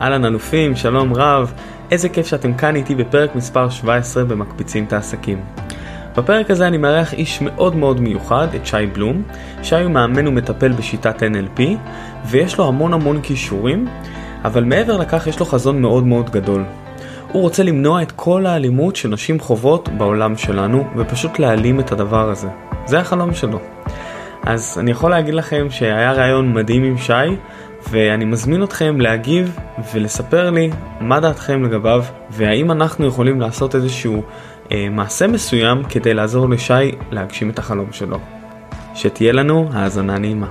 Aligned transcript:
אהלן 0.00 0.24
אלופים, 0.24 0.76
שלום 0.76 1.14
רב, 1.14 1.52
איזה 1.90 2.08
כיף 2.08 2.26
שאתם 2.26 2.54
כאן 2.54 2.76
איתי 2.76 2.94
בפרק 2.94 3.34
מספר 3.34 3.70
17 3.70 4.24
במקפיצים 4.24 4.84
את 4.84 4.92
העסקים. 4.92 5.40
בפרק 6.16 6.50
הזה 6.50 6.66
אני 6.66 6.76
מארח 6.76 7.12
איש 7.12 7.40
מאוד 7.42 7.76
מאוד 7.76 8.00
מיוחד, 8.00 8.48
את 8.54 8.66
שי 8.66 8.86
בלום. 8.92 9.22
שי 9.62 9.82
הוא 9.82 9.90
מאמן 9.90 10.28
ומטפל 10.28 10.72
בשיטת 10.72 11.22
NLP, 11.22 11.60
ויש 12.26 12.58
לו 12.58 12.68
המון 12.68 12.94
המון 12.94 13.20
כישורים, 13.22 13.86
אבל 14.44 14.64
מעבר 14.64 14.96
לכך 14.96 15.26
יש 15.26 15.40
לו 15.40 15.46
חזון 15.46 15.82
מאוד 15.82 16.06
מאוד 16.06 16.30
גדול. 16.30 16.64
הוא 17.32 17.42
רוצה 17.42 17.62
למנוע 17.62 18.02
את 18.02 18.12
כל 18.12 18.46
האלימות 18.46 18.96
שנשים 18.96 19.40
חוות 19.40 19.88
בעולם 19.88 20.36
שלנו, 20.36 20.84
ופשוט 20.96 21.38
להעלים 21.38 21.80
את 21.80 21.92
הדבר 21.92 22.30
הזה. 22.30 22.48
זה 22.86 23.00
החלום 23.00 23.34
שלו. 23.34 23.58
אז 24.42 24.76
אני 24.80 24.90
יכול 24.90 25.10
להגיד 25.10 25.34
לכם 25.34 25.66
שהיה 25.70 26.12
רעיון 26.12 26.52
מדהים 26.52 26.84
עם 26.84 26.98
שי, 26.98 27.12
ואני 27.90 28.24
מזמין 28.24 28.62
אתכם 28.62 29.00
להגיב 29.00 29.58
ולספר 29.94 30.50
לי 30.50 30.70
מה 31.00 31.20
דעתכם 31.20 31.62
לגביו, 31.62 32.04
והאם 32.30 32.70
אנחנו 32.70 33.06
יכולים 33.06 33.40
לעשות 33.40 33.74
איזשהו 33.74 34.22
אה, 34.72 34.88
מעשה 34.90 35.26
מסוים 35.26 35.82
כדי 35.84 36.14
לעזור 36.14 36.48
לשי 36.48 36.92
להגשים 37.10 37.50
את 37.50 37.58
החלום 37.58 37.92
שלו. 37.92 38.18
שתהיה 38.94 39.32
לנו 39.32 39.68
האזנה 39.72 40.18
נעימה. 40.18 40.48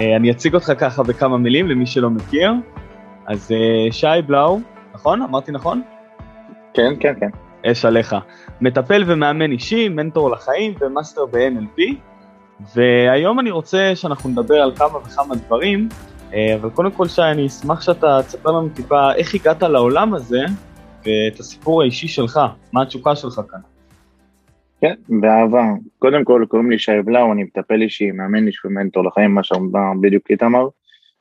אה, 0.00 0.16
אני 0.16 0.30
אציג 0.30 0.54
אותך 0.54 0.72
ככה 0.78 1.02
בכמה 1.02 1.38
מילים 1.38 1.68
למי 1.68 1.86
שלא 1.86 2.10
מכיר. 2.10 2.52
אז 3.26 3.52
אה, 3.52 3.92
שי 3.92 4.22
בלאו, 4.26 4.60
נכון? 4.94 5.22
אמרתי 5.22 5.52
נכון? 5.52 5.82
כן, 6.74 6.92
כן, 7.00 7.14
כן. 7.20 7.30
אש 7.70 7.84
עליך. 7.84 8.16
מטפל 8.60 9.04
ומאמן 9.06 9.52
אישי, 9.52 9.88
מנטור 9.88 10.30
לחיים 10.30 10.74
ומאסטר 10.80 11.26
ב-NLP. 11.26 11.94
והיום 12.74 13.40
אני 13.40 13.50
רוצה 13.50 13.92
שאנחנו 13.94 14.30
נדבר 14.30 14.54
על 14.54 14.76
כמה 14.76 14.98
וכמה 14.98 15.34
דברים, 15.34 15.88
אה, 16.34 16.54
אבל 16.54 16.70
קודם 16.70 16.90
כל 16.90 17.08
שי, 17.08 17.22
אני 17.22 17.46
אשמח 17.46 17.80
שאתה 17.80 18.18
תספר 18.22 18.50
לנו 18.50 18.68
טיפה 18.68 19.14
איך 19.14 19.34
הגעת 19.34 19.62
לעולם 19.62 20.14
הזה, 20.14 20.40
ואת 21.04 21.40
הסיפור 21.40 21.82
האישי 21.82 22.08
שלך, 22.08 22.40
מה 22.72 22.82
התשוקה 22.82 23.16
שלך 23.16 23.40
כאן. 23.50 23.60
כן, 24.80 24.94
באהבה. 25.20 25.64
קודם 25.98 26.24
כל, 26.24 26.44
קוראים 26.48 26.70
לי 26.70 26.78
שי 26.78 27.02
בלאו, 27.04 27.32
אני 27.32 27.44
מטפל 27.44 27.82
אישי, 27.82 28.10
מאמן 28.10 28.46
אישי 28.46 28.64
ומנטור 28.64 29.04
לחיים, 29.04 29.34
מה 29.34 29.42
שאמר 29.42 29.80
בדיוק 30.00 30.30
איתמר. 30.30 30.68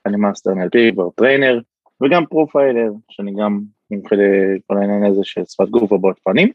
אני 0.05 0.17
מאסטר 0.17 0.51
NLP, 0.51 0.93
כבר 0.93 1.09
trainer, 1.15 1.59
וגם 2.03 2.25
profiler, 2.25 2.91
שאני 3.09 3.33
גם 3.41 3.59
מומחה 3.91 4.15
לכל 4.15 4.77
העניין 4.77 5.03
הזה 5.03 5.21
של 5.23 5.41
שפת 5.45 5.69
גוף 5.69 5.91
והבעות 5.91 6.19
פנים. 6.23 6.49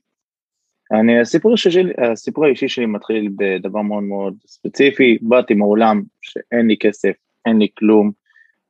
אני, 0.92 1.20
הסיפור, 1.20 1.56
שלי, 1.56 1.92
הסיפור 2.12 2.44
האישי 2.44 2.69
שלי 2.69 2.86
מתחיל 2.86 3.30
בדבר 3.36 3.83
מאוד 3.83 4.02
מאוד 4.02 4.34
ספציפי, 4.46 5.19
באתי 5.22 5.55
מעולם 5.55 6.02
שאין 6.22 6.66
לי 6.66 6.77
כסף, 6.80 7.12
אין 7.46 7.58
לי 7.58 7.69
כלום, 7.78 8.10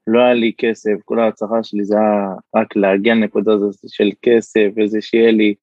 לא 0.06 0.20
היה 0.20 0.34
לי 0.34 0.52
כסף, 0.58 0.92
כל 1.04 1.20
ההצלחה 1.20 1.62
שלי 1.62 1.84
זה 1.84 1.96
היה 1.96 2.34
רק 2.56 2.76
להגיע 2.76 3.14
לנקודה 3.14 3.52
הזאת 3.52 3.74
של 3.88 4.10
כסף, 4.22 4.68
וזה 4.76 5.00
שיהיה 5.00 5.30
לי 5.30 5.54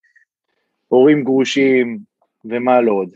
הורים 0.87 1.23
גרושים, 1.23 1.99
ומה 2.45 2.81
לא 2.81 2.91
עוד. 2.91 3.09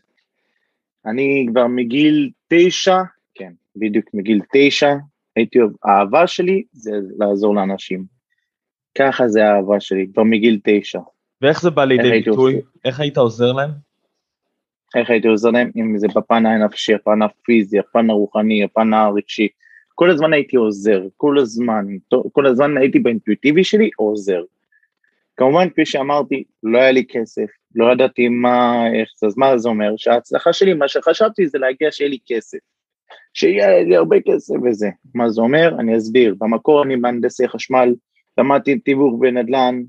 אני 1.05 1.45
כבר 1.49 1.67
מגיל 1.67 2.31
תשע, 2.47 2.97
כן, 3.33 3.53
בדיוק 3.75 4.05
מגיל 4.13 4.41
תשע, 4.53 4.93
הייתי, 5.35 5.59
האהבה 5.83 6.27
שלי 6.27 6.63
זה 6.71 6.91
לעזור 7.17 7.55
לאנשים. 7.55 8.03
ככה 8.97 9.27
זה 9.27 9.45
האהבה 9.45 9.79
שלי, 9.79 10.07
כבר 10.13 10.23
מגיל 10.23 10.59
תשע. 10.63 10.99
ואיך 11.41 11.61
זה 11.61 11.69
בא 11.69 11.85
לידי 11.85 12.09
ביטוי? 12.09 12.61
איך 12.85 12.99
היית 12.99 13.17
עוזר 13.17 13.51
להם? 13.51 13.69
איך 14.95 15.09
הייתי 15.09 15.27
עוזר 15.27 15.49
להם, 15.49 15.71
אם 15.75 15.97
זה 15.97 16.07
בפן 16.15 16.45
הנפשי, 16.45 16.93
הפן 16.93 17.21
הפיזי, 17.21 17.79
הפן 17.79 18.09
הרוחני, 18.09 18.63
הפן 18.63 18.93
הרגשי. 18.93 19.47
כל 19.95 20.09
הזמן 20.09 20.33
הייתי 20.33 20.55
עוזר, 20.55 21.01
כל 21.17 21.39
הזמן, 21.39 21.85
כל 22.31 22.45
הזמן 22.45 22.77
הייתי 22.77 22.99
באינטואיטיבי 22.99 23.63
שלי 23.63 23.89
עוזר. 23.97 24.43
כמובן, 25.37 25.69
כפי 25.69 25.85
שאמרתי, 25.85 26.43
לא 26.63 26.77
היה 26.77 26.91
לי 26.91 27.05
כסף, 27.09 27.45
לא 27.75 27.91
ידעתי 27.91 28.27
מה, 28.27 28.87
איך 28.93 29.09
זה, 29.17 29.27
אז 29.27 29.37
מה 29.37 29.57
זה 29.57 29.69
אומר? 29.69 29.93
שההצלחה 29.97 30.53
שלי, 30.53 30.73
מה 30.73 30.87
שחשבתי 30.87 31.47
זה 31.47 31.57
להגיע 31.57 31.91
שיהיה 31.91 32.09
לי 32.09 32.17
כסף. 32.27 32.57
שיהיה 33.33 33.83
לי 33.83 33.95
הרבה 33.95 34.17
כסף 34.25 34.55
וזה. 34.65 34.89
מה 35.15 35.29
זה 35.29 35.41
אומר? 35.41 35.75
אני 35.79 35.97
אסביר. 35.97 36.35
במקור 36.37 36.83
אני 36.83 36.95
מהנדסי 36.95 37.47
חשמל, 37.47 37.95
למדתי 38.37 38.79
תיווך 38.79 39.19
בנדל"ן, 39.19 39.81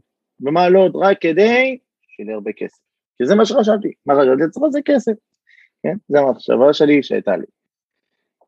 ומה 0.43 0.69
לא, 0.69 0.89
רק 0.95 1.19
כדי 1.21 1.79
שיהיה 2.09 2.27
לי 2.27 2.33
הרבה 2.33 2.53
כסף. 2.53 2.79
כי 3.19 3.27
זה 3.27 3.35
מה 3.35 3.47
שחשבתי, 3.47 3.93
מה 4.07 4.15
חשבתי? 4.15 4.51
צריך 4.51 4.67
לזה 4.69 4.81
כסף. 4.85 5.13
כן? 5.83 5.97
זה 6.09 6.21
המחשבה 6.21 6.73
שלי 6.73 7.03
שהייתה 7.03 7.37
לי. 7.37 7.47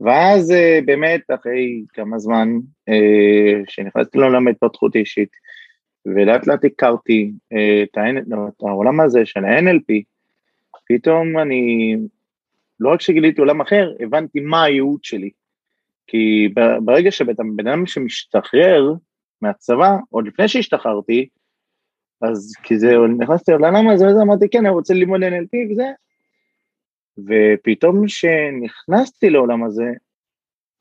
ואז 0.01 0.51
אה, 0.51 0.79
באמת 0.85 1.21
אחרי 1.35 1.85
כמה 1.89 2.19
זמן 2.19 2.49
אה, 2.89 3.63
שנכנסתי 3.69 4.19
לעולם 4.19 4.49
התפתחות 4.49 4.97
אישית 4.97 5.31
ולאט 6.07 6.47
לאט 6.47 6.65
הכרתי 6.65 7.33
אה, 7.53 7.83
את, 7.83 7.99
את 8.49 8.63
העולם 8.63 9.01
הזה 9.01 9.27
של 9.27 9.45
ה-NLP, 9.45 10.03
פתאום 10.89 11.39
אני, 11.39 11.97
לא 12.81 12.93
רק 12.93 13.01
שגיליתי 13.01 13.41
עולם 13.41 13.61
אחר, 13.61 13.93
הבנתי 14.01 14.41
מה 14.41 14.65
הייעוד 14.65 15.05
שלי. 15.05 15.31
כי 16.07 16.49
ברגע 16.85 17.11
שבן 17.11 17.33
אדם 17.61 17.87
שמשתחרר 17.87 18.93
מהצבא, 19.43 19.97
עוד 20.11 20.27
לפני 20.27 20.49
שהשתחררתי, 20.49 21.29
אז 22.31 22.53
כי 22.63 22.79
זה, 22.79 22.95
נכנסתי 23.19 23.51
לעולם 23.51 23.89
הזה 23.89 24.07
וזה, 24.07 24.23
אמרתי 24.23 24.49
כן, 24.49 24.59
אני 24.59 24.69
רוצה 24.69 24.95
ללמוד 24.95 25.21
NLP 25.23 25.73
וזה, 25.73 25.91
ופתאום 27.19 28.07
כשנכנסתי 28.07 29.31
לעולם 29.31 29.65
הזה, 29.65 29.91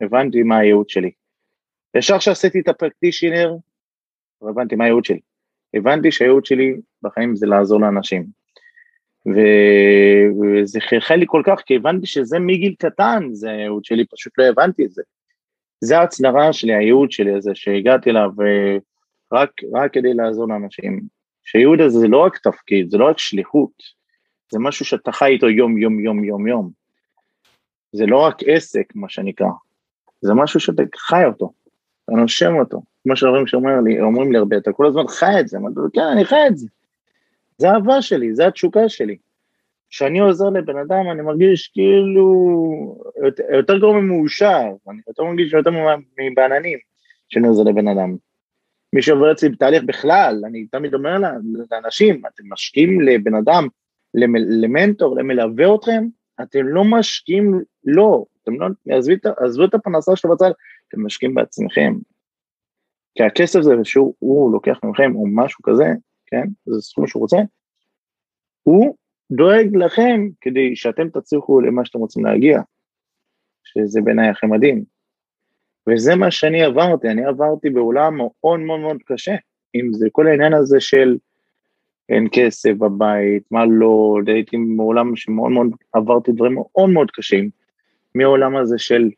הבנתי 0.01 0.43
מה 0.43 0.57
הייעוד 0.57 0.89
שלי. 0.89 1.11
ישר 1.95 2.17
כשעשיתי 2.17 2.59
את 2.59 2.67
הפרקטישינר, 2.67 3.55
הבנתי 4.41 4.75
מה 4.75 4.83
הייעוד 4.83 5.05
שלי. 5.05 5.19
הבנתי 5.73 6.11
שהייעוד 6.11 6.45
שלי 6.45 6.75
בחיים 7.01 7.35
זה 7.35 7.45
לעזור 7.45 7.81
לאנשים. 7.81 8.25
ו... 9.27 9.39
וזה 10.41 10.79
חלחל 10.79 11.15
לי 11.15 11.25
כל 11.27 11.41
כך, 11.45 11.61
כי 11.65 11.75
הבנתי 11.75 12.07
שזה 12.07 12.39
מגיל 12.39 12.75
קטן, 12.79 13.29
זה 13.31 13.49
הייעוד 13.49 13.85
שלי, 13.85 14.05
פשוט 14.05 14.33
לא 14.37 14.43
הבנתי 14.43 14.85
את 14.85 14.91
זה. 14.91 15.01
זה 15.81 15.97
ההצלרה 15.97 16.53
שלי, 16.53 16.75
הייעוד 16.75 17.11
שלי 17.11 17.33
הזה, 17.33 17.51
שהגעתי 17.53 18.09
אליו 18.09 18.29
רק, 19.33 19.51
רק 19.73 19.93
כדי 19.93 20.13
לעזור 20.13 20.47
לאנשים. 20.47 21.01
שהייעוד 21.43 21.81
הזה 21.81 21.99
זה 21.99 22.07
לא 22.07 22.17
רק 22.17 22.37
תפקיד, 22.37 22.89
זה 22.89 22.97
לא 22.97 23.09
רק 23.09 23.17
שליחות, 23.17 23.71
זה 24.51 24.59
משהו 24.59 24.85
שאתה 24.85 25.11
חי 25.11 25.25
איתו 25.25 25.49
יום 25.49 25.77
יום 25.77 25.99
יום 25.99 26.23
יום 26.23 26.47
יום. 26.47 26.71
זה 27.91 28.05
לא 28.05 28.17
רק 28.17 28.37
עסק, 28.45 28.95
מה 28.95 29.09
שנקרא, 29.09 29.47
זה 30.21 30.33
משהו 30.33 30.59
שאתה 30.59 30.83
חי 30.95 31.25
אותו, 31.25 31.53
אתה 32.05 32.11
נושם 32.11 32.55
אותו. 32.55 32.81
כמו 33.03 33.15
שאומרים 33.47 33.85
לי, 33.85 34.01
אומרים 34.01 34.31
לי 34.31 34.37
הרבה, 34.37 34.57
אתה 34.57 34.71
כל 34.71 34.87
הזמן 34.87 35.07
חי 35.07 35.39
את 35.39 35.47
זה, 35.47 35.57
אמרתי 35.57 35.75
לו, 35.75 35.91
כן, 35.93 36.01
אני 36.01 36.25
חי 36.25 36.47
את 36.47 36.57
זה. 36.57 36.67
זה 37.57 37.71
האהבה 37.71 38.01
שלי, 38.01 38.35
זה 38.35 38.47
התשוקה 38.47 38.89
שלי. 38.89 39.17
כשאני 39.89 40.19
עוזר 40.19 40.49
לבן 40.49 40.77
אדם, 40.77 41.11
אני 41.11 41.21
מרגיש 41.21 41.67
כאילו 41.67 42.25
יותר 43.53 43.77
גרוע 43.77 44.01
ממאושר, 44.01 44.61
אני 44.89 44.97
יותר 45.07 45.23
מרגיש 45.23 45.53
יותר 45.53 45.71
מבעננים 46.19 46.79
כשאני 47.29 47.47
עוזר 47.47 47.63
לבן 47.63 47.87
אדם. 47.87 48.15
מי 48.93 49.01
שעובר 49.01 49.31
אצלי 49.31 49.49
בתהליך 49.49 49.83
בכלל, 49.83 50.43
אני 50.45 50.65
תמיד 50.65 50.93
אומר 50.93 51.17
לאנשים, 51.71 52.21
אתם 52.33 52.43
משקיעים 52.49 53.01
לבן 53.01 53.35
אדם 53.35 53.67
למנטור, 54.61 55.17
למלווה 55.17 55.75
אתכם, 55.75 56.03
אתם 56.41 56.67
לא 56.67 56.83
משקיעים 56.83 57.61
לא, 57.83 58.25
אתם 58.43 58.61
לא, 58.61 58.67
עזבו, 59.37 59.65
את 59.65 59.73
הפרנסה 59.73 60.15
שלו 60.15 60.31
בצד, 60.31 60.51
אתם 60.87 61.05
משקיעים 61.05 61.35
בעצמכם. 61.35 61.93
כי 63.17 63.23
הכסף 63.23 63.61
זה 63.61 63.73
שהוא 63.83 64.51
לוקח 64.51 64.79
מכם 64.83 65.15
או 65.15 65.27
משהו 65.27 65.63
כזה, 65.63 65.85
כן, 66.25 66.47
זה 66.65 66.81
סכום 66.81 67.07
שהוא 67.07 67.21
רוצה, 67.21 67.37
הוא 68.63 68.95
דואג 69.31 69.75
לכם 69.75 70.27
כדי 70.41 70.75
שאתם 70.75 71.09
תצליחו 71.09 71.61
למה 71.61 71.85
שאתם 71.85 71.99
רוצים 71.99 72.25
להגיע, 72.25 72.61
שזה 73.63 74.01
בעיניי 74.01 74.29
הכי 74.29 74.45
מדהים. 74.45 74.92
וזה 75.89 76.15
מה 76.15 76.31
שאני 76.31 76.63
עברתי, 76.63 77.09
אני 77.09 77.25
עברתי 77.25 77.69
בעולם 77.69 78.17
מאוד 78.17 78.59
מאוד 78.59 78.79
מאוד 78.79 78.97
קשה, 79.05 79.35
אם 79.75 79.93
זה 79.93 80.07
כל 80.11 80.27
העניין 80.27 80.53
הזה 80.53 80.79
של 80.79 81.17
אין 82.09 82.27
כסף 82.31 82.71
בבית, 82.71 83.43
מה 83.51 83.65
לא, 83.65 84.17
הייתי 84.27 84.57
מעולם 84.57 85.15
שמאוד 85.15 85.51
מאוד 85.51 85.67
עברתי 85.93 86.31
דברים 86.31 86.53
מאוד 86.53 86.89
מאוד 86.89 87.11
קשים, 87.11 87.49
מהעולם 88.15 88.55
הזה 88.55 88.77
של 88.77 89.09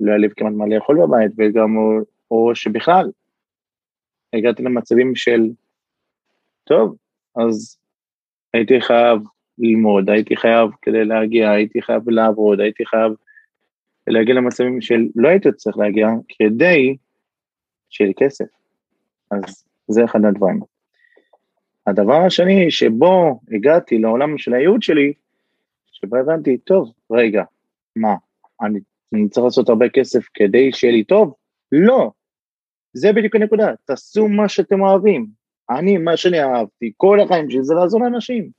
לא 0.00 0.12
היה 0.12 0.28
כמעט 0.36 0.52
מה 0.52 0.66
לאכול 0.66 0.98
בבית, 1.02 1.32
וגם, 1.38 1.76
או, 1.76 1.98
או 2.30 2.54
שבכלל, 2.54 3.10
הגעתי 4.32 4.62
למצבים 4.62 5.16
של, 5.16 5.50
טוב, 6.64 6.96
אז 7.36 7.78
הייתי 8.54 8.80
חייב 8.80 9.18
ללמוד, 9.58 10.10
הייתי 10.10 10.36
חייב 10.36 10.70
כדי 10.82 11.04
להגיע, 11.04 11.50
הייתי 11.50 11.82
חייב 11.82 12.10
לעבוד, 12.10 12.60
הייתי 12.60 12.86
חייב 12.86 13.12
להגיע 14.06 14.34
למצבים 14.34 14.80
של 14.80 15.06
לא 15.16 15.28
הייתי 15.28 15.52
צריך 15.52 15.78
להגיע 15.78 16.08
כדי 16.28 16.96
שיהיה 17.90 18.08
לי 18.08 18.14
כסף. 18.14 18.44
אז 19.30 19.64
זה 19.88 20.04
אחד 20.04 20.24
הדברים. 20.24 20.60
הדבר 21.86 22.22
השני 22.26 22.70
שבו 22.70 23.40
הגעתי 23.52 23.98
לעולם 23.98 24.38
של 24.38 24.54
הייעוד 24.54 24.82
שלי, 24.82 25.12
שבו 25.92 26.16
הבנתי, 26.16 26.58
טוב, 26.58 26.92
רגע, 27.10 27.42
מה, 27.96 28.14
אני, 28.62 28.80
אני 29.12 29.28
צריך 29.28 29.44
לעשות 29.44 29.68
הרבה 29.68 29.88
כסף 29.88 30.24
כדי 30.34 30.72
שיהיה 30.72 30.92
לי 30.92 31.04
טוב? 31.04 31.34
לא. 31.72 32.10
זה 32.92 33.12
בדיוק 33.12 33.36
הנקודה, 33.36 33.74
תעשו 33.84 34.28
מה 34.28 34.48
שאתם 34.48 34.80
אוהבים. 34.80 35.26
אני, 35.70 35.98
מה 35.98 36.16
שאני 36.16 36.42
אהבתי, 36.42 36.92
כל 36.96 37.20
החיים 37.20 37.50
שלי 37.50 37.64
זה 37.64 37.74
לעזור 37.74 38.00
לאנשים. 38.00 38.50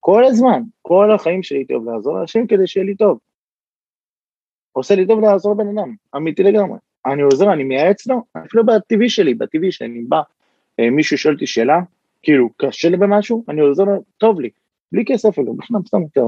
כל 0.00 0.24
הזמן, 0.24 0.62
כל 0.82 1.10
החיים 1.14 1.42
שלי 1.42 1.64
אוהב 1.70 1.88
לעזור 1.88 2.18
לאנשים 2.18 2.46
כדי 2.46 2.66
שיהיה 2.66 2.86
לי 2.86 2.94
טוב. 2.94 3.18
עושה 4.78 4.94
לי 4.94 5.06
טוב 5.06 5.20
לעזור 5.20 5.54
לבן 5.54 5.78
אדם, 5.78 5.94
אמיתי 6.16 6.42
לגמרי. 6.42 6.78
אני 7.06 7.22
עוזר, 7.22 7.52
אני 7.52 7.64
מייעץ 7.64 8.06
לו, 8.06 8.22
אפילו 8.46 8.66
בטבעי 8.66 9.08
שלי, 9.08 9.34
בטבעי 9.34 9.72
שלי, 9.72 9.88
אני 9.88 10.02
בא, 10.02 10.20
אה, 10.80 10.90
מישהו 10.90 11.18
שואל 11.18 11.34
אותי 11.34 11.46
שאלה, 11.46 11.78
כאילו, 12.22 12.48
קשה 12.56 12.88
לי 12.88 12.96
במשהו, 12.96 13.44
אני 13.48 13.60
עוזר 13.60 13.84
לו, 13.84 14.02
טוב 14.18 14.40
לי, 14.40 14.50
בלי 14.92 15.04
כסף 15.06 15.28
אפילו, 15.28 15.54
בכלל 15.54 15.76
סתם 15.88 16.02
יותר, 16.02 16.22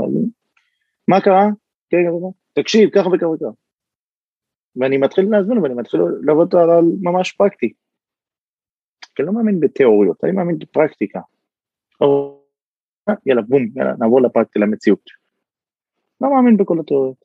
מה 1.08 1.20
קרה? 1.20 1.48
כן, 1.90 1.96
כן, 1.96 2.10
כן. 2.10 2.62
תקשיב, 2.62 2.90
ככה 2.90 3.08
וככה 3.08 3.28
וככה. 3.28 3.50
ואני 4.76 4.96
מתחיל 4.96 5.30
להזמין 5.30 5.58
ואני 5.58 5.74
מתחיל 5.74 6.00
לעבוד 6.22 6.54
על 6.54 6.84
ממש 7.00 7.32
פרקטי. 7.32 7.72
כי 9.14 9.22
אני 9.22 9.26
לא 9.26 9.32
מאמין 9.32 9.60
בתיאוריות, 9.60 10.24
אני 10.24 10.32
מאמין 10.32 10.58
בפרקטיקה. 10.58 11.20
יאללה, 13.26 13.42
בום, 13.42 13.62
יאללה, 13.76 13.92
נעבור 13.98 14.20
לפרקטי, 14.20 14.58
למציאות. 14.58 15.10
לא 16.20 16.34
מאמין 16.34 16.56
בכל 16.56 16.80
התיאוריות. 16.80 17.24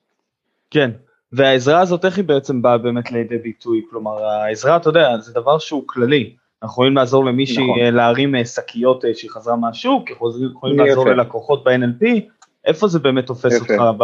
כן, 0.69 0.91
והעזרה 1.35 1.81
הזאת 1.81 2.05
איך 2.05 2.17
היא 2.17 2.25
בעצם 2.25 2.61
באה 2.61 2.77
באמת 2.77 3.11
לידי 3.11 3.37
ביטוי? 3.37 3.81
כלומר, 3.89 4.23
העזרה, 4.23 4.77
אתה 4.77 4.89
יודע, 4.89 5.17
זה 5.17 5.33
דבר 5.33 5.59
שהוא 5.59 5.83
כללי. 5.85 6.35
אנחנו 6.63 6.73
יכולים 6.73 6.95
לעזור 6.95 7.25
למישהי 7.25 7.63
נכון. 7.63 7.79
אה, 7.79 7.91
להרים 7.91 8.35
אה, 8.35 8.45
שקיות 8.45 9.05
אה, 9.05 9.13
שהיא 9.13 9.31
חזרה 9.31 9.55
מהשוק, 9.55 10.09
יכולים 10.11 10.79
לעזור 10.79 11.09
ללקוחות 11.09 11.63
ב-NLP, 11.63 12.05
איפה 12.65 12.87
זה 12.87 12.99
באמת 12.99 13.25
תופס 13.25 13.53
יפה. 13.53 13.73
אותך 13.73 13.97
ב... 13.97 14.03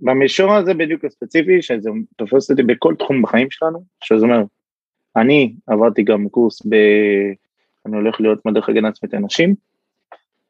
במישור 0.00 0.52
הזה 0.52 0.74
בדיוק 0.74 1.04
הספציפי, 1.04 1.62
שזה 1.62 1.90
תופס 2.16 2.50
אותי 2.50 2.62
בכל 2.62 2.94
תחום 2.98 3.22
בחיים 3.22 3.50
שלנו, 3.50 3.84
שזה 4.04 4.24
אומר, 4.24 4.42
אני 5.16 5.54
עברתי 5.66 6.02
גם 6.02 6.28
קורס 6.28 6.66
ב... 6.66 6.74
אני 7.86 7.96
הולך 7.96 8.20
להיות 8.20 8.46
מדריך 8.46 8.68
הגנה 8.68 8.88
עצמית 8.88 9.14
לנשים, 9.14 9.54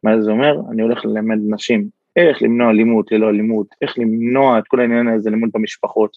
מה 0.02 0.22
זה 0.22 0.30
אומר? 0.30 0.54
אני 0.70 0.82
הולך 0.82 1.04
ללמד 1.04 1.38
נשים 1.48 2.01
איך 2.16 2.42
למנוע 2.42 2.70
אלימות 2.70 3.12
ללא 3.12 3.28
אלימות, 3.28 3.66
איך 3.82 3.98
למנוע 3.98 4.58
את 4.58 4.64
כל 4.68 4.80
העניין 4.80 5.08
הזה, 5.08 5.28
אלימות 5.28 5.50
במשפחות, 5.54 6.16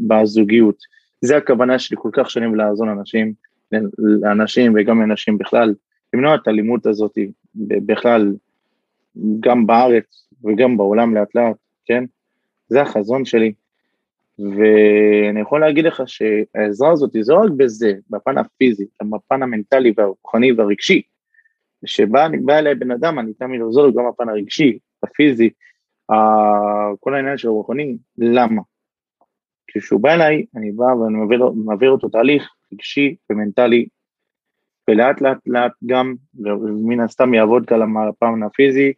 בזוגיות. 0.00 0.76
זה 1.20 1.36
הכוונה 1.36 1.78
שלי 1.78 1.96
כל 2.00 2.10
כך 2.12 2.30
שנים 2.30 2.54
לעזור 2.54 2.86
לאנשים, 2.86 3.32
לאנשים 3.98 4.72
וגם 4.76 5.02
לנשים 5.02 5.38
בכלל, 5.38 5.74
למנוע 6.14 6.34
את 6.34 6.46
האלימות 6.46 6.86
הזאת 6.86 7.18
בכלל, 7.56 8.34
גם 9.40 9.66
בארץ 9.66 10.28
וגם 10.44 10.76
בעולם 10.76 11.14
לאט 11.14 11.34
לאט, 11.34 11.56
כן? 11.84 12.04
זה 12.68 12.82
החזון 12.82 13.24
שלי. 13.24 13.52
ואני 14.38 15.40
יכול 15.40 15.60
להגיד 15.60 15.84
לך 15.84 16.02
שהעזרה 16.06 16.92
הזאת 16.92 17.14
היא 17.14 17.22
לא 17.26 17.36
רק 17.36 17.50
בזה, 17.56 17.92
בפן 18.10 18.38
הפיזי, 18.38 18.86
בפן 19.02 19.42
המנטלי 19.42 19.92
והרוחני 19.96 20.52
והרגשי, 20.52 21.02
שבא 21.84 22.28
אליי 22.50 22.74
בן 22.74 22.90
אדם, 22.90 23.18
אני 23.18 23.32
תמיד 23.32 23.60
עוזר 23.60 23.82
לו 23.82 23.94
גם 23.94 24.04
בפן 24.08 24.28
הרגשי, 24.28 24.78
הפיזי, 25.04 25.50
כל 27.00 27.14
העניין 27.14 27.38
של 27.38 27.48
הרוחני, 27.48 27.96
למה? 28.18 28.62
כשהוא 29.66 30.00
בא 30.00 30.14
אליי, 30.14 30.44
אני 30.56 30.72
בא 30.72 30.84
ואני 30.84 31.16
מעביר, 31.18 31.50
מעביר 31.64 31.90
אותו 31.90 32.08
תהליך 32.08 32.54
רגשי 32.72 33.16
ומנטלי, 33.30 33.86
ולאט 34.90 35.20
לאט 35.20 35.38
לאט 35.46 35.72
גם, 35.86 36.14
ומן 36.34 37.00
הסתם 37.00 37.34
יעבוד 37.34 37.66
כאן 37.66 37.78
לפן 38.08 38.42
הפיזי 38.46 38.92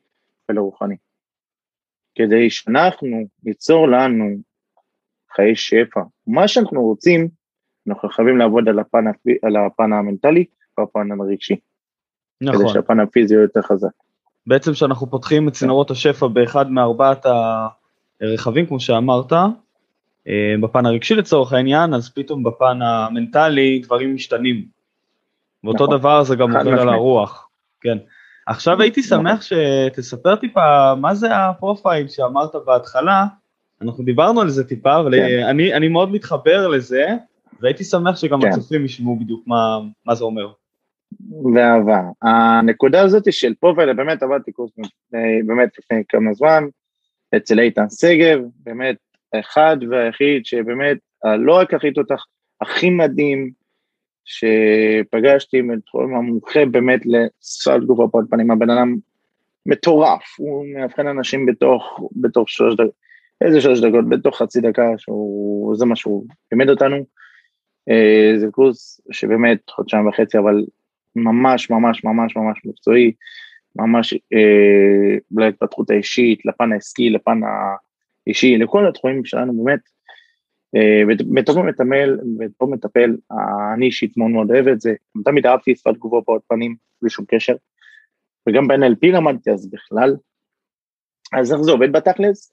ולרוחני. 0.49 0.97
כדי 2.15 2.51
שאנחנו 2.51 3.09
ניצור 3.45 3.89
לנו 3.89 4.25
חיי 5.37 5.57
שפע. 5.57 6.01
מה 6.27 6.49
שאנחנו 6.49 6.83
רוצים, 6.83 7.29
אנחנו 7.89 8.09
חייבים 8.09 8.39
לעבוד 8.39 8.69
על 8.69 8.79
הפן, 8.79 9.05
על 9.43 9.57
הפן 9.57 9.93
המנטלי 9.93 10.45
והפן 10.79 11.09
הרגשי. 11.21 11.57
נכון. 12.41 12.61
כדי 12.61 12.69
שהפן 12.73 13.01
הפיזי 13.01 13.35
יהיה 13.35 13.43
יותר 13.43 13.63
חזק. 13.63 14.04
בעצם 14.47 14.73
כשאנחנו 14.73 15.11
פותחים 15.11 15.49
את 15.49 15.53
צינורות 15.53 15.91
השפע 15.91 16.27
באחד 16.27 16.71
מארבעת 16.71 17.27
הרכבים, 18.21 18.67
כמו 18.67 18.81
שאמרת, 18.81 19.33
אה, 20.29 20.55
בפן 20.61 20.87
הרגשי 20.87 21.15
לצורך 21.15 21.53
העניין, 21.53 21.95
אז 21.95 22.11
פתאום 22.15 22.43
בפן 22.43 22.83
המנטלי 22.83 23.79
דברים 23.85 24.15
משתנים. 24.15 24.65
ואותו 25.65 25.85
נכון. 25.85 25.99
דבר 25.99 26.23
זה 26.23 26.37
גם 26.37 26.57
עובר 26.57 26.81
על 26.81 26.89
הרוח, 26.89 27.49
כן. 27.81 27.99
עכשיו 28.47 28.83
הייתי 28.83 29.01
נכון. 29.01 29.19
שמח 29.19 29.43
שתספר 29.43 30.37
טיפה 30.37 30.95
מה 30.95 31.15
זה 31.15 31.37
הפרופייל 31.37 32.09
שאמרת 32.09 32.53
בהתחלה, 32.67 33.27
אנחנו 33.83 34.05
דיברנו 34.05 34.41
על 34.41 34.49
זה 34.49 34.65
טיפה, 34.65 35.01
אבל 35.01 35.15
כן. 35.15 35.43
אני, 35.49 35.75
אני 35.75 35.89
מאוד 35.89 36.13
מתחבר 36.13 36.69
לזה, 36.69 37.07
והייתי 37.61 37.85
שמח 37.85 38.17
שגם 38.17 38.41
כן. 38.41 38.49
הצופים 38.49 38.85
ישמעו 38.85 39.17
בדיוק 39.17 39.43
מה, 39.47 39.79
מה 40.07 40.15
זה 40.15 40.25
אומר. 40.25 40.49
ואהבה. 41.55 42.01
הנקודה 42.23 43.03
הזאת 43.03 43.33
של 43.33 43.55
פרופייל, 43.55 43.93
באמת 43.93 44.23
עבדתי 44.23 44.53
קורס 44.53 44.71
אה, 45.15 45.21
באמת 45.47 45.79
לפני 45.79 46.03
כמה 46.09 46.33
זמן, 46.35 46.65
אצל 47.37 47.61
איתן 47.61 47.87
שגב, 48.01 48.39
באמת 48.57 48.97
האחד 49.33 49.77
והיחיד 49.91 50.47
שבאמת, 50.47 50.97
לא 51.39 51.53
רק 51.57 51.75
הכי 51.75 51.93
תותח, 51.93 52.25
הכי 52.61 52.91
מדהים, 52.91 53.51
שפגשתי 54.25 55.61
מתחום 55.61 56.15
המומחה 56.15 56.65
באמת 56.67 57.01
לשפת 57.07 57.81
גוף 57.87 58.01
הפועל 58.01 58.25
פנים, 58.31 58.51
הבן 58.51 58.71
אדם 58.71 58.97
מטורף, 59.67 60.23
הוא 60.39 60.67
מאבחן 60.75 61.07
אנשים 61.07 61.47
בתוך, 61.47 62.01
בתוך 62.17 62.49
שלוש 62.49 62.75
דקות, 62.75 62.93
איזה 63.41 63.61
שלוש 63.61 63.81
דקות, 63.81 64.09
בתוך 64.09 64.39
חצי 64.39 64.61
דקה, 64.61 64.89
שהוא, 64.97 65.77
זה 65.77 65.85
מה 65.85 65.97
שהוא 65.97 66.27
לימד 66.53 66.71
אותנו. 66.71 66.97
אה, 67.91 68.33
זה 68.39 68.47
קורס 68.51 69.01
שבאמת 69.11 69.59
חודשיים 69.71 70.07
וחצי, 70.07 70.39
אבל 70.39 70.65
ממש 71.17 71.71
ממש 71.71 72.05
ממש 72.05 72.37
ממש 72.37 72.61
מקצועי, 72.65 73.13
ממש 73.77 74.15
אה, 74.15 75.17
להתפתחות 75.31 75.91
האישית, 75.91 76.47
לפן 76.47 76.73
העסקי, 76.73 77.11
לפן 77.11 77.41
האישי, 78.27 78.57
לכל 78.57 78.89
התחומים 78.89 79.25
שלנו 79.25 79.65
באמת. 79.65 79.81
בתור 81.35 81.63
מטפל, 81.63 82.19
בתור 82.39 82.69
מטפל, 82.71 83.17
אני 83.75 83.87
אישית 83.87 84.17
מאוד 84.17 84.31
מאוד 84.31 84.51
אוהב 84.51 84.69
את 84.69 84.81
זה, 84.81 84.95
תמיד 85.25 85.47
אהבתי 85.47 85.77
שפת 85.77 85.95
תגובה 85.95 86.21
בעוד 86.27 86.41
פנים, 86.49 86.77
בלי 87.03 87.11
שום 87.11 87.25
קשר, 87.29 87.55
וגם 88.49 88.69
ב-NLP 88.69 89.07
למדתי 89.13 89.51
אז 89.51 89.71
בכלל, 89.71 90.17
אז 91.33 91.53
איך 91.53 91.61
זה 91.61 91.73
עובד 91.73 91.93
בתכלס? 91.93 92.53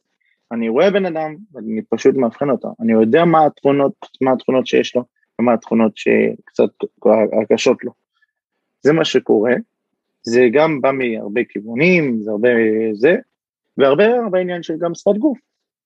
אני 0.52 0.70
רואה 0.70 0.92
בן 0.92 1.06
אדם, 1.06 1.36
ואני 1.54 1.82
פשוט 1.90 2.16
מאבחן 2.16 2.50
אותו, 2.50 2.76
אני 2.80 2.94
יודע 2.94 3.26
מה 3.26 3.46
התכונות, 3.46 3.94
מה 4.22 4.32
התכונות 4.32 4.68
שיש 4.68 4.96
לו, 4.96 5.04
ומה 5.42 5.54
התכונות 5.54 5.92
שקצת 5.96 6.70
הקשות 7.44 7.84
לו. 7.84 8.01
זה 8.82 8.94
מה 8.94 9.06
שקורה, 9.06 9.54
זה 10.24 10.42
גם 10.54 10.82
בא 10.82 10.92
מהרבה 10.92 11.42
כיוונים, 11.50 12.22
זה 12.22 12.32
הרבה 12.32 12.50
זה, 12.94 13.16
והרבה 13.78 14.06
הרבה 14.16 14.40
עניין 14.40 14.64
של 14.64 14.74
גם 14.78 14.96
שפת 14.96 15.18
גוף. 15.18 15.40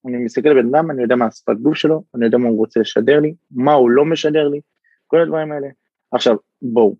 אני 0.05 0.17
מסתכל 0.17 0.49
על 0.49 0.61
בן 0.61 0.75
אדם, 0.75 0.91
אני 0.91 1.01
יודע 1.01 1.15
מה 1.15 1.25
השפת 1.25 1.57
גוף 1.61 1.75
שלו, 1.75 2.03
אני 2.15 2.25
יודע 2.25 2.37
מה 2.37 2.49
הוא 2.49 2.57
רוצה 2.57 2.79
לשדר 2.79 3.19
לי, 3.19 3.33
מה 3.51 3.73
הוא 3.73 3.89
לא 3.89 4.05
משדר 4.05 4.47
לי, 4.47 4.61
כל 5.07 5.21
הדברים 5.21 5.51
האלה. 5.51 5.67
עכשיו, 6.11 6.35
בואו, 6.61 6.95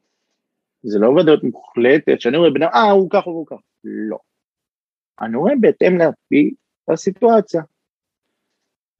זה 0.83 0.99
לא 0.99 1.09
ודאות 1.09 1.43
מוחלטת, 1.43 2.21
שאני 2.21 2.37
רואה 2.37 2.49
בן 2.49 2.63
אדם, 2.63 2.71
אה, 2.73 2.91
הוא 2.91 3.09
ככה 3.09 3.29
והוא 3.29 3.47
ככה. 3.47 3.61
לא. 3.83 4.17
אני 5.21 5.37
רואה 5.37 5.53
בהתאם 5.61 5.97
לפי 5.97 6.53
הסיטואציה. 6.87 7.61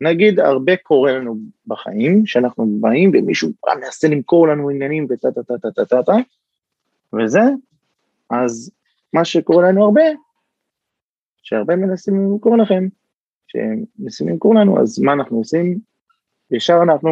נגיד, 0.01 0.39
הרבה 0.39 0.77
קורה 0.77 1.11
לנו 1.13 1.35
בחיים, 1.67 2.25
שאנחנו 2.25 2.67
באים 2.79 3.11
ומישהו 3.13 3.49
מנסה 3.75 4.07
למכור 4.07 4.47
לנו 4.47 4.69
עניינים 4.69 5.07
וטה 5.09 5.31
טה 5.31 5.43
טה 5.43 5.57
טה 5.57 5.71
טה 5.71 5.85
טה 5.85 6.03
טה, 6.03 6.13
וזה, 7.17 7.41
אז 8.29 8.71
מה 9.13 9.25
שקורה 9.25 9.69
לנו 9.69 9.85
הרבה, 9.85 10.01
שהרבה 11.43 11.75
מנסים 11.75 12.15
למכור 12.15 12.57
לכם, 12.57 12.87
שמנסים 13.47 14.29
למכור 14.29 14.55
לנו, 14.55 14.81
אז 14.81 14.99
מה 14.99 15.13
אנחנו 15.13 15.37
עושים? 15.37 15.79
ישר 16.51 16.79
אנחנו 16.83 17.11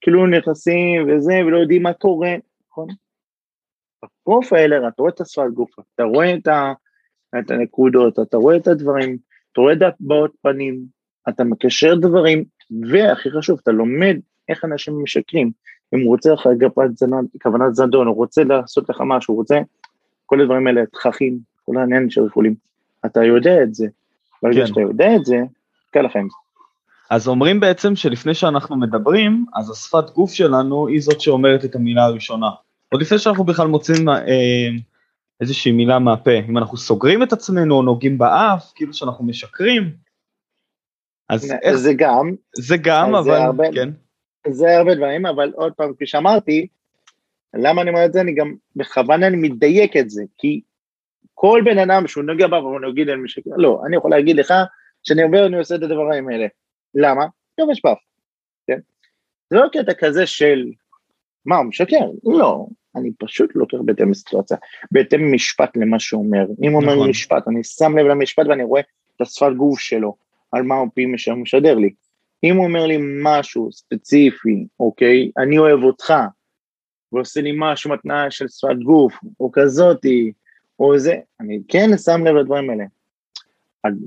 כאילו 0.00 0.26
נכנסים 0.26 1.08
וזה, 1.08 1.34
ולא 1.46 1.58
יודעים 1.58 1.82
מה 1.82 1.92
קורה, 1.92 2.34
נכון? 2.70 2.88
בפרופיילר 4.04 4.88
אתה 4.88 5.02
רואה 5.02 5.12
את 5.12 5.20
השפת 5.20 5.50
גוף, 5.54 5.70
אתה 5.94 6.02
רואה 6.02 6.34
את, 6.34 6.46
ה, 6.46 6.72
את 7.38 7.50
הנקודות, 7.50 8.18
אתה 8.18 8.36
רואה 8.36 8.56
את 8.56 8.66
הדברים, 8.66 9.18
אתה 9.52 9.60
רואה 9.60 9.72
את 9.72 9.78
הבעות 9.82 10.32
פנים, 10.42 10.84
אתה 11.28 11.44
מקשר 11.44 11.94
דברים, 11.94 12.44
והכי 12.90 13.30
חשוב, 13.30 13.58
אתה 13.62 13.70
לומד 13.70 14.16
איך 14.48 14.64
אנשים 14.64 15.02
משקרים. 15.02 15.50
אם 15.94 16.00
הוא 16.00 16.08
רוצה 16.08 16.32
לך 16.32 16.48
כוונת 17.42 17.74
זדון, 17.74 18.06
הוא 18.06 18.16
רוצה 18.16 18.44
לעשות 18.44 18.88
לך 18.90 19.02
משהו, 19.06 19.34
הוא 19.34 19.40
רוצה, 19.40 19.58
כל 20.26 20.40
הדברים 20.40 20.66
האלה, 20.66 20.82
תככים, 20.92 21.38
כל 21.64 21.76
העניין 21.76 22.10
של 22.10 22.26
יכולים. 22.26 22.54
אתה 23.06 23.24
יודע 23.24 23.62
את 23.62 23.74
זה, 23.74 23.86
ברגע 24.42 24.60
כן. 24.60 24.66
שאתה 24.66 24.80
יודע 24.80 25.16
את 25.16 25.24
זה, 25.24 25.36
קל 25.90 26.06
זה. 26.12 26.18
אז 27.10 27.28
אומרים 27.28 27.60
בעצם 27.60 27.96
שלפני 27.96 28.34
שאנחנו 28.34 28.76
מדברים, 28.76 29.44
אז 29.54 29.70
השפת 29.70 30.10
גוף 30.10 30.32
שלנו 30.32 30.88
היא 30.88 31.00
זאת 31.00 31.20
שאומרת 31.20 31.64
את 31.64 31.74
המילה 31.74 32.04
הראשונה. 32.04 32.50
עוד 32.92 33.02
לפני 33.02 33.18
שאנחנו 33.18 33.44
בכלל 33.44 33.66
מוצאים 33.66 34.08
אה, 34.08 34.68
איזושהי 35.40 35.72
מילה 35.72 35.98
מהפה. 35.98 36.38
אם 36.48 36.58
אנחנו 36.58 36.76
סוגרים 36.76 37.22
את 37.22 37.32
עצמנו 37.32 37.74
או 37.74 37.82
נוגעים 37.82 38.18
באף, 38.18 38.72
כאילו 38.74 38.94
שאנחנו 38.94 39.24
משקרים, 39.24 39.90
אז 41.28 41.52
איך... 41.62 41.76
זה 41.76 41.94
גם. 41.96 42.34
זה 42.56 42.76
גם, 42.76 43.14
אבל... 43.14 43.24
זה 43.24 43.44
הרבה, 43.44 43.64
כן. 43.74 43.90
זה 44.50 44.76
הרבה 44.76 44.94
דברים, 44.94 45.26
אבל 45.26 45.52
עוד 45.54 45.72
פעם, 45.72 45.94
כפי 45.94 46.06
שאמרתי, 46.06 46.66
למה 47.54 47.82
אני 47.82 47.90
אומר 47.90 48.04
את 48.04 48.12
זה? 48.12 48.20
אני 48.20 48.34
גם 48.34 48.54
בכוונה 48.76 49.26
אני 49.26 49.36
מדייק 49.36 49.96
את 49.96 50.10
זה, 50.10 50.22
כי 50.38 50.60
כל 51.34 51.60
בן 51.64 51.78
אדם 51.78 52.08
שהוא 52.08 52.24
נוגע 52.24 52.46
בה 52.46 52.58
והוא 52.58 52.80
נגיד 52.80 53.08
על 53.08 53.16
משקר, 53.16 53.50
לא, 53.56 53.82
אני 53.86 53.96
יכול 53.96 54.10
להגיד 54.10 54.36
לך 54.36 54.54
שאני 55.02 55.22
עובר, 55.22 55.46
אני 55.46 55.58
עושה 55.58 55.74
את 55.74 55.82
הדברים 55.82 56.28
האלה. 56.28 56.46
למה? 56.94 57.26
יש 57.72 57.80
פאף, 57.80 57.98
כן? 58.66 58.78
זה 59.50 59.56
לא 59.56 59.68
קטע 59.72 59.94
כזה 59.94 60.26
של, 60.26 60.70
מה, 61.46 61.56
הוא 61.56 61.64
משקר? 61.64 62.10
לא, 62.24 62.66
אני 62.96 63.10
פשוט 63.18 63.50
לוקח 63.54 63.78
בהתאם 63.84 64.10
לסיטואציה, 64.10 64.56
בהתאם 64.90 65.34
משפט 65.34 65.76
למה 65.76 65.98
שהוא 65.98 66.24
אומר. 66.24 66.46
אם 66.62 66.72
הוא 66.72 66.82
אומר 66.82 66.94
נכון. 66.94 67.10
משפט, 67.10 67.48
אני 67.48 67.64
שם 67.64 67.98
לב 67.98 68.06
למשפט 68.06 68.46
ואני 68.48 68.64
רואה 68.64 68.80
את 69.16 69.20
השפת 69.20 69.52
גוף 69.56 69.80
שלו, 69.80 70.16
על 70.52 70.62
מה 70.62 70.74
הוא 70.74 70.88
פי 70.94 71.06
משדר 71.36 71.74
לי. 71.74 71.90
אם 72.50 72.56
הוא 72.56 72.66
אומר 72.66 72.86
לי 72.86 72.96
משהו 73.22 73.72
ספציפי, 73.72 74.66
אוקיי, 74.80 75.30
אני 75.38 75.58
אוהב 75.58 75.82
אותך, 75.82 76.14
ועושה 77.12 77.40
לי 77.40 77.52
משהו 77.58 77.90
מתנאה 77.90 78.30
של 78.30 78.48
שפת 78.48 78.76
גוף, 78.84 79.14
או 79.40 79.52
כזאתי, 79.52 80.32
או 80.80 80.98
זה, 80.98 81.16
אני 81.40 81.60
כן 81.68 81.96
שם 81.96 82.26
לב 82.26 82.34
לדברים 82.34 82.70
האלה. 82.70 82.84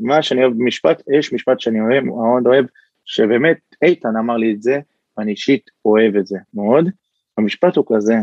מה 0.01 0.21
שאני 0.21 0.43
אוהב 0.43 0.53
במשפט, 0.53 1.01
יש 1.17 1.33
משפט 1.33 1.59
שאני 1.59 1.81
אוהב, 1.81 2.03
מאוד 2.03 2.47
אוהב, 2.47 2.65
שבאמת 3.05 3.57
איתן 3.81 4.17
אמר 4.19 4.37
לי 4.37 4.53
את 4.53 4.61
זה, 4.61 4.79
ואני 5.17 5.31
אישית 5.31 5.69
אוהב 5.85 6.15
את 6.15 6.27
זה 6.27 6.37
מאוד. 6.53 6.89
המשפט 7.37 7.75
הוא 7.75 7.85
כזה, 7.95 8.15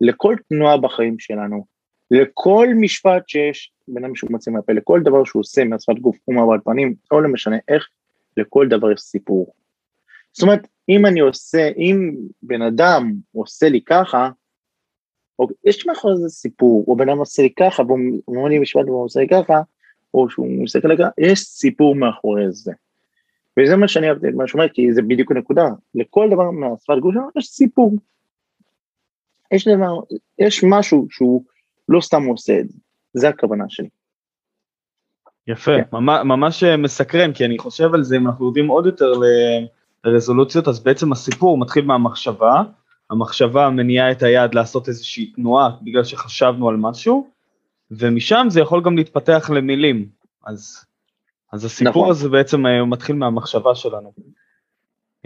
לכל 0.00 0.36
תנועה 0.48 0.76
בחיים 0.76 1.18
שלנו, 1.18 1.64
לכל 2.10 2.68
משפט 2.76 3.28
שיש 3.28 3.72
בן 3.88 4.04
אדם 4.04 4.14
שהוא 4.14 4.30
מוציא 4.30 4.52
מהפה, 4.52 4.72
לכל 4.72 5.00
דבר 5.04 5.24
שהוא 5.24 5.40
עושה 5.40 5.64
מהשפת 5.64 5.98
גוף 5.98 6.16
מהבעת 6.28 6.64
פנים, 6.64 6.94
לא 7.12 7.28
משנה 7.28 7.56
איך, 7.68 7.88
לכל 8.40 8.68
דבר 8.68 8.92
יש 8.92 9.00
סיפור. 9.00 9.52
זאת 10.32 10.42
אומרת, 10.42 10.68
אם 10.88 11.06
אני 11.06 11.20
עושה, 11.20 11.68
אם 11.76 12.16
בן 12.42 12.62
אדם 12.62 13.12
עושה 13.32 13.68
לי 13.68 13.80
ככה, 13.80 14.30
או, 15.38 15.48
יש 15.64 15.86
מאחורי 15.86 16.16
זה 16.16 16.28
סיפור, 16.28 16.84
או 16.88 16.96
בן 16.96 17.08
אדם 17.08 17.18
עושה 17.18 17.42
לי 17.42 17.52
ככה, 17.58 17.82
והוא 17.82 17.98
אומר 18.28 18.48
לי 18.48 18.58
משפט 18.58 18.84
והוא 18.86 19.04
עושה 19.04 19.20
לי 19.20 19.28
ככה, 19.28 19.60
או 20.14 20.30
שהוא 20.30 20.62
מסתכל 20.62 20.96
ככה, 20.96 21.08
יש 21.18 21.40
סיפור 21.40 21.94
מאחורי 21.94 22.52
זה. 22.52 22.72
וזה 23.58 23.76
מה 23.76 23.88
שאני 23.88 24.10
אוהבתי, 24.10 24.30
מה 24.30 24.48
שאומר, 24.48 24.68
כי 24.68 24.92
זה 24.92 25.02
בדיוק 25.02 25.32
הנקודה. 25.32 25.68
לכל 25.94 26.28
דבר 26.30 26.50
מהשפת 26.50 26.94
גוף 27.00 27.14
שלנו 27.14 27.28
יש 27.36 27.46
סיפור. 27.46 27.92
יש 29.52 29.68
דבר, 29.68 30.00
יש 30.38 30.64
משהו 30.64 31.06
שהוא 31.10 31.44
לא 31.88 32.00
סתם 32.00 32.24
עושה 32.24 32.60
את 32.60 32.68
זה, 32.68 32.78
זה 33.14 33.28
הכוונה 33.28 33.64
שלי. 33.68 33.88
יפה, 35.50 35.72
כן. 35.90 35.96
ממש, 36.24 36.64
אה, 36.64 36.76
מסקרן, 36.76 37.32
כי 37.32 37.44
אני 37.44 37.58
חושב 37.58 37.94
על 37.94 38.02
זה, 38.02 38.16
אם 38.16 38.26
אנחנו 38.26 38.44
יורדים 38.44 38.68
עוד 38.68 38.86
יותר 38.86 39.12
לרזולוציות, 40.04 40.68
אז 40.68 40.80
בעצם 40.80 41.12
הסיפור 41.12 41.58
מתחיל 41.58 41.84
מהמחשבה, 41.84 42.62
המחשבה 43.10 43.70
מניעה 43.70 44.10
את 44.10 44.22
היד 44.22 44.54
לעשות 44.54 44.88
איזושהי 44.88 45.26
תנועה 45.26 45.70
בגלל 45.82 46.04
שחשבנו 46.04 46.68
על 46.68 46.76
משהו, 46.76 47.28
ומשם 47.90 48.46
זה 48.50 48.60
יכול 48.60 48.82
גם 48.82 48.96
להתפתח 48.96 49.50
למילים, 49.54 50.08
אז, 50.46 50.84
אז 51.52 51.64
הסיפור 51.64 52.02
נכון. 52.02 52.10
הזה 52.10 52.28
בעצם 52.28 52.66
אה, 52.66 52.84
מתחיל 52.84 53.16
מהמחשבה 53.16 53.74
שלנו. 53.74 54.12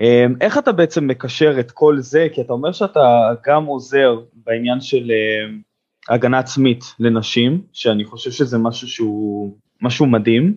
אה, 0.00 0.26
איך 0.40 0.58
אתה 0.58 0.72
בעצם 0.72 1.06
מקשר 1.06 1.60
את 1.60 1.70
כל 1.70 2.00
זה, 2.00 2.26
כי 2.32 2.40
אתה 2.40 2.52
אומר 2.52 2.72
שאתה 2.72 3.30
גם 3.46 3.64
עוזר 3.64 4.20
בעניין 4.34 4.80
של 4.80 5.10
אה, 5.10 5.54
הגנה 6.14 6.38
עצמית 6.38 6.84
לנשים, 6.98 7.62
שאני 7.72 8.04
חושב 8.04 8.30
שזה 8.30 8.58
משהו 8.58 8.88
שהוא 8.88 9.56
משהו 9.84 10.06
מדהים, 10.06 10.54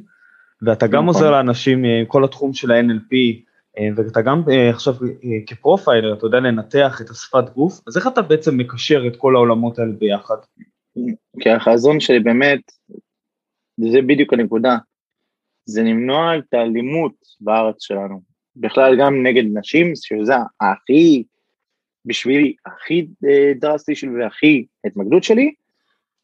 ואתה 0.62 0.88
גם 0.88 0.94
נכון. 0.94 1.08
עוזר 1.08 1.32
לאנשים 1.32 1.86
אה, 1.86 2.00
עם 2.00 2.06
כל 2.06 2.24
התחום 2.24 2.54
של 2.54 2.72
ה-NLP, 2.72 3.14
אה, 3.78 3.88
ואתה 3.96 4.22
גם 4.22 4.44
אה, 4.52 4.70
עכשיו 4.70 4.94
אה, 5.04 5.40
כפרופיילר, 5.48 6.14
אתה 6.14 6.26
יודע 6.26 6.40
לנתח 6.40 7.02
את 7.02 7.10
השפת 7.10 7.50
גוף, 7.54 7.82
אז 7.88 7.98
איך 7.98 8.08
אתה 8.08 8.22
בעצם 8.22 8.58
מקשר 8.58 9.08
את 9.08 9.16
כל 9.16 9.36
העולמות 9.36 9.80
האלה 9.80 9.92
ביחד? 9.92 10.36
כי 11.40 11.50
החזון 11.50 12.00
שלי 12.00 12.20
באמת, 12.20 12.60
זה 13.78 14.02
בדיוק 14.08 14.34
הנקודה, 14.34 14.78
זה 15.66 15.84
למנוע 15.84 16.38
את 16.38 16.54
האלימות 16.54 17.14
בארץ 17.40 17.76
שלנו. 17.80 18.22
בכלל 18.56 18.96
גם 19.00 19.24
נגד 19.24 19.44
נשים, 19.54 19.94
שזה 19.96 20.34
הכי, 20.62 21.24
בשבילי, 22.06 22.56
הכי 22.66 23.08
אה, 23.28 23.52
דרסטי 23.60 23.96
שלי 23.96 24.10
והכי 24.10 24.66
התמקדות 24.86 25.24
שלי, 25.24 25.54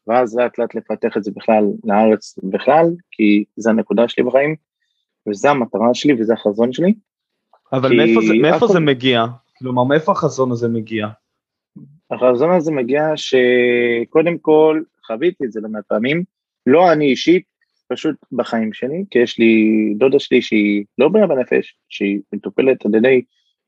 ואז 0.06 0.38
לאט 0.38 0.58
לאט 0.58 0.74
לפתח 0.74 1.16
את 1.16 1.24
זה 1.24 1.30
בכלל 1.36 1.64
לארץ 1.84 2.38
בכלל, 2.42 2.86
כי 3.10 3.44
זה 3.56 3.70
הנקודה 3.70 4.08
שלי 4.08 4.24
בחיים, 4.24 4.56
וזה 5.28 5.50
המטרה 5.50 5.94
שלי 5.94 6.14
וזה 6.20 6.32
החזון 6.32 6.72
שלי. 6.72 6.94
אבל 7.72 7.88
כי 7.88 7.96
מאיפה, 7.96 8.20
זה, 8.20 8.32
מאיפה 8.42 8.56
הכל- 8.56 8.68
זה 8.68 8.80
מגיע? 8.80 9.24
כלומר, 9.58 9.84
מאיפה 9.84 10.12
החזון 10.12 10.52
הזה 10.52 10.68
מגיע? 10.68 11.08
החזון 12.10 12.50
הזה 12.50 12.72
מגיע 12.72 13.04
שקודם 13.16 14.38
כל 14.38 14.82
חוויתי 15.06 15.44
את 15.44 15.52
זה 15.52 15.60
לא 15.60 15.68
מעט 15.68 15.84
פעמים, 15.88 16.24
לא 16.66 16.92
אני 16.92 17.04
אישית, 17.04 17.44
פשוט 17.88 18.16
בחיים 18.32 18.72
שלי, 18.72 19.04
כי 19.10 19.18
יש 19.18 19.38
לי 19.38 19.94
דודה 19.98 20.18
שלי 20.18 20.42
שהיא 20.42 20.84
לא 20.98 21.08
בריאה 21.08 21.26
בנפש, 21.26 21.76
שהיא 21.88 22.20
מטופלת 22.32 22.86
על 22.86 22.94
ידי 22.94 23.22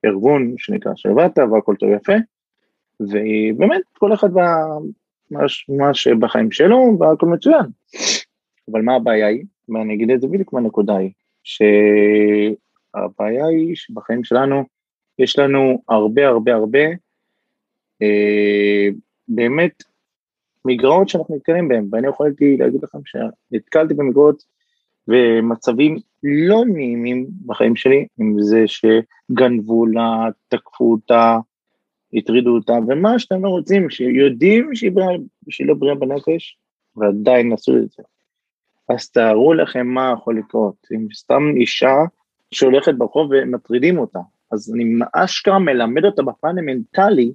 ארגון 0.05 0.55
שנקרא 0.59 0.93
שלוותה 0.97 1.45
והכל 1.45 1.75
טוב 1.79 1.89
יפה, 1.91 2.13
והיא 3.01 3.55
באמת 3.55 3.83
כל 3.99 4.15
אחד 4.15 4.29
מה 5.69 5.95
שבחיים 5.95 6.53
שלו 6.53 6.97
והכל 7.01 7.27
מצוין. 7.27 7.67
אבל 8.73 8.83
מה 8.83 8.95
הבעיה 8.95 9.27
היא? 9.27 9.45
ואני 9.69 9.95
אגיד 9.95 10.11
את 10.11 10.21
זה 10.21 10.29
בדיוק 10.29 10.53
מהנקודה 10.53 10.97
היא, 10.97 11.11
שהבעיה 11.45 13.47
היא 13.47 13.77
שבחיים 13.77 14.25
שלנו 14.25 14.65
יש 15.19 15.39
לנו 15.39 15.83
הרבה 15.89 16.29
הרבה 16.29 16.55
הרבה 16.55 16.85
אה, 18.03 18.89
באמת 19.29 19.83
מגרעות 20.65 21.09
שאנחנו 21.09 21.37
נתקלים 21.37 21.69
בהן, 21.69 21.89
ואני 21.93 22.09
יכולתי 22.09 22.57
להגיד 22.57 22.83
לכם 22.83 22.99
שנתקלתי 23.05 23.95
במגרעות 23.95 24.43
ומצבים 25.09 25.97
לא 26.23 26.63
נעימים 26.67 27.27
בחיים 27.47 27.77
שלי, 27.77 28.07
אם 28.21 28.35
זה 28.39 28.65
שגנבו 28.67 29.87
לה, 29.87 30.29
תקפו 30.49 30.93
אותה, 30.93 31.39
הטרידו 32.15 32.55
אותה, 32.55 32.73
ומה 32.89 33.19
שאתם 33.19 33.45
לא 33.45 33.49
רוצים, 33.49 33.91
שיודעים 33.91 34.75
שהיא, 34.75 34.93
בריאה, 34.93 35.11
שהיא 35.51 35.67
לא 35.67 35.75
בריאה 35.75 35.95
בנפש, 35.95 36.59
ועדיין 36.97 37.53
עשו 37.53 37.77
את 37.77 37.91
זה. 37.91 38.03
אז 38.89 39.11
תארו 39.11 39.55
לכם 39.55 39.87
מה 39.87 40.15
יכול 40.17 40.39
לקרות, 40.39 40.87
אם 40.95 41.07
סתם 41.15 41.43
אישה 41.57 41.95
שהולכת 42.51 42.95
ברחוב 42.95 43.31
ומטרידים 43.31 43.99
אותה, 43.99 44.19
אז 44.53 44.75
אני 44.75 44.85
אשכרה 45.13 45.59
מלמד 45.59 46.05
אותה 46.05 46.23
בפן 46.23 46.59
המנטלי, 46.59 47.33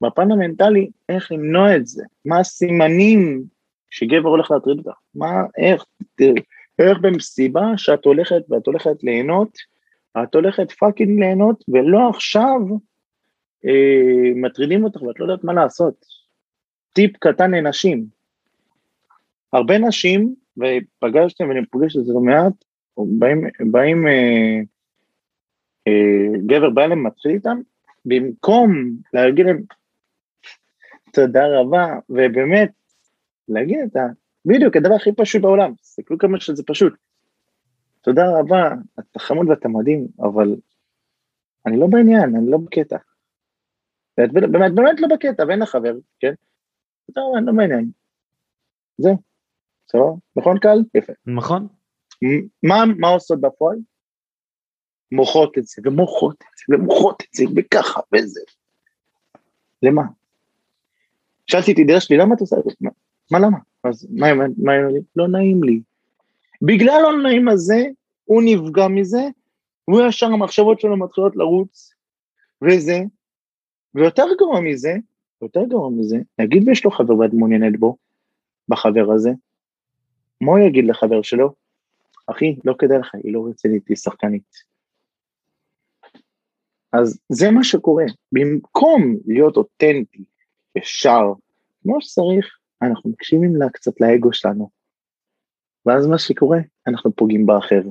בפן 0.00 0.32
המנטלי, 0.32 0.90
איך 1.08 1.32
למנוע 1.32 1.76
את 1.76 1.86
זה, 1.86 2.04
מה 2.24 2.38
הסימנים 2.38 3.44
שגבר 3.90 4.28
הולך 4.28 4.50
להטריד 4.50 4.78
אותך, 4.78 4.98
מה, 5.14 5.42
איך, 5.58 5.84
איך 6.78 6.98
במסיבה 7.00 7.66
שאת 7.76 8.04
הולכת 8.04 8.42
ואת 8.48 8.66
הולכת 8.66 9.02
ליהנות, 9.02 9.58
את 10.22 10.34
הולכת 10.34 10.72
fucking 10.72 11.20
ליהנות, 11.20 11.64
ולא 11.68 12.08
עכשיו 12.08 12.60
מטרידים 14.34 14.84
אותך 14.84 15.02
ואת 15.02 15.20
לא 15.20 15.24
יודעת 15.24 15.44
מה 15.44 15.52
לעשות. 15.52 16.06
טיפ 16.92 17.16
קטן 17.16 17.50
לנשים, 17.50 18.06
הרבה 19.52 19.78
נשים, 19.78 20.34
ופגשתם 20.56 21.48
ואני 21.48 21.66
פוגש 21.66 21.96
את 21.96 22.04
זה 22.04 22.12
לא 22.12 22.20
מעט, 22.20 22.52
באים, 22.96 23.44
באים 23.70 24.06
אה, 24.06 24.60
אה, 25.88 26.38
גבר 26.46 26.70
בא 26.70 26.84
אליהם, 26.84 27.06
מתחיל 27.06 27.30
איתם, 27.30 27.60
במקום 28.04 28.96
להגיד 29.12 29.46
להם 29.46 29.62
תודה 31.12 31.42
רבה, 31.60 31.86
ובאמת, 32.10 32.70
להגיד 33.48 33.78
את 33.78 33.96
ה... 33.96 34.06
בדיוק, 34.46 34.76
הדבר 34.76 34.94
הכי 34.94 35.12
פשוט 35.12 35.42
בעולם, 35.42 35.74
תסתכלו 35.74 36.18
כמה 36.18 36.40
שזה 36.40 36.62
פשוט. 36.66 36.92
תודה 38.00 38.38
רבה, 38.38 38.74
אתה 39.00 39.18
חמוד 39.18 39.48
ואתה 39.48 39.68
מדהים, 39.68 40.06
אבל 40.20 40.56
אני 41.66 41.76
לא 41.76 41.86
בעניין, 41.86 42.36
אני 42.36 42.50
לא 42.50 42.58
בקטע. 42.58 42.96
באמת, 44.18 44.50
באמת 44.50 45.00
לא 45.00 45.08
בקטע, 45.08 45.44
ואין 45.48 45.58
לה 45.58 45.66
חבר, 45.66 45.94
כן? 46.20 46.32
אני 47.16 47.46
לא 47.46 47.52
בעניין. 47.52 47.90
זהו, 48.98 49.16
סבבה? 49.88 50.12
נכון 50.36 50.58
קל? 50.58 50.78
יפה. 50.94 51.12
נכון? 51.26 51.68
מה, 52.62 52.84
מה 52.98 53.08
עושות 53.08 53.40
בפועל? 53.40 53.78
מוחות 55.12 55.58
את 55.58 55.66
זה, 55.66 55.82
ומוחות 55.84 56.36
את 56.36 56.58
זה, 56.58 56.76
ומוחות 56.76 57.22
את 57.22 57.34
זה, 57.34 57.44
וככה, 57.56 58.00
וזה. 58.14 58.40
למה? 59.82 60.02
שאלתי 61.46 61.72
את 61.72 61.78
ידיעה 61.78 62.00
שלי, 62.00 62.16
למה 62.16 62.34
את 62.34 62.40
עושה 62.40 62.56
את 62.56 62.64
זה? 62.64 62.70
מה, 62.80 62.90
מה 63.30 63.38
למה? 63.38 63.58
אז 63.84 64.08
מה 64.10 64.26
היא 64.26 64.34
אומרת? 64.34 64.50
מה 64.58 64.72
היא 64.72 64.80
אומרת? 64.80 65.02
לא 65.16 65.28
נעים 65.28 65.64
לי. 65.64 65.80
בגלל 66.62 67.00
לא 67.02 67.22
נעים 67.22 67.48
הזה, 67.48 67.84
הוא 68.24 68.42
נפגע 68.44 68.88
מזה, 68.88 69.22
והוא 69.88 70.02
ישר 70.08 70.26
המחשבות 70.26 70.80
שלו 70.80 70.96
מתחילות 70.96 71.36
לרוץ, 71.36 71.94
וזה, 72.62 73.00
ויותר 73.94 74.26
גרוע 74.38 74.60
מזה, 74.60 74.96
יותר 75.42 75.64
גרוע 75.64 75.90
מזה, 75.90 76.16
נגיד 76.38 76.68
ויש 76.68 76.84
לו 76.84 76.90
חבר 76.90 77.16
ואת 77.16 77.32
מעוניינת 77.32 77.78
בו, 77.78 77.96
בחבר 78.68 79.12
הזה, 79.14 79.30
מה 80.40 80.52
הוא 80.52 80.58
יגיד 80.58 80.84
לחבר 80.84 81.22
שלו? 81.22 81.52
אחי, 82.26 82.56
לא 82.64 82.74
כדאי 82.78 82.98
לך, 82.98 83.14
היא 83.14 83.32
לא 83.32 83.46
רצינית, 83.50 83.88
היא 83.88 83.96
שחקנית. 83.96 84.72
אז 86.92 87.20
זה 87.28 87.50
מה 87.50 87.64
שקורה. 87.64 88.04
במקום 88.32 89.16
להיות 89.26 89.56
אותנטי, 89.56 90.24
ישר, 90.76 91.32
כמו 91.82 92.00
שצריך, 92.00 92.58
אנחנו 92.82 93.10
מקשיבים 93.10 93.56
לה 93.56 93.70
קצת 93.70 94.00
לאגו 94.00 94.32
שלנו. 94.32 94.70
ואז 95.86 96.06
מה 96.06 96.18
שקורה, 96.18 96.58
אנחנו 96.86 97.12
פוגעים 97.12 97.46
באחר. 97.46 97.82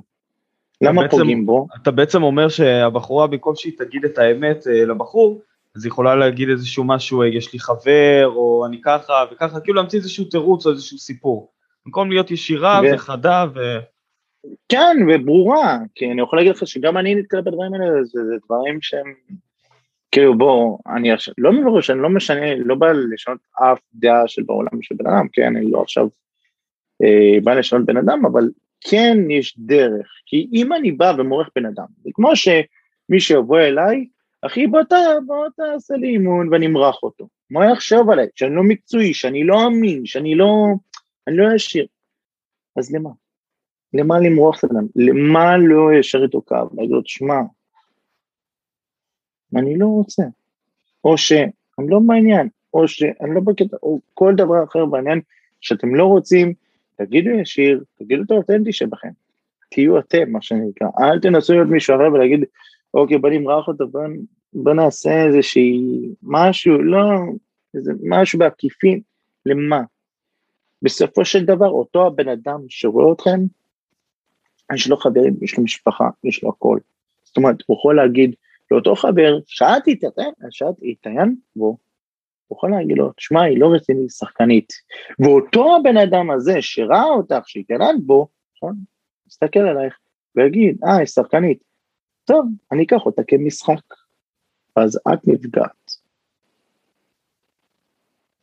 למה 0.81 1.01
בעצם, 1.01 1.17
פוגעים 1.17 1.46
בו? 1.46 1.67
אתה 1.81 1.91
בעצם 1.91 2.24
אומר 2.24 2.50
שהבחורה, 2.50 3.27
במקום 3.27 3.55
שהיא 3.55 3.77
תגיד 3.77 4.05
את 4.05 4.17
האמת 4.17 4.67
אה, 4.67 4.86
לבחור, 4.86 5.41
אז 5.75 5.84
היא 5.84 5.92
יכולה 5.92 6.16
להגיד 6.16 6.50
איזשהו 6.50 6.84
משהו, 6.84 7.22
אה, 7.22 7.28
יש 7.28 7.54
לי 7.54 7.60
חבר, 7.60 8.32
או 8.36 8.66
אני 8.66 8.82
ככה 8.82 9.13
וככה, 9.32 9.60
כאילו 9.60 9.75
להמציא 9.75 10.00
איזשהו 10.00 10.25
תירוץ 10.25 10.66
או 10.66 10.72
איזשהו 10.72 10.98
סיפור. 10.98 11.51
במקום 11.86 12.12
להיות 12.12 12.32
ישירה 12.32 12.82
ו- 12.84 12.96
וחדה 12.96 13.46
ו... 13.56 13.60
כן, 14.70 14.98
וברורה, 15.10 15.78
כי 15.96 16.12
אני 16.12 16.22
יכול 16.22 16.40
להגיד 16.40 16.56
לך 16.56 16.68
שגם 16.68 16.98
אני 16.98 17.16
נתקל 17.16 17.42
בדברים 17.42 17.74
האלה, 17.74 18.04
זה, 18.04 18.22
זה 18.25 18.36
דברים 18.46 18.82
שהם, 18.82 19.13
כאילו 20.12 20.38
בוא, 20.38 20.78
אני 20.96 21.12
עכשיו, 21.12 21.34
לא 21.38 21.51
מברור 21.51 21.82
שאני 21.82 22.01
לא 22.01 22.10
משנה, 22.10 22.56
לא 22.56 22.75
בא 22.75 22.92
לשנות 22.92 23.40
אף 23.54 23.80
דעה 23.94 24.28
של 24.28 24.44
בעולם 24.44 24.82
של 24.82 24.96
בן 24.96 25.08
אדם, 25.08 25.28
כן, 25.34 25.56
אני 25.56 25.72
לא 25.72 25.82
עכשיו 25.82 26.08
אה, 27.04 27.40
בא 27.44 27.54
לשנות 27.54 27.86
בן 27.86 27.98
אדם, 27.98 28.25
אבל 28.25 28.50
כן 28.90 29.18
יש 29.30 29.56
דרך, 29.60 30.08
כי 30.25 30.48
אם 30.54 30.74
אני 30.74 30.92
בא 30.92 31.13
ומורך 31.18 31.50
בן 31.56 31.66
אדם, 31.66 31.86
זה 32.04 32.10
כמו 32.13 32.36
שמי 32.36 33.20
שיבוא 33.20 33.60
אליי, 33.60 34.06
אחי 34.41 34.67
בוא, 34.67 34.83
ת, 34.83 34.93
בוא 35.25 35.48
תעשה 35.55 35.93
לי 35.93 36.07
אימון 36.07 36.50
ואני 36.53 36.65
אמרח 36.67 37.03
אותו, 37.03 37.27
מה 37.50 37.65
הוא 37.65 37.74
יחשוב 37.74 38.10
עליי, 38.10 38.27
שאני 38.36 38.55
לא 38.55 38.63
מקצועי, 38.63 39.13
שאני 39.13 39.43
לא 39.43 39.67
אמין, 39.67 40.05
שאני 40.05 40.36
לא, 40.36 40.53
אני 41.27 41.38
לא 41.38 41.55
ישיר, 41.55 41.86
אז 42.77 42.95
למה? 42.95 43.10
למה 43.93 44.19
למרוח 44.19 44.60
את 44.60 44.63
האדם? 44.63 44.88
למה 44.95 45.57
לא 45.57 45.93
ישר 46.00 46.24
איתו 46.24 46.41
קו? 46.41 46.55
להגיד 46.74 46.91
לו, 46.91 47.01
תשמע, 47.01 47.36
אני 49.55 49.77
לא 49.77 49.86
רוצה. 49.86 50.24
או 51.03 51.17
שאני 51.17 51.51
לא 51.88 52.00
בעניין, 52.07 52.50
או 52.74 52.88
שאני 52.88 53.36
לא 53.36 53.41
בקטע, 53.41 53.77
או 53.83 54.00
כל 54.13 54.33
דבר 54.36 54.63
אחר 54.63 54.86
בעניין 54.86 55.21
שאתם 55.62 55.95
לא 55.95 56.05
רוצים, 56.05 56.53
תגידו 56.95 57.29
ישיר, 57.29 57.83
תגידו 58.00 58.24
את 58.24 58.31
האותנטי 58.31 58.74
שבכם. 58.74 59.10
תהיו 59.69 60.00
אתם, 60.00 60.31
מה 60.31 60.41
שנקרא. 60.41 60.88
אל 61.00 61.19
תנסו 61.19 61.53
להיות 61.53 61.67
מישהו 61.67 61.95
אחר 61.95 62.13
ולהגיד, 62.13 62.45
אוקיי, 62.93 63.17
בוא 63.17 63.29
נמרח 63.29 63.67
אותו, 63.67 63.88
בוא, 63.88 64.01
בוא 64.53 64.74
נעשה 64.74 65.25
איזושהי 65.25 65.81
משהו, 66.24 66.81
לא, 66.81 67.00
איזה 67.75 67.91
משהו 68.03 68.39
בעקיפין, 68.39 69.01
למה? 69.45 69.81
בסופו 70.81 71.25
של 71.25 71.45
דבר, 71.45 71.69
אותו 71.69 72.07
הבן 72.07 72.29
אדם 72.29 72.60
שרואה 72.69 73.13
אתכם, 73.13 73.39
יש 74.75 74.89
לו 74.89 74.98
חברים, 74.98 75.33
יש 75.41 75.57
לו 75.57 75.63
משפחה, 75.63 76.10
יש 76.24 76.43
לו 76.43 76.50
הכל. 76.50 76.79
זאת 77.24 77.38
אומרת, 77.38 77.55
הוא 77.65 77.77
יכול 77.77 77.95
להגיד 77.95 78.36
לאותו 78.71 78.95
חבר, 78.95 79.39
שאלתי 79.45 79.93
את 79.93 80.03
את 80.03 80.19
התיין, 81.00 81.36
והוא 81.55 81.77
יכול 82.51 82.71
להגיד 82.71 82.98
לו, 82.98 83.12
תשמע, 83.12 83.43
היא 83.43 83.60
לא 83.60 83.74
רצינית, 83.74 84.12
שחקנית. 84.12 84.74
ואותו 85.19 85.75
הבן 85.75 85.98
אדם 85.98 86.31
הזה 86.31 86.62
שראה 86.62 87.03
אותך, 87.03 87.41
שהתעניינת 87.45 88.03
בו, 88.03 88.27
נכון, 88.57 88.75
מסתכל 89.27 89.60
עלייך 89.60 89.98
ויגיד, 90.36 90.77
אה, 90.83 90.98
היא 90.98 91.05
שחקנית. 91.05 91.71
טוב, 92.32 92.46
אני 92.72 92.84
אקח 92.84 93.06
אותה 93.06 93.22
כמשחק. 93.28 93.96
אז 94.76 95.00
את 95.14 95.28
נפגעת. 95.28 95.92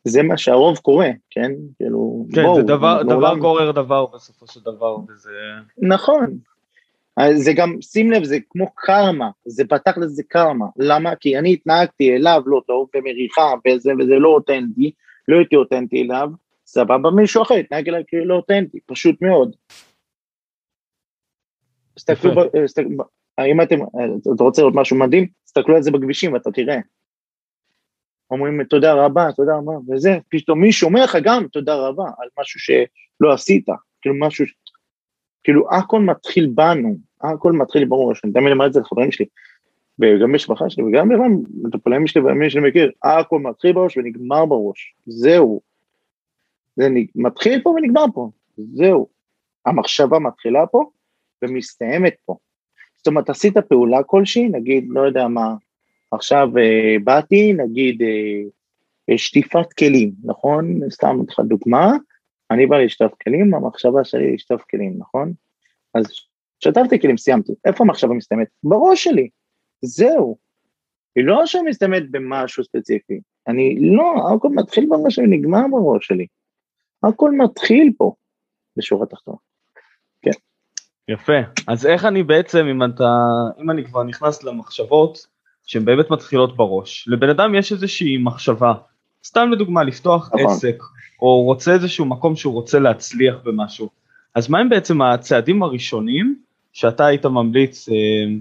זה 0.03 0.23
מה 0.23 0.37
שהרוב 0.37 0.77
קורה, 0.77 1.09
כן? 1.29 1.51
כאילו, 1.77 2.25
כן, 2.35 2.43
בואו, 2.43 2.55
זה 2.55 2.61
דבר, 2.61 3.03
דבר 3.03 3.19
בעולם- 3.19 3.39
גורר 3.39 3.71
דבר 3.71 4.05
בסופו 4.05 4.47
של 4.47 4.59
דבר, 4.59 4.97
וזה... 5.07 5.31
נכון. 5.77 6.37
זה 7.35 7.53
גם, 7.55 7.81
שים 7.81 8.11
לב, 8.11 8.23
זה 8.23 8.37
כמו 8.49 8.71
קרמה, 8.75 9.29
זה 9.45 9.63
בתכל'ס 9.63 10.09
זה 10.09 10.23
קרמה. 10.27 10.65
למה? 10.77 11.15
כי 11.15 11.37
אני 11.37 11.53
התנהגתי 11.53 12.15
אליו 12.15 12.41
לא 12.45 12.61
טוב, 12.67 12.87
במריחה, 12.93 13.53
וזה 13.67 13.91
וזה 13.99 14.15
לא 14.19 14.29
אותנטי, 14.29 14.91
לא 15.27 15.37
הייתי 15.37 15.55
אותנטי 15.55 16.01
אליו, 16.01 16.29
סבבה, 16.65 17.11
מישהו 17.15 17.41
אחר 17.41 17.53
התנהג 17.53 17.89
אליי 17.89 18.03
כאילו 18.07 18.25
לא 18.25 18.35
אותנטי, 18.35 18.79
פשוט 18.85 19.21
מאוד. 19.21 19.55
תסתכלו, 21.95 22.31
אם 23.45 23.61
אתם, 23.61 23.81
אה, 23.81 24.05
אתה 24.35 24.43
רוצה 24.43 24.61
לראות 24.61 24.75
משהו 24.75 24.97
מדהים, 24.97 25.27
תסתכלו 25.43 25.75
על 25.75 25.81
זה 25.81 25.91
בכבישים 25.91 26.33
ואתה 26.33 26.51
תראה. 26.51 26.79
אומרים 28.31 28.63
תודה 28.63 28.93
רבה, 28.93 29.31
תודה 29.35 29.57
רבה, 29.57 29.71
וזה, 29.89 30.17
פתאום 30.29 30.61
מישהו 30.61 30.87
אומר 30.87 31.03
לך 31.03 31.17
גם 31.23 31.47
תודה 31.47 31.75
רבה 31.75 32.03
על 32.03 32.29
משהו 32.39 32.59
שלא 32.59 33.33
עשית, 33.33 33.65
כאילו 34.01 34.15
משהו, 34.19 34.45
כאילו 35.43 35.71
הכל 35.71 36.01
מתחיל 36.01 36.51
בנו, 36.55 36.97
הכל 37.21 37.51
מתחיל 37.51 37.85
ברור, 37.85 38.13
אני 38.23 38.33
תמיד 38.33 38.51
אומר 38.51 38.67
את 38.67 38.73
זה 38.73 38.79
לחברים 38.79 39.11
שלי, 39.11 39.25
וגם 39.99 40.31
במשפחה 40.31 40.69
שלי, 40.69 40.83
וגם 40.83 41.11
לבן, 41.11 41.31
מטופלים 41.63 42.07
שלי 42.07 42.21
ומי 42.21 42.49
שאני 42.49 42.69
מכיר, 42.69 42.91
הכל 43.03 43.39
מתחיל 43.39 43.73
בראש 43.73 43.97
ונגמר 43.97 44.45
בראש, 44.45 44.95
זהו. 45.05 45.61
זה 46.75 46.89
נג... 46.89 47.07
מתחיל 47.15 47.61
פה 47.63 47.69
ונגמר 47.69 48.05
פה, 48.13 48.29
זהו. 48.57 49.07
המחשבה 49.65 50.19
מתחילה 50.19 50.67
פה 50.67 50.89
ומסתיימת 51.41 52.15
פה. 52.25 52.37
זאת 52.99 53.07
אומרת, 53.07 53.29
עשית 53.29 53.57
פעולה 53.57 54.03
כלשהי, 54.03 54.49
נגיד, 54.49 54.85
לא 54.89 55.01
יודע 55.01 55.27
מה, 55.27 55.55
עכשיו 56.11 56.57
אה, 56.57 56.95
באתי, 57.03 57.53
נגיד, 57.53 58.01
אה, 58.01 58.41
אה, 59.09 59.17
שטיפת 59.17 59.73
כלים, 59.73 60.11
נכון? 60.23 60.79
סתם 60.89 61.17
לך 61.29 61.39
דוגמה, 61.39 61.91
אני 62.51 62.65
בא 62.65 62.77
לשטוף 62.77 63.13
כלים, 63.23 63.53
המחשבה 63.53 64.03
שלי 64.03 64.33
לשטוף 64.33 64.63
כלים, 64.71 64.93
נכון? 64.97 65.33
אז 65.93 66.05
שטפתי 66.59 66.99
כלים, 66.99 67.17
סיימתי. 67.17 67.53
איפה 67.65 67.83
המחשבה 67.83 68.13
מסתיימת? 68.13 68.47
בראש 68.63 69.03
שלי. 69.03 69.29
זהו. 69.81 70.37
היא 71.15 71.25
לא 71.25 71.43
עכשיו 71.43 71.63
מסתיימת 71.63 72.11
במשהו 72.11 72.63
ספציפי. 72.63 73.19
אני 73.47 73.77
לא, 73.79 74.33
הכל 74.35 74.49
מתחיל 74.49 74.85
בראש 74.89 75.15
שלי, 75.15 75.27
נגמר 75.27 75.61
בראש 75.71 76.07
שלי. 76.07 76.27
הכל 77.03 77.31
מתחיל 77.31 77.93
פה, 77.97 78.13
בשורה 78.77 79.03
התחתונה. 79.03 79.37
יפה. 81.09 81.33
אז 81.67 81.85
איך 81.85 82.05
אני 82.05 82.23
בעצם, 82.23 82.65
אם 82.65 82.83
אתה, 82.83 83.17
אם 83.61 83.71
אני 83.71 83.85
כבר 83.85 84.03
נכנס 84.03 84.43
למחשבות 84.43 85.27
שהן 85.65 85.85
באמת 85.85 86.11
מתחילות 86.11 86.57
בראש, 86.57 87.07
לבן 87.07 87.29
אדם 87.29 87.55
יש 87.55 87.71
איזושהי 87.71 88.17
מחשבה, 88.17 88.73
סתם 89.25 89.49
לדוגמה 89.51 89.83
לפתוח 89.83 90.31
נכון. 90.33 90.45
עסק, 90.45 90.83
או 91.21 91.43
רוצה 91.43 91.73
איזשהו 91.73 92.05
מקום 92.05 92.35
שהוא 92.35 92.53
רוצה 92.53 92.79
להצליח 92.79 93.35
במשהו, 93.43 93.89
אז 94.35 94.49
מה 94.49 94.59
הם 94.59 94.69
בעצם 94.69 95.01
הצעדים 95.01 95.63
הראשונים 95.63 96.35
שאתה 96.73 97.05
היית 97.05 97.25
ממליץ 97.25 97.89
אה, 97.89 97.95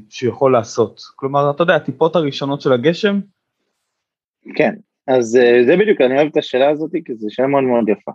שהוא 0.09 0.31
יכול 0.31 0.53
לעשות? 0.53 1.01
כלומר, 1.17 1.51
אתה 1.51 1.63
יודע, 1.63 1.75
הטיפות 1.77 2.17
הראשונות 2.17 2.61
של 2.61 2.73
הגשם, 2.73 3.21
כן, 4.55 4.75
אז 5.07 5.37
אה, 5.37 5.65
זה 5.67 5.77
בדיוק, 5.77 6.01
אני 6.01 6.17
אוהב 6.17 6.29
את 6.29 6.37
השאלה 6.37 6.71
הזאת, 6.71 6.91
כי 7.05 7.15
זו 7.15 7.27
שאלה 7.31 7.49
מאוד 7.49 7.65
מאוד 7.65 7.89
יפה. 7.89 8.13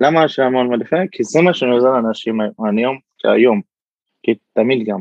למה 0.00 0.22
השאלה 0.22 0.50
מאוד 0.50 0.66
מאוד 0.66 0.80
יפה? 0.80 0.96
כי 1.12 1.24
זה 1.24 1.42
מה 1.42 1.54
שאני 1.54 1.70
עוזר 1.70 1.90
לאנשים 1.90 2.40
היום, 2.40 2.98
היום, 3.24 3.60
כי 4.24 4.34
תמיד 4.52 4.86
גם. 4.86 5.00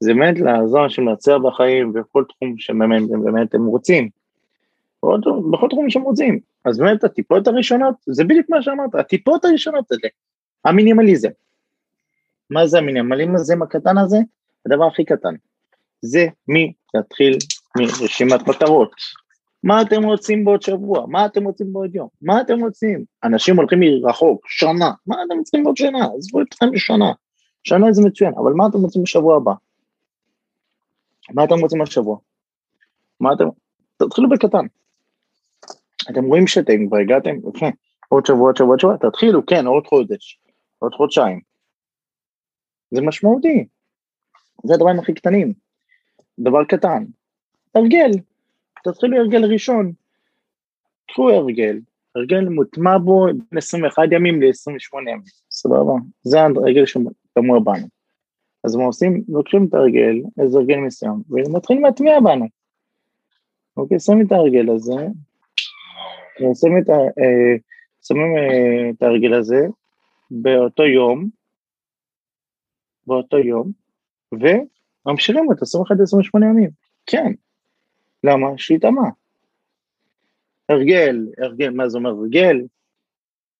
זה 0.00 0.14
באמת 0.14 0.40
לעזור 0.40 0.80
לאנשים 0.80 1.08
להצליח 1.08 1.38
בחיים 1.38 1.92
בכל 1.92 2.24
תחום 2.28 2.58
שבאמת 2.58 3.02
באמת 3.24 3.54
הם 3.54 3.66
רוצים. 3.66 4.08
בכל 5.52 5.66
תחום 5.70 5.90
שהם 5.90 6.02
רוצים. 6.02 6.40
אז 6.64 6.78
באמת 6.78 7.04
הטיפות 7.04 7.46
הראשונות, 7.46 7.94
זה 8.06 8.24
בדיוק 8.24 8.50
מה 8.50 8.62
שאמרת, 8.62 8.94
הטיפות 8.94 9.44
הראשונות 9.44 9.92
האלה, 9.92 10.08
המינימליזם. 10.64 11.28
מה 12.50 12.66
זה 12.66 12.78
המינימליזם 12.78 13.62
הקטן 13.62 13.98
הזה? 13.98 14.18
הדבר 14.66 14.86
הכי 14.86 15.04
קטן. 15.04 15.34
זה 16.02 16.26
מי 16.48 16.72
להתחיל 16.94 17.38
מרשימת 17.76 18.48
מטרות. 18.48 18.92
מה 19.62 19.82
אתם 19.82 20.04
רוצים 20.04 20.44
בעוד 20.44 20.62
שבוע? 20.62 21.06
מה 21.08 21.26
אתם 21.26 21.44
רוצים 21.44 21.72
בעוד 21.72 21.94
יום? 21.94 22.08
מה 22.22 22.40
אתם 22.40 22.60
רוצים? 22.60 23.04
אנשים 23.24 23.56
הולכים 23.56 23.80
מרחוק, 23.80 24.46
שנה, 24.48 24.90
מה 25.06 25.16
אתם 25.26 25.42
צריכים 25.42 25.64
בעוד 25.64 25.76
שנה? 25.76 26.06
עזבו 26.16 26.40
אתכם 26.42 26.70
בשנה. 26.70 27.12
שנה 27.64 27.92
זה 27.92 28.02
מצוין, 28.06 28.32
אבל 28.36 28.52
מה 28.52 28.66
אתם 28.66 28.78
רוצים 28.78 29.02
בשבוע 29.02 29.36
הבא? 29.36 29.52
מה 31.30 31.44
אתם 31.44 31.54
רוצים 31.62 31.82
השבוע? 31.82 32.18
מה 33.20 33.32
אתם... 33.32 33.44
תתחילו 33.96 34.28
בקטן. 34.28 34.66
אתם 36.10 36.24
רואים 36.24 36.46
שאתם 36.46 36.86
כבר 36.86 36.96
הגעתם, 36.96 37.36
יפה, 37.36 37.66
עוד 38.08 38.26
שבוע, 38.26 38.46
עוד 38.46 38.56
שבוע, 38.56 38.70
עוד 38.70 38.80
שבוע, 38.80 38.96
תתחילו, 38.96 39.46
כן, 39.46 39.66
עוד 39.66 39.86
חודש, 39.86 40.40
עוד 40.78 40.92
חודשיים. 40.94 41.40
זה 42.90 43.02
משמעותי. 43.02 43.66
זה 44.64 44.74
הדברים 44.74 44.98
הכי 44.98 45.14
קטנים. 45.14 45.52
דבר 46.38 46.64
קטן. 46.64 47.04
הרגל. 47.74 48.10
תתחילו 48.84 49.16
הרגל 49.16 49.44
ראשון. 49.44 49.92
קחו 51.08 51.30
הרגל. 51.30 51.80
הרגל 52.14 52.48
מוטמע 52.48 52.98
בו 52.98 53.26
בין 53.26 53.58
21 53.58 54.02
ימים 54.10 54.42
ל-28 54.42 55.00
ימים. 55.00 55.22
סבבה? 55.50 55.92
זה 56.22 56.40
הרגל 56.40 56.86
שתמוה 57.32 57.60
בנו. 57.60 57.86
אז 58.64 58.76
מה 58.76 58.84
עושים? 58.84 59.24
לוקחים 59.28 59.66
את 59.68 59.74
הרגל, 59.74 60.14
איזה 60.40 60.58
הרגל 60.58 60.76
מסוים, 60.76 61.22
ומתחילים 61.30 61.84
להטמיע 61.84 62.20
בנו. 62.20 62.46
אוקיי, 63.76 64.00
שמים 64.00 64.26
את 64.26 64.32
הרגל 64.32 64.70
הזה, 64.70 65.06
ושמים 66.36 66.78
את, 66.82 66.88
ה, 66.88 66.92
אה, 66.92 67.56
שמים 68.02 68.36
אה, 68.36 68.90
את 68.90 69.02
הרגל 69.02 69.34
הזה 69.34 69.66
באותו 70.30 70.82
יום, 70.82 71.28
באותו 73.06 73.38
יום, 73.38 73.72
וממשיכים 74.32 75.48
אותו 75.48 75.64
21-28 76.40 76.44
ימים. 76.44 76.70
כן, 77.06 77.32
למה? 78.24 78.46
שהתאמה. 78.56 79.10
הרגל, 80.68 81.26
הרגל, 81.38 81.70
מה 81.70 81.88
זה 81.88 81.98
אומר 81.98 82.10
הרגל? 82.10 82.56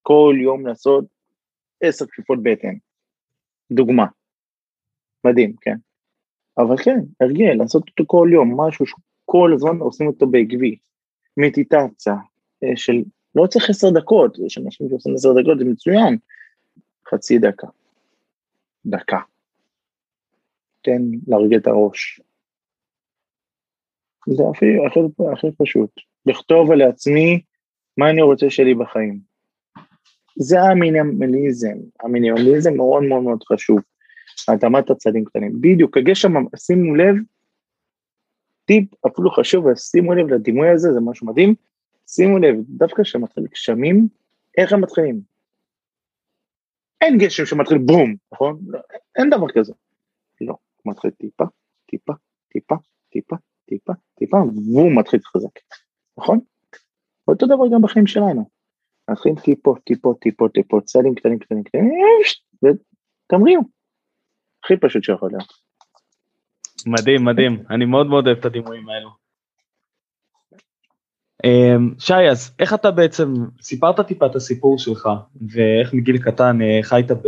כל 0.03 0.35
יום 0.43 0.67
לעשות 0.67 1.05
עשר 1.81 2.07
כפיפות 2.07 2.39
בטן. 2.43 2.75
דוגמה. 3.75 4.07
מדהים, 5.25 5.55
כן. 5.61 5.77
אבל 6.59 6.77
כן, 6.85 6.99
הרגל, 7.21 7.55
לעשות 7.55 7.89
אותו 7.89 8.05
כל 8.07 8.29
יום, 8.33 8.61
משהו 8.61 8.87
שכל 8.87 9.53
הזמן 9.55 9.77
עושים 9.79 10.07
אותו 10.07 10.27
בעקבי. 10.27 10.77
מדיטציה, 11.37 12.15
אה, 12.65 12.77
של, 12.77 13.03
לא 13.35 13.47
צריך 13.47 13.71
עשר 13.71 13.91
דקות, 13.91 14.39
יש 14.47 14.59
אנשים 14.59 14.89
שעושים 14.89 15.15
עשר 15.15 15.29
דקות, 15.41 15.59
זה 15.59 15.65
מצוין. 15.65 16.17
חצי 17.09 17.39
דקה. 17.39 17.67
דקה. 18.87 19.19
תן 20.83 21.03
להרגיע 21.27 21.59
את 21.59 21.67
הראש. 21.67 22.21
זה 24.29 24.43
הכי, 24.51 24.67
הכי, 24.87 25.01
הכי 25.33 25.47
פשוט. 25.59 25.91
לכתוב 26.27 26.73
לעצמי 26.73 27.43
מה 27.97 28.11
אני 28.11 28.23
רוצה 28.23 28.51
שלי 28.51 28.75
בחיים. 28.75 29.32
זה 30.37 30.61
המינימליזם, 30.61 31.77
המינימליזם 32.01 32.75
מאוד 32.77 33.03
מאוד 33.03 33.23
מאוד 33.23 33.43
חשוב. 33.53 33.79
התאמת 34.49 34.91
הצעדים 34.91 35.25
קטנים. 35.25 35.61
בדיוק, 35.61 35.97
הגשם, 35.97 36.33
שימו 36.57 36.95
לב, 36.95 37.15
טיפ 38.65 38.85
אפילו 39.07 39.31
חשוב, 39.31 39.75
שימו 39.75 40.15
לב 40.15 40.27
לדימוי 40.27 40.69
הזה, 40.69 40.93
זה 40.93 41.01
משהו 41.01 41.27
מדהים. 41.27 41.55
שימו 42.09 42.39
לב, 42.39 42.57
דווקא 42.69 43.03
כשמתחיל 43.03 43.45
גשמים, 43.53 44.09
איך 44.59 44.73
הם 44.73 44.81
מתחילים? 44.81 45.21
אין 47.01 47.19
גשם 47.19 47.47
שמתחיל 47.47 47.79
בום, 47.79 48.15
נכון? 48.33 48.61
לא, 48.67 48.81
אין 49.17 49.31
דבר 49.31 49.47
כזה. 49.55 49.73
לא, 50.41 50.55
מתחיל 50.85 51.11
טיפה, 51.11 51.45
טיפה, 51.87 52.13
טיפה, 52.49 52.75
טיפה, 53.11 53.37
טיפה, 53.67 53.93
טיפה, 54.19 54.37
והוא 54.37 54.93
מתחיל 54.97 55.21
חזק, 55.21 55.59
נכון? 56.19 56.41
אותו 57.29 57.47
דבר 57.47 57.65
גם 57.75 57.83
בחיים 57.83 58.07
שלנו. 58.07 58.62
נתחיל 59.11 59.35
טיפות, 59.45 59.79
טיפות, 59.85 60.21
טיפות, 60.21 60.53
טיפות, 60.53 60.85
צעדים 60.85 61.15
קטנים, 61.15 61.39
קטנים, 61.39 61.63
קטנים, 61.63 61.93
ותמריאו. 62.63 63.61
הכי 64.65 64.77
פשוט 64.77 65.05
שיכול 65.05 65.31
להיות. 65.33 65.53
מדהים, 66.87 67.25
מדהים. 67.25 67.63
אני 67.71 67.85
מאוד 67.85 68.07
מאוד 68.07 68.27
אוהב 68.27 68.39
את 68.39 68.45
הדימויים 68.45 68.89
האלו. 68.89 69.11
אמ, 71.45 71.95
שי, 71.99 72.31
אז 72.31 72.55
איך 72.59 72.75
אתה 72.75 72.91
בעצם, 72.91 73.35
סיפרת 73.63 74.01
טיפה 74.01 74.27
את 74.27 74.37
הסיפור 74.37 74.79
שלך, 74.79 75.09
ואיך 75.51 75.95
מגיל 75.95 76.19
קטן 76.19 76.63
אה, 76.63 76.79
חיית 76.83 77.11
ב, 77.11 77.27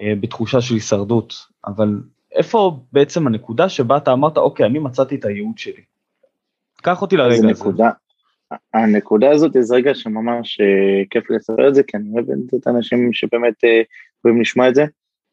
אה, 0.00 0.12
בתחושה 0.20 0.60
של 0.60 0.74
הישרדות, 0.74 1.34
אבל 1.66 2.02
איפה 2.32 2.80
בעצם 2.92 3.26
הנקודה 3.26 3.68
שבה 3.68 3.96
אתה 3.96 4.12
אמרת, 4.12 4.36
אוקיי, 4.36 4.66
אני 4.66 4.78
מצאתי 4.78 5.14
את 5.14 5.24
הייעוד 5.24 5.58
שלי. 5.58 5.82
קח 6.82 7.02
אותי 7.02 7.16
לרגע 7.16 7.34
הזה. 7.34 7.46
נקודה, 7.46 7.90
הנקודה 8.74 9.30
הזאת 9.30 9.52
זה 9.60 9.74
רגע 9.74 9.94
שממש 9.94 10.60
אה, 10.60 11.04
כיף 11.10 11.30
לספר 11.30 11.68
את 11.68 11.74
זה, 11.74 11.82
כי 11.82 11.96
אני 11.96 12.10
אוהב 12.14 12.26
את 12.60 12.66
האנשים 12.66 13.12
שבאמת 13.12 13.64
אה, 13.64 13.82
אוהבים 14.24 14.40
לשמוע 14.40 14.68
את 14.68 14.74
זה, 14.74 14.84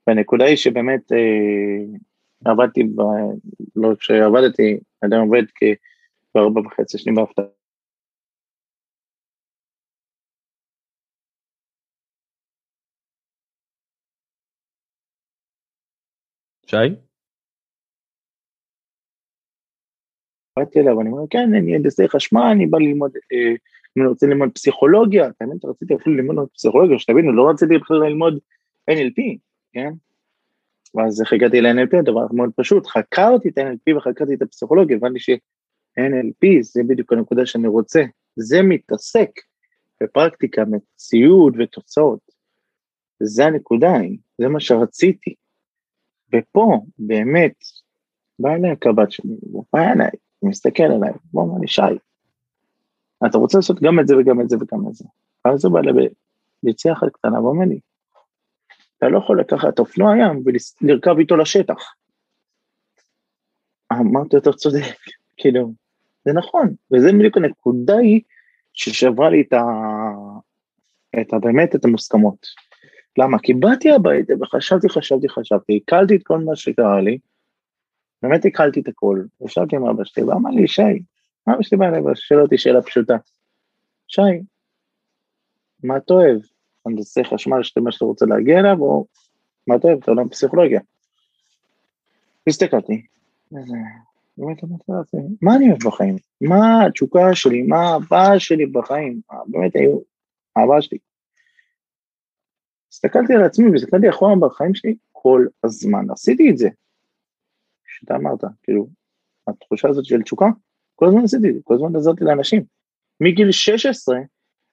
והנקודה 0.07 0.45
היא 0.45 0.55
שבאמת 0.55 1.11
אה, 1.11 2.51
עבדתי, 2.51 2.83
ב, 2.83 3.01
לא 3.75 3.93
שעבדתי, 3.99 4.79
עדיין 5.01 5.21
עובד 5.21 5.43
כארבע 6.33 6.61
וחצי 6.61 6.97
שנים 6.97 7.15
בהפתעה. 7.15 7.45
שי? 16.67 17.06
באתי 20.57 20.79
אליו, 20.79 21.01
אני 21.01 21.09
אומר, 21.09 21.23
כן, 21.29 21.53
אני 21.53 21.75
הנדסאי 21.75 22.09
חשמל, 22.09 22.49
אני 22.51 22.65
בא 22.65 22.77
ללמוד, 22.77 23.11
אה, 23.33 23.55
אני 23.97 24.05
רוצה 24.05 24.27
ללמוד 24.27 24.49
פסיכולוגיה, 24.53 25.29
האמת 25.41 25.65
רציתי 25.65 25.95
אפילו 25.95 26.15
ללמוד 26.15 26.47
פסיכולוגיה, 26.53 26.99
שתבינו, 26.99 27.33
לא 27.33 27.49
רציתי 27.49 27.77
בכלל 27.77 27.97
ללמוד 27.97 28.39
NLP, 28.91 29.37
כן? 29.73 29.91
ואז 30.95 31.21
איך 31.21 31.33
הגעתי 31.33 31.61
ל-NLP, 31.61 32.01
דבר 32.01 32.25
מאוד 32.31 32.49
פשוט, 32.55 32.87
חקרתי 32.87 33.49
את 33.49 33.57
ה-NLP 33.57 33.97
וחקרתי 33.97 34.33
את 34.33 34.41
הפסיכולוגיה, 34.41 34.97
הבנתי 34.97 35.19
ש-NLP 35.19 36.47
זה 36.61 36.81
בדיוק 36.87 37.13
הנקודה 37.13 37.45
שאני 37.45 37.67
רוצה, 37.67 38.03
זה 38.35 38.61
מתעסק 38.61 39.29
בפרקטיקה, 40.03 40.63
מציאות 40.65 41.53
ותוצאות. 41.59 42.19
זה 43.19 43.45
הנקודה, 43.45 43.93
זה 44.37 44.47
מה 44.47 44.59
שרציתי. 44.59 45.33
ופה, 46.35 46.81
באמת, 46.99 47.53
בא 48.39 48.53
אליי 48.53 48.71
הקב"ט 48.71 49.11
שלי, 49.11 49.35
הוא 49.41 49.65
בא 49.73 49.79
אליי, 49.79 50.09
מסתכל 50.43 50.83
עליי, 50.83 51.11
הוא 51.31 51.43
אומר 51.43 51.59
לי, 51.59 51.67
שי, 51.67 51.81
אתה 53.25 53.37
רוצה 53.37 53.57
לעשות 53.57 53.81
גם 53.81 53.99
את 53.99 54.07
זה 54.07 54.17
וגם 54.17 54.41
את 54.41 54.49
זה 54.49 54.55
וגם 54.55 54.87
את 54.89 54.95
זה. 54.95 55.05
ואז 55.45 55.65
הוא 55.65 55.73
בא 55.73 55.79
אליי 55.79 56.07
ביציאה 56.63 56.93
אחת 56.93 57.07
קטנה 57.13 57.41
ואומר 57.41 57.65
לי, 57.65 57.79
אתה 58.97 59.09
לא 59.09 59.17
יכול 59.17 59.39
לקחת 59.39 59.79
אופנוע 59.79 60.17
ים 60.17 60.43
ולרכב 60.81 61.17
איתו 61.19 61.37
לשטח. 61.37 61.93
אמרתי, 63.93 64.37
אתה 64.37 64.53
צודק, 64.53 64.95
כאילו, 65.37 65.73
זה 66.25 66.33
נכון, 66.33 66.73
וזה 66.91 67.11
בדיוק 67.11 67.37
הנקודה 67.37 67.97
היא 67.97 68.21
ששברה 68.73 69.29
לי 69.29 69.41
את 69.41 69.53
ה... 69.53 69.63
את 71.21 71.33
ה... 71.33 71.39
באמת 71.39 71.75
את 71.75 71.85
המוסכמות. 71.85 72.47
למה? 73.17 73.39
כי 73.39 73.53
באתי 73.53 73.91
הביתה 73.91 74.33
וחשבתי, 74.41 74.89
חשבתי, 74.89 75.29
חשבתי, 75.29 75.79
הקלתי 75.83 76.15
את 76.15 76.23
כל 76.23 76.39
מה 76.39 76.55
שקרה 76.55 77.01
לי, 77.01 77.17
באמת 78.21 78.45
הקלתי 78.45 78.79
את 78.79 78.87
הכל, 78.87 79.23
ישבתי 79.45 79.75
עם 79.75 79.85
אבא 79.85 80.03
שלי 80.03 80.23
ואמר 80.23 80.49
לי, 80.49 80.67
שי, 80.67 80.81
אבא 81.47 81.61
שלי 81.61 81.77
בא 81.77 81.85
אליי 81.85 82.01
ושאל 82.01 82.41
אותי 82.41 82.57
שאלה 82.57 82.81
פשוטה, 82.81 83.15
שי, 84.07 84.21
מה 85.83 85.97
אתה 85.97 86.13
אוהב? 86.13 86.39
הנדסי 86.85 87.23
חשמל 87.23 87.63
שאתה 87.63 87.81
מה 87.81 87.91
שאתה 87.91 88.05
רוצה 88.05 88.25
להגיע 88.25 88.59
אליו, 88.59 88.77
או 88.79 89.05
מה 89.67 89.75
אתה 89.75 89.87
אוהב? 89.87 89.99
אתה 90.01 90.11
עולם 90.11 90.29
פסיכולוגיה. 90.29 90.79
הסתכלתי, 92.47 93.05
באמת 94.37 94.63
אמרתי 94.63 94.83
לעצמי, 94.89 95.21
מה 95.41 95.55
אני 95.55 95.69
אוהב 95.69 95.83
בחיים? 95.85 96.15
מה 96.41 96.85
התשוקה 96.85 97.35
שלי? 97.35 97.61
מה 97.61 97.95
הבעיה 97.95 98.39
שלי 98.39 98.65
בחיים? 98.65 99.21
באמת 99.47 99.75
היו, 99.75 99.99
האהבה 100.55 100.81
שלי. 100.81 100.97
הסתכלתי 102.91 103.33
על 103.33 103.43
עצמי 103.43 103.69
והסתכלתי 103.69 104.09
אחורה 104.09 104.35
בחיים 104.35 104.75
שלי 104.75 104.95
כל 105.11 105.45
הזמן, 105.63 106.11
עשיתי 106.11 106.49
את 106.49 106.57
זה. 106.57 106.69
שאתה 107.99 108.15
אמרת, 108.15 108.43
כאילו, 108.63 108.87
התחושה 109.47 109.89
הזאת 109.89 110.05
של 110.05 110.21
תשוקה, 110.21 110.45
כל 110.95 111.07
הזמן 111.07 111.23
עשיתי 111.23 111.47
כל 111.63 111.73
הזמן 111.73 111.95
עזרתי 111.95 112.23
לאנשים. 112.23 112.63
מגיל 113.19 113.51
16 113.51 114.19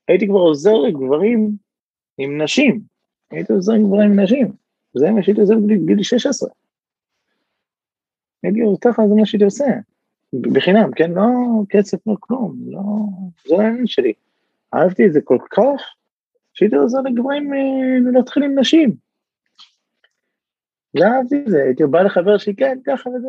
הייתי 0.08 0.26
כבר 0.26 0.38
עוזר 0.38 0.74
לגברים 0.74 1.50
עם 2.18 2.42
נשים, 2.42 2.80
הייתי 3.30 3.52
עוזר 3.52 3.72
עם 3.72 3.86
גברים 3.86 4.10
עם 4.12 4.20
נשים, 4.20 4.52
זה 4.94 5.10
מה 5.10 5.22
שהייתי 5.22 5.40
עוזר 5.40 5.54
בגיל 5.58 6.02
16. 6.02 6.50
הייתי 8.42 8.60
עוזר 8.60 8.78
ככה, 8.80 9.02
זה 9.08 9.14
מה 9.14 9.26
שהייתי 9.26 9.44
עושה, 9.44 9.64
בחינם, 10.40 10.90
כן, 10.96 11.12
לא 11.12 11.24
כסף, 11.68 12.06
לא 12.06 12.16
כלום, 12.20 12.56
לא, 12.66 12.80
זה 13.46 13.54
לא 13.54 13.60
העניין 13.60 13.86
שלי. 13.86 14.12
אהבתי 14.74 15.06
את 15.06 15.12
זה 15.12 15.20
כל 15.20 15.38
כך, 15.50 15.82
שהייתי 16.54 16.76
עוזר 16.76 17.00
לגברים 17.00 17.54
אה, 17.54 18.12
להתחיל 18.12 18.42
עם 18.42 18.58
נשים. 18.58 19.03
לא 20.94 21.04
אהבתי 21.04 21.36
את 21.44 21.50
זה, 21.50 21.62
הייתי 21.62 21.86
בא 21.86 22.02
לחבר 22.02 22.38
שלי, 22.38 22.56
כן, 22.56 22.78
ככה 22.86 23.10
וזה, 23.10 23.28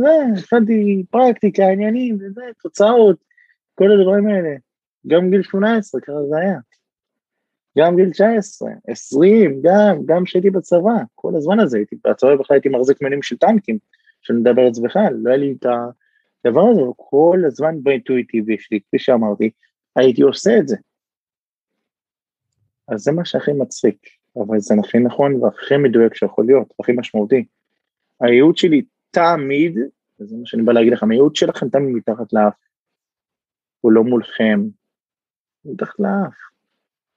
זה, 0.00 0.40
התחלתי 0.40 1.04
פרקטיקה, 1.10 1.68
עניינים, 1.68 2.18
וזה, 2.20 2.42
תוצאות, 2.62 3.16
כל 3.74 3.92
הדברים 3.92 4.26
האלה. 4.26 4.56
גם 5.06 5.30
גיל 5.30 5.42
18, 5.42 6.00
ככה 6.00 6.26
זה 6.30 6.36
היה. 6.38 6.58
גם 7.78 7.96
גיל 7.96 8.10
19, 8.10 8.70
20, 8.86 9.60
גם, 9.62 10.06
גם 10.06 10.24
כשהייתי 10.24 10.50
בצבא, 10.50 10.96
כל 11.14 11.36
הזמן 11.36 11.60
הזה 11.60 11.76
הייתי, 11.76 11.96
בצבא 12.06 12.36
בכלל 12.36 12.54
הייתי 12.54 12.68
מחזיק 12.68 13.02
מנים 13.02 13.22
של 13.22 13.36
טנקים, 13.36 13.78
שנדבר 14.22 14.62
על 14.62 14.74
זה 14.74 14.82
בכלל, 14.82 15.14
לא 15.22 15.30
היה 15.30 15.38
לי 15.38 15.54
את 15.58 15.66
הדבר 16.46 16.62
הזה, 16.70 16.80
כל 16.96 17.42
הזמן 17.46 17.82
באינטואיטיבי 17.82 18.56
שלי, 18.58 18.80
כפי 18.80 18.98
שאמרתי, 18.98 19.50
הייתי 19.96 20.22
עושה 20.22 20.58
את 20.58 20.68
זה. 20.68 20.76
אז 22.88 23.00
זה 23.00 23.12
מה 23.12 23.24
שהכי 23.24 23.52
מצחיק, 23.52 23.98
אבל 24.36 24.58
זה 24.58 24.74
הכי 24.84 24.98
נכון 24.98 25.42
והכי 25.42 25.76
מדויק 25.76 26.14
שיכול 26.14 26.46
להיות, 26.46 26.74
הכי 26.80 26.92
משמעותי. 26.92 27.44
הייעוד 28.20 28.56
שלי 28.56 28.82
תמיד, 29.10 29.78
וזה 30.20 30.36
מה 30.36 30.46
שאני 30.46 30.62
בא 30.62 30.72
להגיד 30.72 30.92
לכם, 30.92 31.10
הייעוד 31.10 31.36
שלכם 31.36 31.68
תמיד 31.68 31.96
מתחת 31.96 32.32
לאף, 32.32 32.54
הוא 33.80 33.92
לא 33.92 34.04
מולכם, 34.04 34.60
מתחת 35.64 36.00
לאף. 36.00 36.34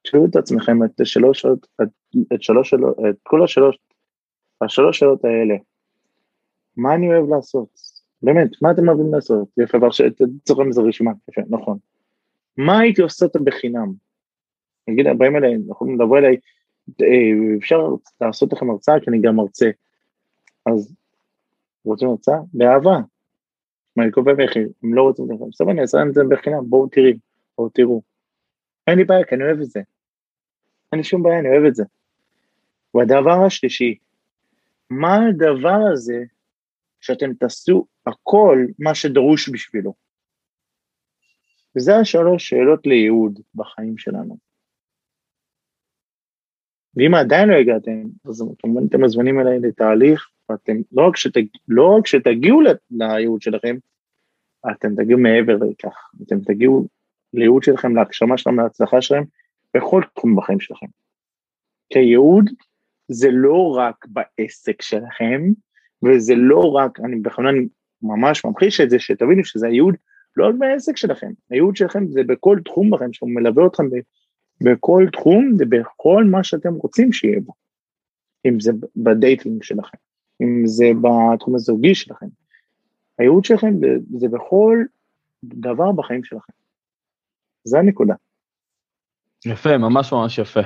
תשאלו 0.02 0.26
את 0.26 0.36
עצמכם 0.36 0.84
את 0.84 0.92
שלוש 1.04 1.46
את, 1.46 1.88
את 2.34 2.44
שלוש 2.44 2.74
את 2.74 3.16
כל 3.24 3.44
השלוש, 3.44 3.78
השלוש 4.62 5.00
שאלות 5.00 5.26
האלה. 5.26 5.56
מה 6.78 6.96
אני 6.96 7.08
אוהב 7.08 7.30
לעשות? 7.30 7.70
באמת, 8.22 8.52
מה 8.62 8.72
אתם 8.72 8.90
אוהבים 8.90 9.14
לעשות? 9.14 9.48
יפה, 9.58 9.78
צריך 10.44 10.60
לזה 10.60 10.82
רשימה, 10.82 11.12
יפה, 11.30 11.42
נכון. 11.50 11.78
מה 12.58 12.80
הייתי 12.80 13.02
עושה 13.02 13.26
אותו 13.26 13.40
בחינם? 13.44 13.94
נגיד, 14.88 15.06
באים 15.18 15.36
אליי, 15.36 15.58
יכולים 15.70 16.02
לבוא 16.02 16.18
אליי, 16.18 16.38
אפשר 17.60 17.78
לעשות 18.22 18.54
לכם 18.54 18.70
הרצאה, 18.70 19.00
כי 19.00 19.10
אני 19.10 19.22
גם 19.22 19.36
מרצה. 19.36 19.70
אז 20.66 20.96
רוצים 21.86 22.10
הרצאה? 22.10 22.38
באהבה. 22.54 22.98
אני 24.00 24.12
קובע 24.12 24.34
מחיר, 24.34 24.70
הם 24.84 24.94
לא 24.94 25.02
רוצים 25.02 25.26
זה, 25.28 25.34
בסדר, 25.52 25.72
אני 25.72 25.82
אעשה 25.82 25.98
את 26.10 26.14
זה 26.14 26.22
בחינם, 26.30 26.70
בואו 26.70 26.88
תראי, 26.88 27.18
בואו 27.58 27.70
תראו. 27.70 28.02
אין 28.88 28.98
לי 28.98 29.04
בעיה, 29.04 29.26
כי 29.26 29.36
אני 29.36 29.44
אוהב 29.44 29.60
את 29.62 29.66
זה. 29.66 29.80
אין 30.92 31.00
לי 31.00 31.04
שום 31.04 31.24
בעיה, 31.24 31.40
אני 31.40 31.50
אוהב 31.50 31.66
את 31.66 31.76
זה. 31.76 31.84
והדבר 32.94 33.46
השלישי, 33.46 33.98
מה 34.90 35.18
הדבר 35.28 35.80
הזה 35.94 36.24
שאתם 37.00 37.34
תעשו 37.34 37.86
הכל 38.06 38.66
מה 38.80 38.96
שדרוש 38.96 39.50
בשבילו? 39.50 39.94
וזה 41.76 41.96
השלוש 41.96 42.50
שאלות 42.50 42.88
לייעוד 42.88 43.40
בחיים 43.56 43.98
שלנו. 43.98 44.47
ואם 46.98 47.16
עדיין 47.16 47.50
לא 47.50 47.56
הגעתם, 47.56 48.04
אז 48.26 48.44
כמובן 48.60 48.86
אתם 48.90 49.04
מזמינים 49.04 49.40
אליי 49.40 49.60
לתהליך, 49.60 50.30
ואתם, 50.50 50.76
לא 50.92 51.08
רק, 51.08 51.18
שתג, 51.18 51.44
לא 51.68 51.98
רק 51.98 52.08
שתגיעו 52.08 52.62
לייעוד 52.92 53.42
שלכם, 53.42 53.76
אתם 54.72 54.96
תגיעו 54.96 55.20
מעבר 55.20 55.56
לכך, 55.56 56.12
אתם 56.24 56.40
תגיעו 56.40 56.88
לייעוד 57.34 57.64
שלכם, 57.64 57.96
להגשמה 57.96 58.38
שלכם, 58.38 58.60
להצלחה 58.60 59.02
שלכם, 59.02 59.24
בכל 59.74 60.02
תחום 60.16 60.36
בחיים 60.36 60.60
שלכם. 60.60 60.86
כי 61.90 62.00
ייעוד 62.00 62.50
זה 63.08 63.28
לא 63.32 63.76
רק 63.78 64.06
בעסק 64.08 64.82
שלכם, 64.82 65.42
וזה 66.04 66.36
לא 66.36 66.72
רק, 66.72 67.00
אני 67.00 67.16
בכוונה 67.16 67.50
ממש 68.02 68.46
ממחיש 68.46 68.82
את 68.82 68.90
זה, 68.90 69.00
שתבינו 69.00 69.46
שזה 69.46 69.68
הייעוד 69.68 69.96
לא 70.38 70.48
רק 70.48 70.56
בעסק 70.58 70.98
שלכם, 70.98 71.32
הייעוד 71.50 71.76
שלכם 71.76 72.08
זה 72.08 72.24
בכל 72.24 72.60
תחום 72.66 72.92
בחיים 72.92 73.14
שהוא 73.14 73.30
מלווה 73.30 73.68
אתכם 73.68 73.90
בכל 74.62 75.06
תחום 75.12 75.58
ובכל 75.60 76.24
מה 76.24 76.44
שאתם 76.44 76.74
רוצים 76.74 77.14
שיהיה 77.14 77.40
בו. 77.40 77.54
אם 78.46 78.60
זה 78.60 78.72
בדייטינג 78.96 79.64
שלכם, 79.64 79.98
אם 80.42 80.62
זה 80.66 80.86
בתחום 81.02 81.56
הזוגי 81.56 81.96
שלכם. 81.96 82.26
הייעוד 83.20 83.46
שלכם 83.46 83.74
זה 84.18 84.28
בכל 84.28 84.84
דבר 85.44 85.92
בחיים 85.92 86.24
שלכם. 86.24 86.54
זה 87.64 87.80
הנקודה. 87.80 88.14
יפה, 89.46 89.78
ממש 89.78 90.14
ממש 90.14 90.38
יפה. 90.38 90.62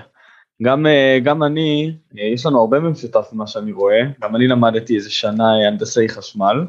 גם, 0.64 0.86
אה, 0.86 1.20
גם 1.24 1.44
אני, 1.44 1.98
אה, 2.20 2.24
יש 2.24 2.46
לנו 2.46 2.60
הרבה 2.60 2.80
במשותף 2.80 3.30
ממה 3.34 3.48
שאני 3.48 3.72
רואה, 3.72 4.02
גם 4.22 4.36
אני 4.36 4.48
למדתי 4.48 4.96
איזה 4.96 5.12
שנה 5.12 5.68
הנדסי 5.68 6.10
חשמל, 6.10 6.66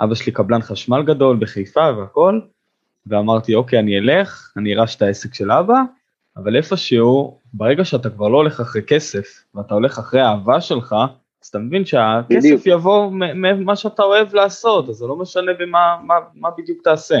אבא 0.00 0.14
שלי 0.14 0.32
קבלן 0.32 0.62
חשמל 0.62 1.02
גדול 1.02 1.36
בחיפה 1.40 1.92
והכל, 1.98 2.40
ואמרתי 3.06 3.54
אוקיי 3.54 3.78
אני 3.78 3.98
אלך, 3.98 4.52
אני 4.56 4.76
ארש 4.76 4.96
את 4.96 5.02
העסק 5.02 5.34
של 5.34 5.50
אבא, 5.50 5.82
אבל 6.36 6.56
איפשהו, 6.56 7.40
ברגע 7.54 7.84
שאתה 7.84 8.10
כבר 8.10 8.28
לא 8.28 8.36
הולך 8.36 8.60
אחרי 8.60 8.82
כסף, 8.82 9.44
ואתה 9.54 9.74
הולך 9.74 9.98
אחרי 9.98 10.20
האהבה 10.20 10.60
שלך, 10.60 10.94
אז 11.42 11.48
אתה 11.48 11.58
מבין 11.58 11.84
שהכסף 11.84 12.36
בדיוק. 12.38 12.66
יבוא 12.66 13.10
ממה 13.34 13.76
שאתה 13.76 14.02
אוהב 14.02 14.34
לעשות, 14.34 14.88
אז 14.88 14.94
זה 14.94 15.06
לא 15.06 15.16
משנה 15.16 15.52
במה 15.58 15.96
מה, 16.02 16.14
מה 16.34 16.48
בדיוק 16.58 16.82
תעשה. 16.84 17.16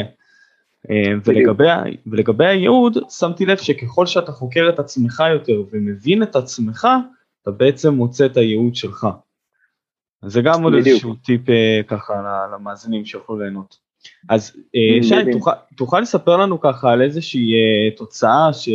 אה, 0.90 1.12
ולגבי, 1.24 1.64
ולגבי 2.06 2.46
הייעוד, 2.46 2.98
שמתי 3.08 3.46
לב 3.46 3.56
שככל 3.56 4.06
שאתה 4.06 4.32
חוקר 4.32 4.68
את 4.68 4.78
עצמך 4.78 5.22
יותר 5.32 5.62
ומבין 5.70 6.22
את 6.22 6.36
עצמך, 6.36 6.88
אתה 7.42 7.50
בעצם 7.50 7.94
מוצא 7.94 8.26
את 8.26 8.36
הייעוד 8.36 8.74
שלך. 8.74 9.06
אז 10.22 10.32
זה 10.32 10.40
גם 10.42 10.62
עוד 10.62 10.74
איזשהו 10.74 11.14
טיפ 11.14 11.50
אה, 11.50 11.80
ככה 11.88 12.14
למאזינים 12.52 13.04
שיוכלו 13.04 13.38
ליהנות. 13.38 13.85
אז 14.28 14.56
אה, 14.74 15.02
שי, 15.02 15.32
תוכל, 15.32 15.50
תוכל 15.76 16.00
לספר 16.00 16.36
לנו 16.36 16.60
ככה 16.60 16.92
על 16.92 17.02
איזושהי 17.02 17.52
תוצאה 17.96 18.52
ש, 18.52 18.68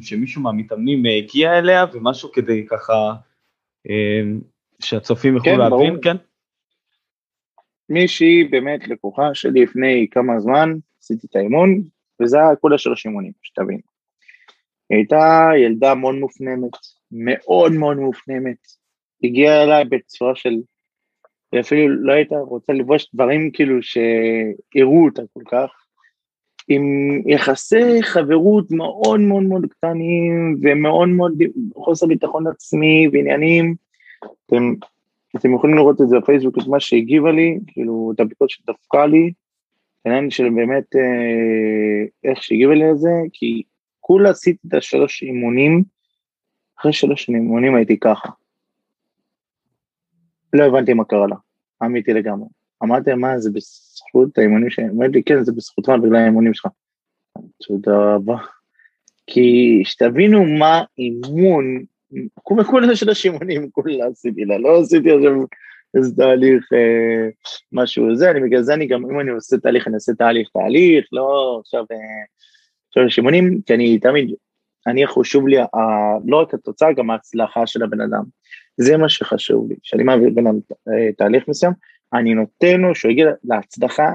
שמישהו 0.00 0.42
מהמתאמנים 0.42 1.02
הגיע 1.18 1.58
אליה 1.58 1.84
ומשהו 1.92 2.32
כדי 2.32 2.66
ככה 2.66 3.14
שהצופים 4.82 5.34
יוכלו 5.34 5.52
כן, 5.52 5.58
להבין, 5.58 5.90
ברור. 5.90 6.02
כן? 6.02 6.16
מישהי 7.88 8.44
באמת 8.44 8.88
לקוחה 8.88 9.34
שלי 9.34 9.62
לפני 9.62 10.06
כמה 10.10 10.40
זמן, 10.40 10.72
עשיתי 11.02 11.26
את 11.30 11.36
האימון, 11.36 11.82
וזה 12.22 12.38
היה 12.38 12.56
כל 12.56 12.74
השלוש 12.74 13.06
אימונים, 13.06 13.32
שתבין. 13.42 13.80
היא 14.90 14.98
הייתה 14.98 15.48
ילדה 15.64 15.94
מאוד 15.94 16.14
מופנמת, 16.14 16.72
מאוד 17.12 17.72
מאוד 17.72 17.96
מופנמת. 17.96 18.56
הגיעה 19.24 19.62
אליי 19.62 19.84
בצורה 19.84 20.34
של, 20.34 20.56
היא 21.52 21.60
אפילו 21.60 21.88
לא 21.88 22.12
הייתה 22.12 22.36
רוצה 22.36 22.72
לבוש 22.72 23.10
דברים 23.14 23.50
כאילו 23.50 23.82
שהראו 23.82 25.04
אותה 25.04 25.22
כל 25.32 25.42
כך, 25.46 25.70
עם 26.68 26.82
יחסי 27.26 28.02
חברות 28.02 28.70
מאוד 28.70 29.20
מאוד 29.20 29.42
מאוד 29.42 29.66
קטנים 29.70 30.56
ומאוד 30.62 31.08
מאוד 31.08 31.32
חוסר 31.74 32.06
ביטחון 32.06 32.46
עצמי 32.46 33.08
ועניינים. 33.12 33.74
אתם, 34.46 34.74
אתם 35.36 35.54
יכולים 35.54 35.76
לראות 35.76 36.00
את 36.00 36.08
זה 36.08 36.16
בפייסבוק, 36.18 36.58
את 36.58 36.66
מה 36.66 36.80
שהגיבה 36.80 37.32
לי, 37.32 37.58
כאילו 37.66 38.12
את 38.14 38.20
הבדיקות 38.20 38.50
שדפקה 38.50 39.06
לי, 39.06 39.32
העניין 40.04 40.30
של 40.30 40.50
באמת 40.50 40.96
אה, 40.96 42.30
איך 42.30 42.42
שהגיבה 42.42 42.74
לי 42.74 42.92
לזה, 42.92 43.10
כי 43.32 43.62
כולה 44.00 44.30
עשיתי 44.30 44.68
את 44.68 44.74
השלוש 44.74 45.22
אימונים, 45.22 45.82
אחרי 46.78 46.92
שלוש 46.92 47.28
אימונים 47.28 47.74
הייתי 47.74 47.98
ככה. 47.98 48.28
לא 50.52 50.64
הבנתי 50.64 50.94
מה 50.94 51.04
קרה 51.04 51.26
לה, 51.26 51.36
אמיתי 51.84 52.12
לגמרי. 52.12 52.48
אמרתי 52.82 53.14
מה 53.14 53.38
זה 53.38 53.50
בזכות 53.50 54.38
האימונים 54.38 54.70
שלי, 54.70 54.84
אמרתי 54.84 55.12
לי 55.12 55.22
כן 55.22 55.44
זה 55.44 55.52
בזכותך 55.52 55.92
בגלל 56.02 56.16
האימונים 56.16 56.54
שלך. 56.54 56.66
תודה 57.66 58.14
רבה. 58.14 58.36
כי 59.26 59.80
שתבינו 59.84 60.44
מה 60.44 60.82
אימון, 60.98 61.84
כולה 62.42 62.96
שלוש 62.96 63.24
אימונים 63.26 63.70
כולה 63.70 64.06
עשיתי 64.06 64.44
לה, 64.44 64.58
לא 64.58 64.80
עשיתי 64.80 65.10
עכשיו 65.10 65.32
איזה 65.96 66.16
תהליך, 66.16 66.72
אה, 66.72 67.28
משהו 67.72 68.16
זה, 68.16 68.30
אני 68.30 68.40
בגלל 68.40 68.62
זה 68.62 68.74
אני 68.74 68.86
גם, 68.86 69.10
אם 69.10 69.20
אני 69.20 69.30
עושה 69.30 69.56
תהליך, 69.58 69.86
אני 69.88 69.94
עושה 69.94 70.12
תהליך, 70.12 70.48
תהליך, 70.52 71.06
לא 71.12 71.58
עכשיו, 71.60 71.84
אה, 71.92 71.96
עכשיו 72.88 73.10
שימונים, 73.10 73.60
כי 73.66 73.74
אני 73.74 73.98
תמיד, 73.98 74.34
אני 74.86 75.06
חשוב 75.06 75.48
לי, 75.48 75.58
ה, 75.58 75.66
לא 76.26 76.40
רק 76.40 76.54
התוצאה, 76.54 76.92
גם 76.92 77.10
ההצלחה 77.10 77.66
של 77.66 77.82
הבן 77.82 78.00
אדם. 78.00 78.22
זה 78.78 78.96
מה 78.96 79.08
שחשוב 79.08 79.68
לי, 79.68 79.76
כשאני 79.82 80.02
מעביר 80.02 80.28
אדם 80.28 80.58
אה, 80.88 81.12
תהליך 81.12 81.48
מסוים, 81.48 81.72
אני 82.12 82.34
נותן 82.34 82.80
לו 82.80 82.94
שהוא 82.94 83.12
יגיע 83.12 83.30
להצלחה, 83.44 84.08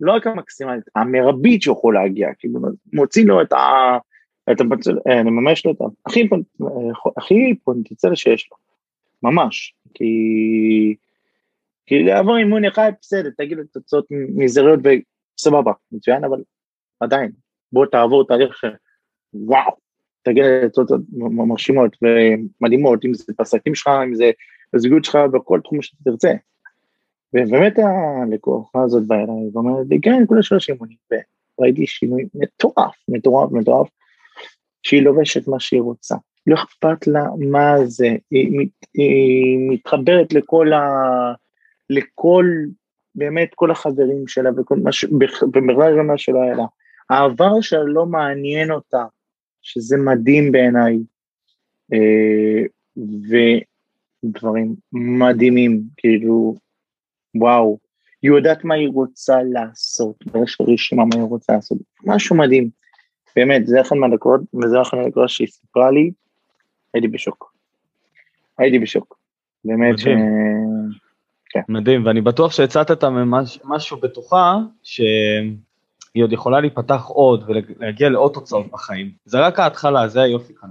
לא 0.00 0.12
רק 0.12 0.26
המקסימלית, 0.26 0.84
המרבית 0.96 1.62
שהוא 1.62 1.76
יכול 1.78 1.94
להגיע, 1.94 2.28
כאילו 2.38 2.60
מוציא 2.92 3.24
לו 3.26 3.42
את 3.42 3.52
ה... 3.52 3.98
את 4.52 4.60
הפוטנציאל, 4.60 4.96
אני 5.06 5.30
ממש 5.30 5.66
לא 5.66 5.70
יודע, 5.70 5.84
הכי, 6.06 6.28
הכי 7.16 7.54
פוטנציאל 7.64 8.14
שיש 8.14 8.48
לו, 8.50 8.56
ממש, 9.22 9.74
כי, 9.94 10.04
כי 11.86 12.02
לעבור 12.02 12.36
אימון 12.36 12.64
אחד 12.64 12.92
בסדר, 13.00 13.30
תגיד 13.38 13.58
תוצאות 13.72 14.06
מזעריות 14.10 14.80
וסבבה, 15.38 15.72
מצוין, 15.92 16.24
אבל 16.24 16.42
עדיין, 17.00 17.30
בוא 17.72 17.86
תעבור 17.86 18.26
תהליך 18.26 18.64
וואו, 19.34 19.76
תגיד 20.26 20.44
לתוצאות 20.64 21.00
מרשימות 21.12 21.96
ומדהימות, 22.02 23.04
אם 23.04 23.14
זה 23.14 23.32
בעסקים 23.38 23.74
שלך, 23.74 23.90
אם 24.04 24.14
זה 24.14 24.30
בזוגיות 24.72 25.04
שלך, 25.04 25.16
בכל 25.32 25.60
תחום 25.64 25.82
שאתה 25.82 25.96
תרצה. 26.04 26.32
ובאמת 27.34 27.78
הלקוחה 27.78 28.82
הזאת 28.82 29.06
באה 29.06 29.18
אליי 29.18 29.50
ואומרת 29.52 29.86
לי, 29.90 30.00
כן, 30.02 30.24
כולה 30.26 30.42
שלוש 30.42 30.70
אימונים, 30.70 30.96
וראיתי 31.58 31.86
שינוי 31.86 32.24
מטורף, 32.34 32.94
מטורף, 33.08 33.52
מטורף, 33.52 33.88
שהיא 34.82 35.02
לובשת 35.02 35.48
מה 35.48 35.60
שהיא 35.60 35.80
רוצה, 35.80 36.14
לא 36.46 36.54
אכפת 36.54 37.06
לה 37.06 37.24
מה 37.50 37.74
זה, 37.84 38.08
היא, 38.30 38.68
היא 38.94 39.58
מתחברת 39.70 40.32
לכל 40.32 40.72
ה... 40.72 40.82
לכל, 41.90 42.46
באמת 43.14 43.50
כל 43.54 43.70
החברים 43.70 44.28
שלה 44.28 44.50
וכל 44.56 44.76
מה 44.82 44.92
ש... 44.92 45.04
במרכז 45.50 45.94
מה 46.06 46.18
שלא 46.18 46.42
היה 46.42 46.54
לה. 46.54 46.64
העבר 47.10 47.60
שלה 47.60 47.84
לא 47.84 48.06
מעניין 48.06 48.70
אותה, 48.70 49.04
שזה 49.66 49.96
מדהים 49.96 50.52
בעיניי, 50.52 50.98
אה, 51.92 52.62
ודברים 54.24 54.74
מדהימים, 54.92 55.82
כאילו, 55.96 56.54
וואו, 57.34 57.78
היא 58.22 58.30
יודעת 58.30 58.64
מה 58.64 58.74
היא 58.74 58.88
רוצה 58.88 59.36
לעשות, 59.52 60.16
ויש 60.32 60.60
לה 60.60 60.66
רשימה 60.72 61.04
מה 61.04 61.16
היא 61.16 61.22
רוצה 61.22 61.52
לעשות, 61.52 61.78
משהו 62.04 62.36
מדהים. 62.36 62.70
באמת, 63.36 63.66
זה 63.66 63.80
אחד 63.80 63.96
מהדקות, 63.96 64.40
וזה 64.54 64.82
אחד 64.82 64.96
מהדקות 64.98 65.28
שהיא 65.28 65.48
סיפרה 65.48 65.90
לי, 65.90 66.10
הייתי 66.94 67.08
בשוק. 67.08 67.52
הייתי 68.58 68.78
בשוק. 68.78 69.18
באמת 69.64 69.98
ש... 69.98 70.06
כן. 71.50 71.60
מדהים, 71.68 72.06
ואני 72.06 72.20
בטוח 72.20 72.52
שהצעת 72.52 73.04
ממש, 73.04 73.58
משהו 73.64 73.96
בתוכה, 73.96 74.58
שהיא 76.16 76.24
עוד 76.24 76.32
יכולה 76.32 76.60
להיפתח 76.60 77.04
עוד 77.06 77.44
ולהגיע 77.48 78.08
לעוד 78.08 78.32
תוצאות 78.32 78.70
בחיים. 78.70 79.10
זה 79.24 79.38
רק 79.40 79.58
ההתחלה, 79.58 80.08
זה 80.08 80.22
היופי 80.22 80.54
כאן. 80.54 80.68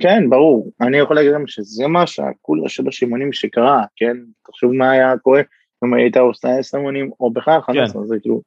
כן, 0.00 0.30
ברור. 0.30 0.70
אני 0.80 0.96
יכול 0.96 1.16
להגיד 1.16 1.32
לכם 1.32 1.46
שזה 1.46 1.86
מה 1.86 2.06
שהכולה 2.06 2.68
של 2.68 2.88
השימונים 2.88 3.32
שקרה, 3.32 3.84
כן? 3.96 4.16
תחשוב 4.46 4.72
מה 4.72 4.90
היה 4.90 5.18
קורה 5.18 5.40
אם 5.84 5.94
היית 5.94 6.16
עושה 6.16 6.58
עשר 6.58 6.78
אימונים, 6.78 7.10
או 7.20 7.30
בכלל 7.30 7.60
15, 7.60 8.02
כן. 8.02 8.08
זה 8.08 8.16
כאילו... 8.20 8.42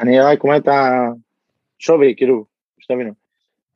אני 0.00 0.20
רק 0.20 0.44
אומר 0.44 0.56
את 0.56 0.68
השווי, 0.68 2.14
כאילו, 2.16 2.44
שתבינו. 2.78 3.12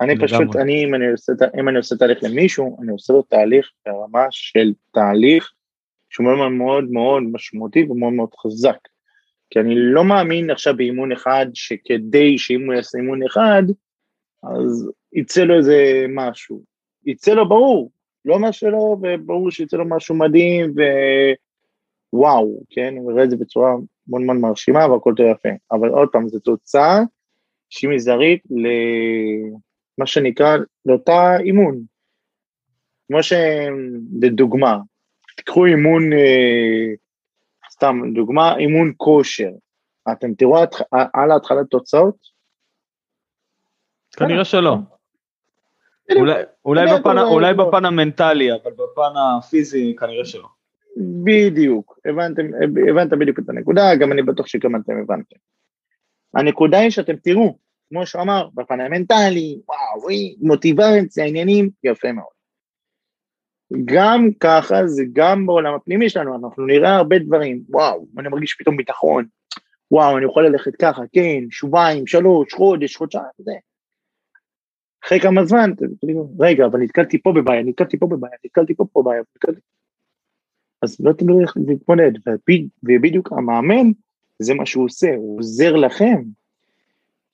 אני 0.01 0.19
פשוט, 0.19 0.57
אני 0.57 0.85
אם, 0.85 0.95
אני 0.95 1.11
עושה, 1.11 1.33
אם 1.61 1.69
אני 1.69 1.77
עושה 1.77 1.97
תהליך 1.97 2.19
למישהו, 2.23 2.79
אני 2.83 2.93
עושה 2.93 3.13
לו 3.13 3.23
תהליך 3.23 3.71
ברמה 3.87 4.27
של 4.31 4.73
תהליך 4.91 5.53
שהוא 6.11 6.27
מאוד 6.27 6.53
מאוד 6.53 6.85
מאוד 6.91 7.23
משמעותי 7.33 7.87
ומאוד 7.91 8.13
מאוד 8.13 8.35
חזק. 8.35 8.79
כי 9.51 9.61
אני 9.61 9.75
לא 9.77 10.05
מאמין 10.05 10.51
עכשיו 10.51 10.77
באימון 10.77 11.13
אחד, 11.13 11.47
שכדי 11.55 12.39
שאם 12.39 12.67
הוא 12.67 12.75
יעשה 12.75 12.99
אימון 12.99 13.23
אחד, 13.23 13.63
אז 14.43 14.91
יצא 15.13 15.45
לו 15.45 15.55
איזה 15.55 16.07
משהו. 16.09 16.63
יצא 17.07 17.35
לו 17.35 17.49
ברור, 17.49 17.91
לא 18.25 18.39
מה 18.39 18.53
שלא, 18.53 18.97
וברור 19.03 19.51
שיצא 19.51 19.77
לו 19.77 19.89
משהו 19.89 20.15
מדהים, 20.15 20.75
ווואו, 22.13 22.63
כן, 22.71 22.95
הוא 22.97 23.13
יראה 23.13 23.25
את 23.25 23.31
זה 23.31 23.37
בצורה 23.37 23.71
מאוד 24.09 24.23
מאוד 24.23 24.37
מרשימה 24.37 24.87
והכל 24.87 25.11
יותר 25.11 25.33
יפה. 25.33 25.49
אבל 25.73 25.89
עוד 25.89 26.09
פעם, 26.13 26.29
זו 26.29 26.39
תוצאה 26.39 27.01
שהיא 27.71 27.91
מזערית 27.91 28.43
למה 29.99 30.07
שנקרא, 30.07 30.57
לאותה 30.87 31.37
אימון. 31.41 31.81
כמו 33.09 33.19
שלדוגמה, 33.23 34.79
תיקחו 35.37 35.67
אימון, 35.67 36.13
אה, 36.13 36.95
סתם 37.81 38.01
דוגמה, 38.15 38.57
אימון 38.57 38.93
כושר. 38.97 39.51
אתם 40.13 40.35
תראו 40.35 40.57
על 41.15 41.31
ההתחלת 41.31 41.67
תוצאות? 41.71 42.17
כנראה 44.17 44.45
שלא. 44.45 44.77
אולי 46.65 47.55
בפן 47.55 47.85
המנטלי, 47.85 48.53
אבל 48.53 48.71
בפן 48.73 49.13
הפיזי 49.39 49.97
כנראה 49.99 50.25
שלא. 50.25 50.49
בדיוק, 51.25 51.99
הבנתם, 52.05 52.43
הבנת 52.91 53.11
בדיוק 53.21 53.39
את 53.39 53.49
הנקודה, 53.49 53.83
גם 54.01 54.13
אני 54.13 54.23
בטוח 54.23 54.47
שגם 54.47 54.77
אתם 54.77 54.93
הבנתם. 55.03 55.37
הנקודה 56.35 56.79
היא 56.79 56.91
שאתם 56.91 57.17
תראו, 57.17 57.59
כמו 57.89 58.07
שהוא 58.07 58.23
אמר, 58.23 58.49
בפן 58.55 58.81
המנטלי, 58.81 59.61
וואו, 59.69 60.09
מוטיבציה, 60.41 61.25
עניינים, 61.25 61.71
יפה 61.85 62.13
מאוד. 62.13 62.40
גם 63.85 64.29
ככה 64.41 64.87
זה 64.87 65.03
גם 65.13 65.47
בעולם 65.47 65.75
הפנימי 65.75 66.09
שלנו, 66.09 66.35
אנחנו 66.35 66.67
נראה 66.67 66.97
הרבה 66.97 67.19
דברים, 67.19 67.63
וואו, 67.69 68.07
אני 68.19 68.29
מרגיש 68.29 68.57
פתאום 68.59 68.77
ביטחון, 68.77 69.25
וואו, 69.91 70.19
אני 70.19 70.25
יכול 70.25 70.47
ללכת 70.47 70.77
ככה, 70.77 71.03
כן, 71.13 71.45
שבועיים, 71.51 72.07
שלוש, 72.07 72.53
חודש, 72.53 72.97
חודשיים, 72.97 73.25
זה. 73.39 73.53
אחרי 75.05 75.21
כמה 75.21 75.45
זמן, 75.45 75.71
רגע, 76.41 76.67
אבל 76.67 76.81
נתקלתי 76.81 77.23
פה 77.23 77.33
בבעיה, 77.33 77.63
נתקלתי 77.63 77.99
פה 77.99 78.07
בבעיה, 78.07 78.35
נתקלתי 78.45 78.75
פה 78.75 78.85
בבעיה, 78.97 79.23
נתקלתי... 79.37 79.61
אז 80.83 80.97
לא 81.01 81.13
תלוי 81.13 81.43
איך 81.43 81.55
להתמודד, 81.67 82.11
ובדיוק 82.83 83.33
המאמן, 83.33 83.91
זה 84.39 84.55
מה 84.55 84.67
שהוא 84.67 84.85
עושה, 84.85 85.15
הוא 85.17 85.39
עוזר 85.39 85.77
לכם 85.77 86.23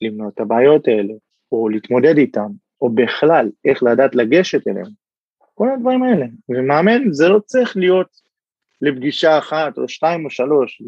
למנוע 0.01 0.29
את 0.29 0.39
הבעיות 0.39 0.87
האלה, 0.87 1.13
או 1.51 1.69
להתמודד 1.69 2.17
איתן, 2.17 2.47
או 2.81 2.89
בכלל, 2.89 3.49
איך 3.65 3.83
לדעת 3.83 4.15
לגשת 4.15 4.67
אליהם. 4.67 5.06
כל 5.57 5.69
הדברים 5.69 6.03
האלה. 6.03 6.25
ומאמן 6.49 7.11
זה 7.11 7.29
לא 7.29 7.39
צריך 7.39 7.77
להיות 7.77 8.21
לפגישה 8.81 9.37
אחת 9.37 9.77
או 9.77 9.89
שתיים 9.89 10.25
או 10.25 10.29
שלוש, 10.29 10.81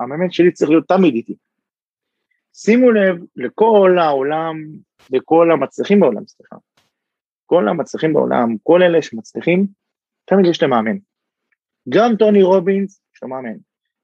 המאמן 0.00 0.30
שלי 0.30 0.52
צריך 0.52 0.70
להיות 0.70 0.88
תמיד 0.88 1.14
איתי. 1.14 1.36
שימו 2.54 2.90
לב 2.90 3.16
לכל 3.36 3.96
העולם, 4.00 4.56
לכל 5.10 5.50
המצליחים 5.52 6.00
בעולם, 6.00 6.26
סליחה. 6.26 6.56
כל 7.46 7.68
המצליחים 7.68 8.12
בעולם, 8.12 8.56
כל 8.62 8.82
אלה 8.82 9.02
שמצליחים, 9.02 9.66
תמיד 10.24 10.46
יש 10.46 10.62
להם 10.62 10.70
מאמן. 10.70 10.96
גם 11.88 12.16
טוני 12.18 12.42
רובינס, 12.42 13.00
יש 13.14 13.22
לו 13.22 13.28
מאמן. 13.28 13.56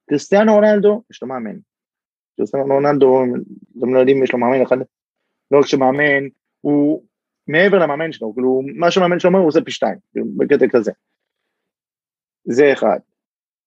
קריסטיאנו 0.08 0.54
רונלדו, 0.54 1.02
יש 1.10 1.22
לו 1.22 1.28
מאמן. 1.28 1.56
קריסטיאנו 2.36 2.74
רונלדו, 2.74 3.24
אתם 3.78 3.94
לא 3.94 3.98
יודעים, 3.98 4.24
יש 4.24 4.32
לו 4.32 4.38
מאמן 4.38 4.62
אחד, 4.62 4.76
לא 5.50 5.58
רק 5.58 5.66
שמאמן, 5.66 6.28
הוא 6.60 7.04
מעבר 7.48 7.78
למאמן 7.78 8.12
שלו, 8.12 8.34
כאילו, 8.34 8.62
מה 8.74 8.90
שהמאמן 8.90 9.18
שלו 9.18 9.28
אומר 9.28 9.40
הוא 9.40 9.48
עושה 9.48 9.60
פי 9.60 9.70
שתיים, 9.70 9.98
כאילו, 10.12 10.26
בקטע 10.36 10.66
כזה. 10.70 10.92
זה 12.44 12.72
אחד. 12.72 12.98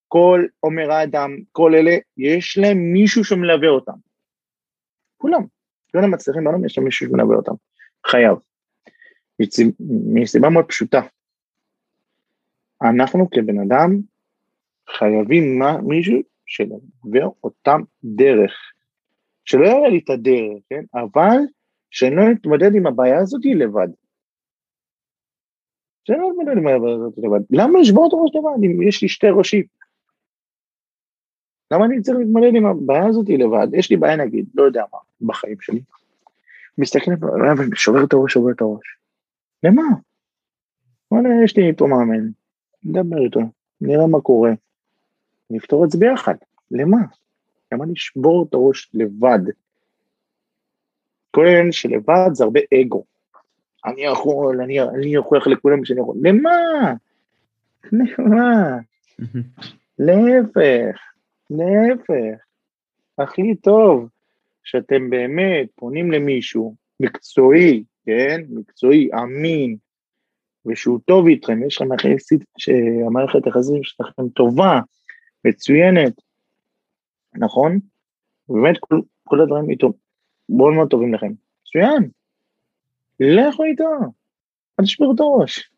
כל 0.07 0.45
עומר 0.59 1.03
אדם, 1.03 1.37
כל 1.51 1.75
אלה, 1.75 1.95
יש 2.17 2.57
להם 2.57 2.77
מישהו 2.77 3.23
שמלווה 3.23 3.69
אותם. 3.69 3.97
כולם. 5.17 5.45
כולם 5.91 6.11
מצליחים 6.11 6.43
בעולם, 6.43 6.65
יש 6.65 6.77
להם 6.77 6.85
מישהו 6.85 7.07
שמלווה 7.07 7.35
אותם. 7.35 7.53
חייב. 8.07 8.37
מסיבה 10.13 10.49
מאוד 10.49 10.65
פשוטה. 10.65 11.01
אנחנו 12.81 13.29
כבן 13.29 13.59
אדם 13.59 13.97
חייבים 14.89 15.59
מה, 15.59 15.77
מישהו 15.81 16.21
שלעבר 16.45 17.29
אותם 17.43 17.81
דרך. 18.03 18.53
שלא 19.45 19.65
יראה 19.65 19.89
לי 19.89 20.01
את 20.03 20.09
הדרך, 20.09 20.63
כן? 20.69 20.83
אבל 20.93 21.37
שאני 21.91 22.15
לא 22.15 22.21
אתמודד 22.32 22.76
עם 22.76 22.88
הבעיה 22.88 23.19
הזאת 23.19 23.41
לבד. 23.45 23.88
שאני 26.04 26.19
לא 26.19 26.32
אתמודד 26.32 26.58
עם 26.58 26.67
הבעיה 26.67 26.95
הזאת 26.95 27.13
לבד. 27.17 27.39
למה 27.50 27.80
לשבור 27.80 28.08
את 28.08 28.13
הראש 28.13 28.32
לבד 28.36 28.63
אם 28.65 28.82
יש 28.82 29.02
לי 29.02 29.10
שתי 29.10 29.28
ראשים? 29.30 29.63
למה 31.71 31.86
אני 31.86 32.02
צריך 32.02 32.17
להתמודד 32.17 32.56
עם 32.56 32.65
הבעיה 32.65 33.08
הזאת 33.08 33.30
לבד? 33.30 33.67
יש 33.73 33.89
לי 33.89 33.97
בעיה 33.97 34.15
נגיד, 34.15 34.45
לא 34.56 34.63
יודע 34.63 34.84
מה, 34.93 35.00
בחיים 35.21 35.62
שלי. 35.62 35.82
מסתכל 36.78 37.12
עליו 37.12 37.56
ושובר 37.71 38.04
את 38.04 38.13
הראש, 38.13 38.34
שובר 38.34 38.52
את 38.52 38.62
הראש. 38.62 38.97
למה? 39.63 39.84
וואלה, 41.12 41.30
יש 41.43 41.58
לי 41.58 41.73
פה 41.78 41.88
מאמן, 41.88 42.30
נדבר 42.84 43.26
איתו, 43.26 43.39
נראה 43.82 44.08
מה 44.08 44.21
קורה, 44.21 44.52
נפתור 45.50 45.86
את 45.86 45.91
זה 45.91 45.97
ביחד. 45.97 46.36
למה? 46.71 46.97
למה 47.71 47.86
לשבור 47.91 48.45
את 48.50 48.54
הראש 48.54 48.91
לבד? 48.93 49.39
העניין 51.35 51.71
שלבד 51.71 52.29
זה 52.33 52.43
הרבה 52.43 52.59
אגו. 52.81 53.03
אני 53.85 54.01
יכול, 54.01 54.61
אני, 54.61 54.81
אני 54.81 55.17
אוכיח 55.17 55.47
לכולם 55.47 55.85
שאני 55.85 55.99
יכול. 56.01 56.15
למה? 56.21 56.93
למה? 57.91 58.77
להפך, 59.99 60.99
להפך. 61.49 62.43
הכי 63.17 63.55
טוב 63.55 64.09
שאתם 64.63 65.09
באמת 65.09 65.67
פונים 65.75 66.11
למישהו 66.11 66.75
מקצועי, 66.99 67.83
כן? 68.05 68.41
מקצועי, 68.49 69.09
אמין, 69.23 69.77
ושהוא 70.65 70.99
טוב 71.05 71.27
איתכם, 71.27 71.63
יש 71.63 71.81
לכם 71.81 72.09
יחסית, 72.13 72.41
שהמערכת 72.57 73.45
היחסים 73.45 73.83
שלכם 73.83 74.29
טובה, 74.29 74.79
מצוינת, 75.45 76.13
נכון? 77.35 77.79
באמת 78.49 78.77
כל, 78.79 78.99
כל 79.23 79.41
הדברים 79.41 79.69
איתו 79.69 79.93
מאוד 80.49 80.73
מאוד 80.73 80.89
טובים 80.89 81.13
לכם. 81.13 81.31
מצוין. 81.62 82.10
לכו 83.19 83.63
איתו, 83.63 83.83
אל 84.79 84.86
תשברו 84.86 85.13
את 85.15 85.19
הראש. 85.19 85.71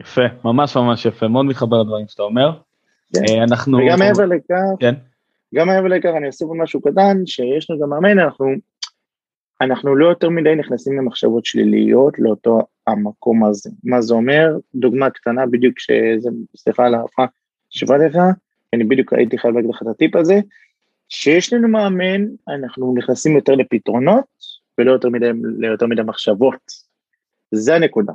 יפה, 0.00 0.22
ממש 0.44 0.76
ממש 0.76 1.06
יפה, 1.06 1.28
מאוד 1.28 1.46
מתחבר 1.46 1.82
לדברים 1.82 2.08
שאתה 2.08 2.22
אומר. 2.22 2.60
כן. 3.14 3.20
אה, 3.28 3.44
אנחנו... 3.44 3.78
וגם 3.78 3.98
מעבר 3.98 4.26
לכך, 4.26 4.54
כן. 4.80 4.94
גם 5.54 5.66
מעבר 5.66 5.86
לכך 5.86 6.10
אני 6.16 6.26
אוסיף 6.26 6.48
משהו 6.62 6.80
קטן, 6.80 7.26
שיש 7.26 7.70
לנו 7.70 7.80
גם 7.80 7.88
מאמן, 7.88 8.18
אנחנו, 8.18 8.46
אנחנו 9.60 9.96
לא 9.96 10.08
יותר 10.08 10.28
מדי 10.28 10.54
נכנסים 10.54 10.98
למחשבות 10.98 11.44
שליליות 11.44 12.18
לאותו 12.18 12.60
המקום 12.86 13.44
הזה. 13.44 13.70
מה 13.84 14.02
זה 14.02 14.14
אומר? 14.14 14.56
דוגמה 14.74 15.10
קטנה 15.10 15.46
בדיוק 15.46 15.78
שזה, 15.78 16.30
סליחה 16.56 16.86
על 16.86 16.94
ההפרעה 16.94 17.28
שבא 17.70 17.96
לך, 17.96 18.16
אני 18.72 18.84
בדיוק 18.84 19.12
הייתי 19.12 19.38
חייב 19.38 19.54
להגיד 19.54 19.70
לך 19.70 19.82
את 19.82 19.86
הטיפ 19.86 20.16
הזה, 20.16 20.40
כשיש 21.10 21.52
לנו 21.52 21.68
מאמן, 21.68 22.26
אנחנו 22.48 22.94
נכנסים 22.96 23.36
יותר 23.36 23.52
לפתרונות 23.52 24.24
ולא 24.78 24.92
יותר 24.92 25.08
מדי, 25.08 25.30
ליותר 25.58 25.86
מדי 25.86 26.02
מחשבות. 26.02 26.72
זה 27.50 27.74
הנקודה. 27.74 28.12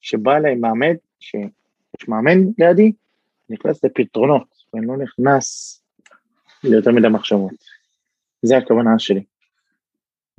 שבא 0.00 0.36
אליי 0.36 0.54
מאמן, 0.54 0.94
שיש 1.20 2.08
מאמן 2.08 2.38
לידי, 2.58 2.92
נכנס 3.48 3.84
לפתרונות, 3.84 4.46
ואני 4.74 4.86
לא 4.86 4.96
נכנס 4.96 5.76
ליותר 6.64 6.90
מדי 6.92 7.08
מחשבות. 7.08 7.52
זה 8.42 8.56
הכוונה 8.56 8.98
שלי. 8.98 9.24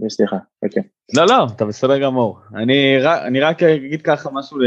סליחה, 0.10 0.38
אוקיי. 0.64 0.84
לא, 1.18 1.26
לא, 1.26 1.48
אתה 1.56 1.66
בסדר 1.66 2.00
גמור. 2.00 2.40
אני, 2.56 2.98
אני 3.28 3.40
רק 3.40 3.64
אגיד 3.64 4.02
ככה 4.02 4.30
משהו 4.34 4.60
ל... 4.60 4.66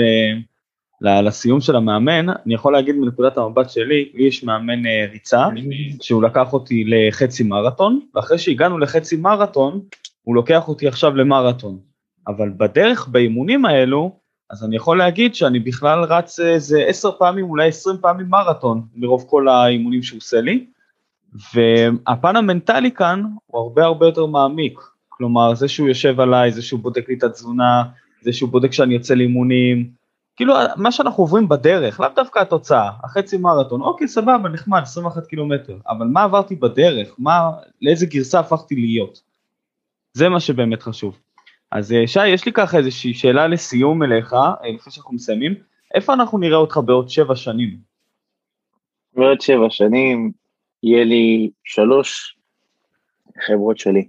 לסיום 1.01 1.61
של 1.61 1.77
המאמן, 1.77 2.29
אני 2.29 2.55
יכול 2.55 2.73
להגיד 2.73 2.97
מנקודת 2.97 3.39
המבט 3.39 3.71
שלי, 3.71 4.11
לי 4.15 4.25
יש 4.25 4.45
מאמן 4.45 4.87
אה, 4.87 5.07
ריצה, 5.13 5.47
שהוא 6.01 6.23
לקח 6.23 6.53
אותי 6.53 6.85
לחצי 6.87 7.43
מרתון, 7.43 8.01
ואחרי 8.15 8.39
שהגענו 8.39 8.79
לחצי 8.79 9.17
מרתון, 9.17 9.81
הוא 10.23 10.35
לוקח 10.35 10.69
אותי 10.69 10.89
עכשיו 10.89 11.17
למרתון. 11.17 11.79
אבל 12.29 12.51
בדרך, 12.57 13.09
באימונים 13.09 13.65
האלו, 13.65 14.19
אז 14.51 14.65
אני 14.65 14.77
יכול 14.77 14.99
להגיד 14.99 15.35
שאני 15.35 15.59
בכלל 15.59 16.05
רץ 16.05 16.41
איזה 16.41 16.85
עשר 16.87 17.13
פעמים, 17.19 17.45
אולי 17.45 17.69
עשרים 17.69 17.97
פעמים 18.01 18.27
מרתון, 18.29 18.83
מרוב 18.95 19.25
כל 19.29 19.49
האימונים 19.49 20.03
שהוא 20.03 20.19
עושה 20.19 20.41
לי. 20.41 20.67
והפן 21.55 22.37
המנטלי 22.37 22.91
כאן 22.91 23.23
הוא 23.47 23.61
הרבה 23.61 23.85
הרבה 23.85 24.07
יותר 24.07 24.27
מעמיק. 24.27 24.79
כלומר, 25.09 25.55
זה 25.55 25.69
שהוא 25.69 25.89
יושב 25.89 26.21
עליי, 26.21 26.53
זה 26.53 26.63
שהוא 26.63 26.81
בודק 26.81 27.09
לי 27.09 27.15
את 27.15 27.23
התזונה, 27.23 27.83
זה 28.23 28.33
שהוא 28.33 28.51
בודק 28.51 28.73
שאני 28.73 28.95
יוצא 28.95 29.15
לאימונים, 29.15 29.91
כאילו 30.37 30.55
מה 30.77 30.93
שאנחנו 30.93 31.23
עוברים 31.23 31.49
בדרך, 31.49 32.01
לאו 32.01 32.09
דווקא 32.17 32.39
התוצאה, 32.39 32.91
החצי 33.05 33.37
מרתון, 33.37 33.81
אוקיי 33.81 34.09
סבבה 34.09 34.49
נחמד 34.49 34.83
21 34.83 35.27
קילומטר, 35.27 35.79
אבל 35.89 36.07
מה 36.07 36.23
עברתי 36.23 36.55
בדרך, 36.55 37.15
מה, 37.19 37.51
לאיזה 37.83 38.07
גרסה 38.07 38.41
הפכתי 38.41 38.75
להיות, 38.75 39.23
זה 40.13 40.29
מה 40.29 40.41
שבאמת 40.41 40.83
חשוב. 40.83 41.19
אז 41.71 41.93
אה, 41.93 42.07
שי 42.07 42.29
יש 42.29 42.47
לי 42.47 42.53
ככה 42.53 42.79
איזושהי 42.79 43.15
שאלה 43.15 43.47
לסיום 43.47 44.03
אליך, 44.03 44.33
אה, 44.33 44.69
לפני 44.75 44.93
שאנחנו 44.93 45.15
מסיימים, 45.15 45.55
איפה 45.95 46.15
אנחנו 46.15 46.39
נראה 46.39 46.57
אותך 46.57 46.81
בעוד 46.85 47.09
שבע 47.09 47.37
שנים? 47.37 47.77
בעוד 49.15 49.41
שבע 49.41 49.71
שנים, 49.71 50.33
יהיה 50.83 51.05
לי 51.05 51.51
שלוש 51.65 52.37
חברות 53.47 53.79
שלי. 53.79 54.09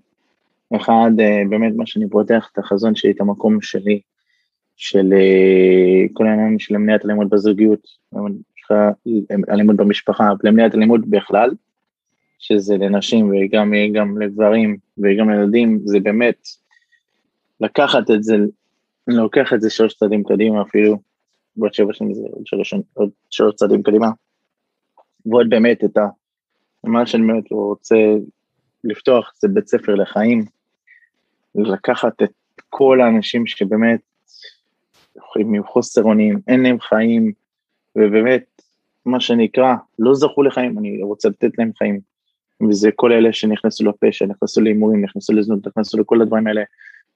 אחד, 0.75 1.11
אה, 1.19 1.41
באמת 1.49 1.73
מה 1.75 1.85
שאני 1.85 2.09
פותח 2.09 2.49
את 2.53 2.57
החזון 2.57 2.95
שלי, 2.95 3.11
את 3.11 3.21
המקום 3.21 3.61
שלי, 3.61 4.01
של 4.75 5.13
אה, 5.13 6.07
כל 6.13 6.27
העניין 6.27 6.59
של 6.59 6.77
מניעת 6.77 7.05
אלימות 7.05 7.29
בזוגיות, 7.29 7.87
אלימות 9.49 9.75
במשפחה, 9.75 10.29
למניעת 10.43 10.75
אלימות 10.75 11.01
בכלל, 11.09 11.49
שזה 12.39 12.77
לנשים 12.77 13.31
וגם 13.31 13.73
גם 13.93 14.21
לגברים 14.21 14.77
וגם 14.97 15.29
לילדים, 15.29 15.79
זה 15.85 15.99
באמת 15.99 16.47
לקחת 17.61 18.11
את 18.11 18.23
זה, 18.23 18.35
לוקח 19.07 19.53
את 19.53 19.61
זה 19.61 19.69
שלוש 19.69 19.93
צעדים 19.93 20.23
קדימה 20.23 20.61
אפילו, 20.61 20.97
בעוד 21.55 21.73
שבע 21.73 21.93
שנים 21.93 22.13
זה 22.13 22.21
עוד 22.31 22.47
שלוש, 22.47 22.73
עוד 22.93 23.09
שלוש 23.29 23.55
צעדים 23.55 23.83
קדימה, 23.83 24.07
ועוד 25.25 25.49
באמת 25.49 25.83
את 25.83 25.97
ה... 25.97 26.07
מה 26.83 27.05
שאני 27.05 27.27
באמת 27.27 27.51
רוצה 27.51 27.95
לפתוח 28.83 29.33
זה 29.35 29.47
בית 29.47 29.67
ספר 29.67 29.95
לחיים, 29.95 30.45
לקחת 31.55 32.21
את 32.23 32.31
כל 32.69 33.01
האנשים 33.01 33.47
שבאמת 33.47 33.99
עם 35.39 35.63
חוסר 35.63 36.03
אונים, 36.03 36.39
אין 36.47 36.63
להם 36.63 36.79
חיים, 36.79 37.31
ובאמת, 37.95 38.61
מה 39.05 39.19
שנקרא, 39.19 39.75
לא 39.99 40.13
זכו 40.13 40.43
לחיים, 40.43 40.77
אני 40.79 41.03
רוצה 41.03 41.29
לתת 41.29 41.51
להם 41.57 41.71
חיים. 41.77 41.99
וזה 42.69 42.89
כל 42.95 43.11
אלה 43.11 43.33
שנכנסו 43.33 43.85
לפשע, 43.85 44.25
נכנסו 44.25 44.61
להימורים, 44.61 45.03
נכנסו 45.03 45.33
לזנות, 45.33 45.67
נכנסו 45.67 45.97
לכל 45.97 46.21
הדברים 46.21 46.47
האלה, 46.47 46.63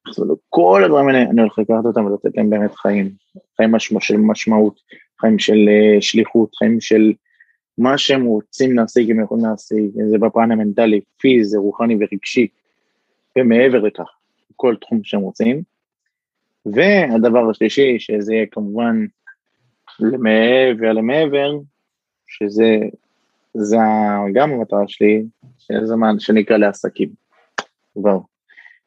נכנסו 0.05 0.25
לכל 0.33 0.83
הדברים 0.83 1.07
האלה, 1.07 1.21
אני 1.21 1.41
הולך 1.41 1.59
לקחת 1.59 1.85
אותם 1.85 2.05
ולתת 2.05 2.37
להם 2.37 2.49
באמת 2.49 2.75
חיים, 2.75 3.09
חיים 3.57 3.71
משמע, 3.71 4.01
של 4.01 4.17
משמעות, 4.17 4.79
חיים 5.19 5.39
של 5.39 5.53
uh, 5.53 6.01
שליחות, 6.01 6.55
חיים 6.55 6.81
של 6.81 7.13
מה 7.77 7.97
שהם 7.97 8.25
רוצים 8.25 8.77
להשיג, 8.77 9.11
הם 9.11 9.23
יכולים 9.23 9.45
להשיג, 9.45 9.91
זה 10.09 10.17
בפן 10.17 10.51
המנטלי, 10.51 11.01
פיזי, 11.17 11.57
רוחני 11.57 11.95
ורגשי, 11.99 12.47
ומעבר 13.37 13.79
לכך, 13.79 14.09
כל 14.55 14.75
תחום 14.81 14.99
שהם 15.03 15.21
רוצים. 15.21 15.61
והדבר 16.65 17.49
השלישי, 17.49 17.99
שזה 17.99 18.33
יהיה 18.33 18.45
כמובן 18.51 19.05
למעבר 19.99 20.91
למעבר, 20.93 21.51
שזה 22.27 22.77
זה 23.53 23.77
גם 24.33 24.51
המטרה 24.51 24.87
שלי, 24.87 25.23
שזה 25.59 25.95
מה 25.95 26.11
שנקרא 26.19 26.57
לעסקים. 26.57 27.09
כבר. 27.93 28.19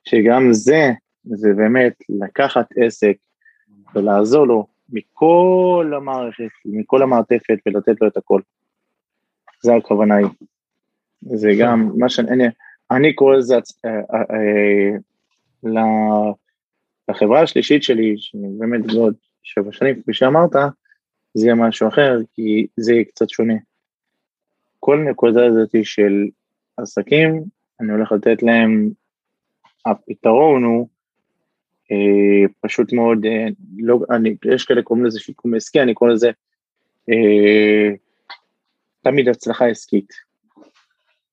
שגם 0.04 0.52
זה, 0.52 0.90
זה 1.24 1.52
באמת 1.56 1.92
לקחת 2.08 2.66
עסק 2.76 3.16
ולעזור 3.94 4.46
לו 4.46 4.66
מכל 4.88 5.92
המערכת, 5.96 6.48
מכל 6.64 7.02
המעטפת 7.02 7.58
ולתת 7.66 8.00
לו 8.00 8.08
את 8.08 8.16
הכל. 8.16 8.40
זה 9.62 9.74
הכוונה 9.74 10.16
היא. 10.16 10.26
זה 11.22 11.50
גם 11.60 11.90
מה 11.96 12.08
שאני, 12.08 12.44
אני 12.90 13.14
קורא 13.14 13.36
לזה, 13.36 13.54
אה, 13.54 13.90
אה, 13.90 14.22
אה, 14.30 14.98
לחברה 17.12 17.42
השלישית 17.42 17.82
שלי, 17.82 18.14
שבאמת 18.18 18.86
בעוד 18.86 19.14
שבע 19.42 19.72
שנים, 19.72 20.02
כפי 20.02 20.14
שאמרת, 20.14 20.52
זה 21.34 21.46
יהיה 21.46 21.54
משהו 21.54 21.88
אחר, 21.88 22.18
כי 22.34 22.66
זה 22.76 22.92
יהיה 22.92 23.04
קצת 23.04 23.30
שונה. 23.30 23.54
כל 24.80 24.98
נקודה 25.10 25.46
הזאת 25.46 25.70
של 25.82 26.26
עסקים, 26.76 27.42
אני 27.80 27.92
הולך 27.92 28.12
לתת 28.12 28.42
להם, 28.42 28.90
הפתרון 29.86 30.64
הוא 30.64 30.88
אה, 31.92 32.48
פשוט 32.60 32.92
מאוד, 32.92 33.24
אה, 33.24 33.46
לא, 33.76 33.98
אני, 34.10 34.36
יש 34.44 34.64
כאלה 34.64 34.82
קוראים 34.82 35.04
לזה 35.04 35.20
שיקום 35.20 35.54
עסקי, 35.54 35.80
אני 35.80 35.94
קורא 35.94 36.10
לזה 36.10 36.30
אה, 37.10 37.94
תמיד 39.02 39.28
הצלחה 39.28 39.66
עסקית. 39.66 40.12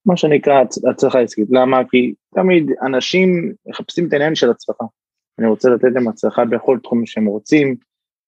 מה 0.05 0.17
שנקרא 0.17 0.63
הצלחה 0.91 1.19
עסקית. 1.19 1.47
למה? 1.51 1.81
כי 1.91 2.13
תמיד 2.35 2.71
אנשים 2.81 3.53
מחפשים 3.65 4.07
את 4.07 4.13
העניין 4.13 4.35
של 4.35 4.49
הצלחה. 4.49 4.85
אני 5.39 5.47
רוצה 5.47 5.69
לתת 5.69 5.87
להם 5.95 6.07
הצלחה 6.07 6.45
בכל 6.45 6.77
תחום 6.83 7.05
שהם 7.05 7.25
רוצים, 7.25 7.75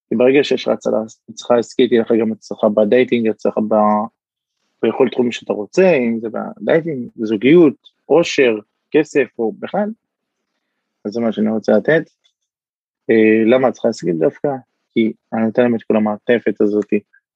כי 0.10 0.16
ברגע 0.16 0.44
שיש 0.44 0.68
לך 0.68 0.74
הצלחה 1.30 1.58
עסקית, 1.58 1.90
תהיה 1.90 2.02
לך 2.02 2.12
גם 2.22 2.32
הצלחה 2.32 2.70
בדייטינג, 2.70 3.28
הצלחה 3.28 3.62
ב... 3.62 3.76
בכל 4.84 5.08
תחום 5.12 5.32
שאתה 5.32 5.54
רוצה, 5.54 5.94
אם 5.94 6.20
זה 6.20 6.28
בדייטינג, 6.30 7.10
זוגיות, 7.16 7.74
עושר, 8.06 8.56
כסף 8.92 9.28
או 9.40 9.52
בכלל, 9.60 9.90
אז 11.06 11.12
זה 11.12 11.22
מה 11.22 11.32
שאני 11.32 11.50
רוצה 11.50 11.72
לתת. 11.72 12.04
אה, 13.10 13.44
למה 13.46 13.68
את 13.68 13.74
צריכה 13.74 13.88
להסכים 13.88 14.20
דווקא? 14.20 14.50
כי 14.94 15.14
אני 15.34 15.42
נותן 15.42 15.62
להם 15.62 15.76
את 15.76 15.84
כל 15.84 15.96
המעטפת 15.96 16.62
הזאת, 16.62 16.86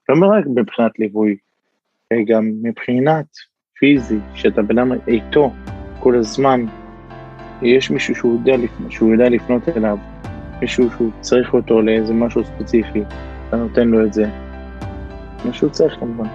לא 0.09 0.27
רק 0.27 0.45
מבחינת 0.55 0.99
ליווי, 0.99 1.37
גם 2.27 2.51
מבחינת 2.61 3.25
פיזי, 3.79 4.17
שאתה 4.33 4.61
בן 4.61 4.79
אדם 4.79 4.91
איתו 5.07 5.51
כל 5.99 6.15
הזמן, 6.17 6.65
יש 7.61 7.91
מישהו 7.91 8.15
שהוא 8.15 8.33
יודע, 8.33 8.55
שהוא 8.89 9.11
יודע 9.11 9.29
לפנות 9.29 9.69
אליו, 9.77 9.97
מישהו 10.61 10.89
שהוא 10.91 11.11
צריך 11.21 11.53
אותו 11.53 11.81
לאיזה 11.81 12.13
משהו 12.13 12.43
ספציפי, 12.43 13.03
אתה 13.49 13.57
נותן 13.57 13.87
לו 13.87 14.05
את 14.05 14.13
זה, 14.13 14.25
מה 15.45 15.53
שהוא 15.53 15.69
צריך 15.69 15.95
כמובן. 15.99 16.27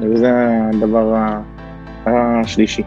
וזה 0.00 0.30
הדבר 0.72 1.14
השלישי. 2.06 2.82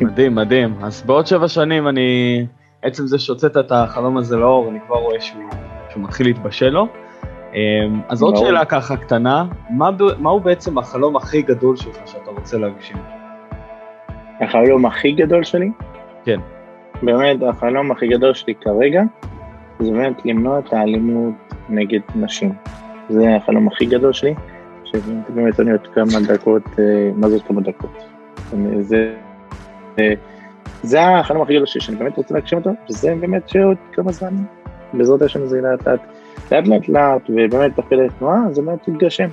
מדהים, 0.00 0.34
מדהים. 0.34 0.74
אז 0.82 1.02
בעוד 1.06 1.26
שבע 1.26 1.48
שנים 1.48 1.88
אני, 1.88 2.46
עצם 2.82 3.06
זה 3.06 3.18
שהוצאת 3.18 3.56
את 3.56 3.72
החלום 3.72 4.16
הזה 4.16 4.36
לאור, 4.36 4.68
אני 4.68 4.78
כבר 4.86 4.96
רואה 4.96 5.20
שהוא, 5.20 5.42
שהוא 5.90 6.02
מתחיל 6.02 6.26
להתבשל 6.26 6.68
לו. 6.68 6.88
אמ, 7.54 8.00
אז 8.08 8.22
עוד 8.22 8.36
שאלה 8.36 8.64
ככה 8.64 8.96
קטנה, 8.96 9.44
מה, 9.70 9.90
מהו 10.18 10.40
בעצם 10.40 10.78
החלום 10.78 11.16
הכי 11.16 11.42
גדול 11.42 11.76
שלך 11.76 11.96
שאתה 12.06 12.30
רוצה 12.30 12.58
להגשים? 12.58 12.96
החלום 14.40 14.86
הכי 14.86 15.12
גדול 15.12 15.44
שלי? 15.44 15.70
כן. 16.24 16.40
באמת, 17.02 17.36
החלום 17.42 17.90
הכי 17.90 18.08
גדול 18.08 18.34
שלי 18.34 18.54
כרגע, 18.54 19.02
זה 19.78 19.90
באמת 19.90 20.24
למנוע 20.24 20.58
את 20.58 20.72
האלימות 20.72 21.34
נגד 21.68 22.00
נשים. 22.16 22.52
זה 23.08 23.36
החלום 23.36 23.68
הכי 23.68 23.86
גדול 23.86 24.12
שלי. 24.12 24.34
שבאמת 24.84 25.60
אני 25.60 25.70
עוד 25.70 25.86
כמה 25.94 26.20
דקות, 26.28 26.62
אה, 26.78 27.10
מה 27.14 27.28
זה 27.28 27.34
עוד 27.34 27.42
כמה 27.42 27.60
דקות? 27.60 28.04
זה, 28.80 29.14
אה, 29.98 30.12
זה 30.82 31.02
החלום 31.02 31.42
הכי 31.42 31.54
גדול 31.54 31.66
שאני 31.66 31.96
באמת 31.96 32.16
רוצה 32.16 32.34
להגשים 32.34 32.58
אותו, 32.58 32.70
וזה 32.90 33.14
באמת 33.20 33.48
שעוד 33.48 33.76
כמה 33.92 34.12
זמן, 34.12 34.34
בעזרת 34.92 35.22
השם 35.22 35.46
זה 35.46 35.60
לאט, 35.60 35.88
לאט 36.52 36.66
לאט 36.68 36.88
לאט, 36.88 37.30
ובאמת 37.30 37.76
תוך 37.76 37.86
כדי 37.90 38.06
תנועה, 38.18 38.40
זה 38.50 38.62
באמת 38.62 38.88
יתגשם. 38.88 39.28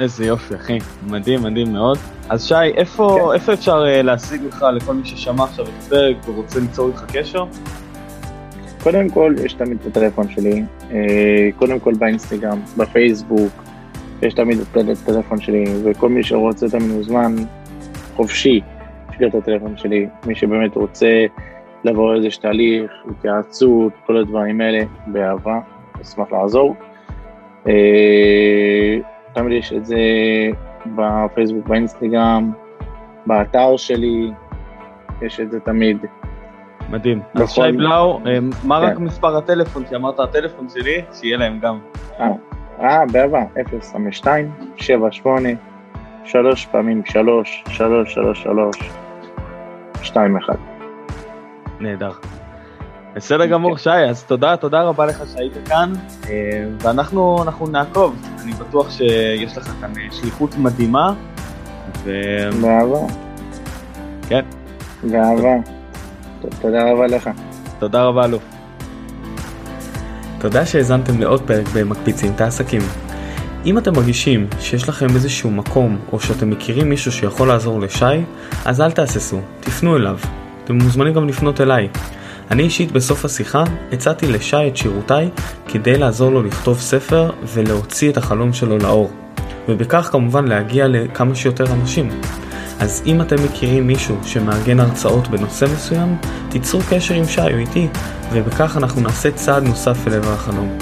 איזה 0.00 0.26
יופי 0.26 0.54
אחי, 0.54 0.78
מדהים 1.10 1.42
מדהים 1.42 1.72
מאוד. 1.72 1.98
אז 2.28 2.44
שי, 2.44 2.54
איפה, 2.74 3.18
כן. 3.20 3.34
איפה 3.34 3.52
אפשר 3.52 3.84
uh, 3.84 4.02
להשיג 4.02 4.42
לך 4.44 4.66
לכל 4.74 4.94
מי 4.94 5.04
ששמע 5.04 5.44
עכשיו 5.44 5.64
את 5.64 5.70
הפרק 5.78 6.16
ורוצה 6.26 6.60
ליצור 6.60 6.88
איתך 6.88 7.04
קשר? 7.12 7.44
קודם 8.82 9.08
כל, 9.08 9.34
יש 9.44 9.52
תמיד 9.52 9.78
את 9.80 9.86
הטלפון 9.86 10.28
שלי, 10.28 10.62
קודם 11.58 11.80
כל 11.80 11.94
באינסטגרם, 11.94 12.60
בפייסבוק, 12.76 13.52
יש 14.22 14.34
תמיד 14.34 14.58
את 14.60 14.76
הטלפון 14.76 15.40
שלי, 15.40 15.64
וכל 15.84 16.08
מי 16.08 16.22
שרוצה 16.22 16.68
תמיד 16.68 16.90
מוזמן, 16.90 17.34
חופשי, 18.16 18.60
יש 19.12 19.20
לי 19.20 19.26
את 19.26 19.34
הטלפון 19.34 19.76
שלי. 19.76 20.06
מי 20.26 20.34
שבאמת 20.34 20.76
רוצה 20.76 21.26
לעבור 21.84 22.14
איזה 22.14 22.28
תהליך, 22.40 22.90
התייעצות, 23.10 23.92
כל 24.06 24.16
הדברים 24.16 24.60
האלה, 24.60 24.84
באהבה, 25.06 25.58
אשמח 26.02 26.32
לעזור. 26.32 26.74
תמיד 29.38 29.58
יש 29.58 29.72
את 29.72 29.86
זה 29.86 29.96
בפייסבוק, 30.86 31.66
באינסטגרם, 31.66 32.52
באתר 33.26 33.76
שלי, 33.76 34.30
יש 35.22 35.40
את 35.40 35.50
זה 35.50 35.60
תמיד. 35.60 35.98
מדהים. 36.90 37.20
אז 37.34 37.50
שי 37.50 37.72
בלאו, 37.76 38.20
אה, 38.26 38.38
מה 38.64 38.78
רק 38.78 38.96
כן. 38.96 39.02
מספר 39.02 39.36
הטלפון? 39.36 39.84
כי 39.84 39.96
אמרת 39.96 40.20
הטלפון 40.20 40.68
שלי, 40.68 41.02
שיהיה 41.12 41.36
להם 41.36 41.58
גם. 41.58 41.78
אה, 42.20 43.06
באהבה, 43.12 43.42
052, 43.92 44.50
78, 44.76 45.48
שלוש 46.24 46.66
פעמים 46.66 47.04
שלוש, 47.04 47.64
שלוש, 47.68 48.14
שלוש, 48.14 48.42
שלוש, 48.42 48.76
שתיים, 50.02 50.36
אחד. 50.36 50.56
נהדר. 51.80 52.12
בסדר 53.18 53.46
גמור, 53.46 53.78
שי, 53.78 53.90
אז 53.90 54.24
תודה, 54.24 54.56
תודה 54.56 54.82
רבה 54.82 55.06
לך 55.06 55.22
שהיית 55.34 55.52
כאן, 55.68 55.92
אה, 56.28 56.32
ואנחנו 56.78 57.66
נעקוב, 57.72 58.16
אני 58.42 58.52
בטוח 58.52 58.90
שיש 58.90 59.56
לך 59.56 59.72
כאן 59.80 59.92
אה, 59.96 60.06
שליחות 60.12 60.56
מדהימה. 60.58 61.12
ו... 62.04 62.10
באהבה. 62.62 62.98
כן. 64.28 64.44
באהבה. 65.02 65.54
תודה 66.60 66.92
רבה 66.92 67.06
לך. 67.06 67.30
תודה 67.78 68.02
רבה, 68.02 68.24
אלוף. 68.24 68.42
תודה 70.40 70.66
שהאזנתם 70.66 71.20
לעוד 71.20 71.42
פרק 71.42 71.66
במקפיצים 71.74 72.32
את 72.34 72.40
העסקים. 72.40 72.82
אם 73.66 73.78
אתם 73.78 73.92
מרגישים 73.92 74.46
שיש 74.60 74.88
לכם 74.88 75.06
איזשהו 75.06 75.50
מקום 75.50 75.98
או 76.12 76.20
שאתם 76.20 76.50
מכירים 76.50 76.88
מישהו 76.88 77.12
שיכול 77.12 77.48
לעזור 77.48 77.80
לשי, 77.80 78.04
אז 78.64 78.80
אל 78.80 78.90
תהססו, 78.90 79.40
תפנו 79.60 79.96
אליו. 79.96 80.18
אתם 80.64 80.74
מוזמנים 80.74 81.14
גם 81.14 81.28
לפנות 81.28 81.60
אליי. 81.60 81.88
אני 82.50 82.62
אישית 82.62 82.92
בסוף 82.92 83.24
השיחה 83.24 83.64
הצעתי 83.92 84.26
לשי 84.26 84.68
את 84.68 84.76
שירותיי 84.76 85.30
כדי 85.68 85.98
לעזור 85.98 86.30
לו 86.30 86.42
לכתוב 86.42 86.80
ספר 86.80 87.30
ולהוציא 87.44 88.10
את 88.10 88.16
החלום 88.16 88.52
שלו 88.52 88.78
לאור. 88.78 89.10
ובכך 89.68 90.08
כמובן 90.12 90.48
להגיע 90.48 90.88
לכמה 90.88 91.34
שיותר 91.34 91.72
אנשים. 91.72 92.10
אז 92.80 93.02
אם 93.06 93.20
אתם 93.20 93.36
מכירים 93.44 93.86
מישהו 93.86 94.16
שמארגן 94.24 94.80
הרצאות 94.80 95.28
בנושא 95.28 95.66
מסוים, 95.74 96.16
תיצרו 96.48 96.80
קשר 96.90 97.14
עם 97.14 97.24
שי 97.24 97.40
או 97.40 97.58
איתי, 97.58 97.88
ובכך 98.32 98.76
אנחנו 98.76 99.00
נעשה 99.00 99.30
צעד 99.30 99.62
נוסף 99.62 100.06
אל 100.06 100.14
עבר 100.14 100.32
החלום. 100.32 100.78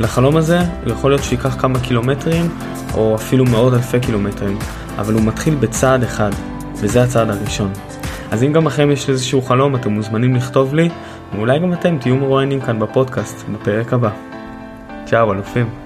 לחלום 0.00 0.36
הזה, 0.36 0.58
יכול 0.86 1.10
להיות 1.10 1.24
שייקח 1.24 1.56
כמה 1.60 1.80
קילומטרים, 1.80 2.48
או 2.94 3.14
אפילו 3.14 3.44
מאות 3.44 3.74
אלפי 3.74 4.00
קילומטרים, 4.00 4.58
אבל 4.98 5.14
הוא 5.14 5.22
מתחיל 5.22 5.54
בצעד 5.54 6.02
אחד, 6.02 6.30
וזה 6.76 7.02
הצעד 7.02 7.30
הראשון. 7.30 7.72
אז 8.34 8.42
אם 8.42 8.52
גם 8.52 8.66
לכם 8.66 8.90
יש 8.90 9.08
איזשהו 9.08 9.42
חלום, 9.42 9.76
אתם 9.76 9.90
מוזמנים 9.90 10.36
לכתוב 10.36 10.74
לי, 10.74 10.88
ואולי 11.34 11.58
גם 11.58 11.72
אתם 11.72 11.98
תהיו 11.98 12.16
מרואיינים 12.16 12.60
כאן 12.60 12.78
בפודקאסט, 12.78 13.48
בפרק 13.48 13.92
הבא. 13.92 14.10
צ'או 15.06 15.32
אלופים. 15.32 15.83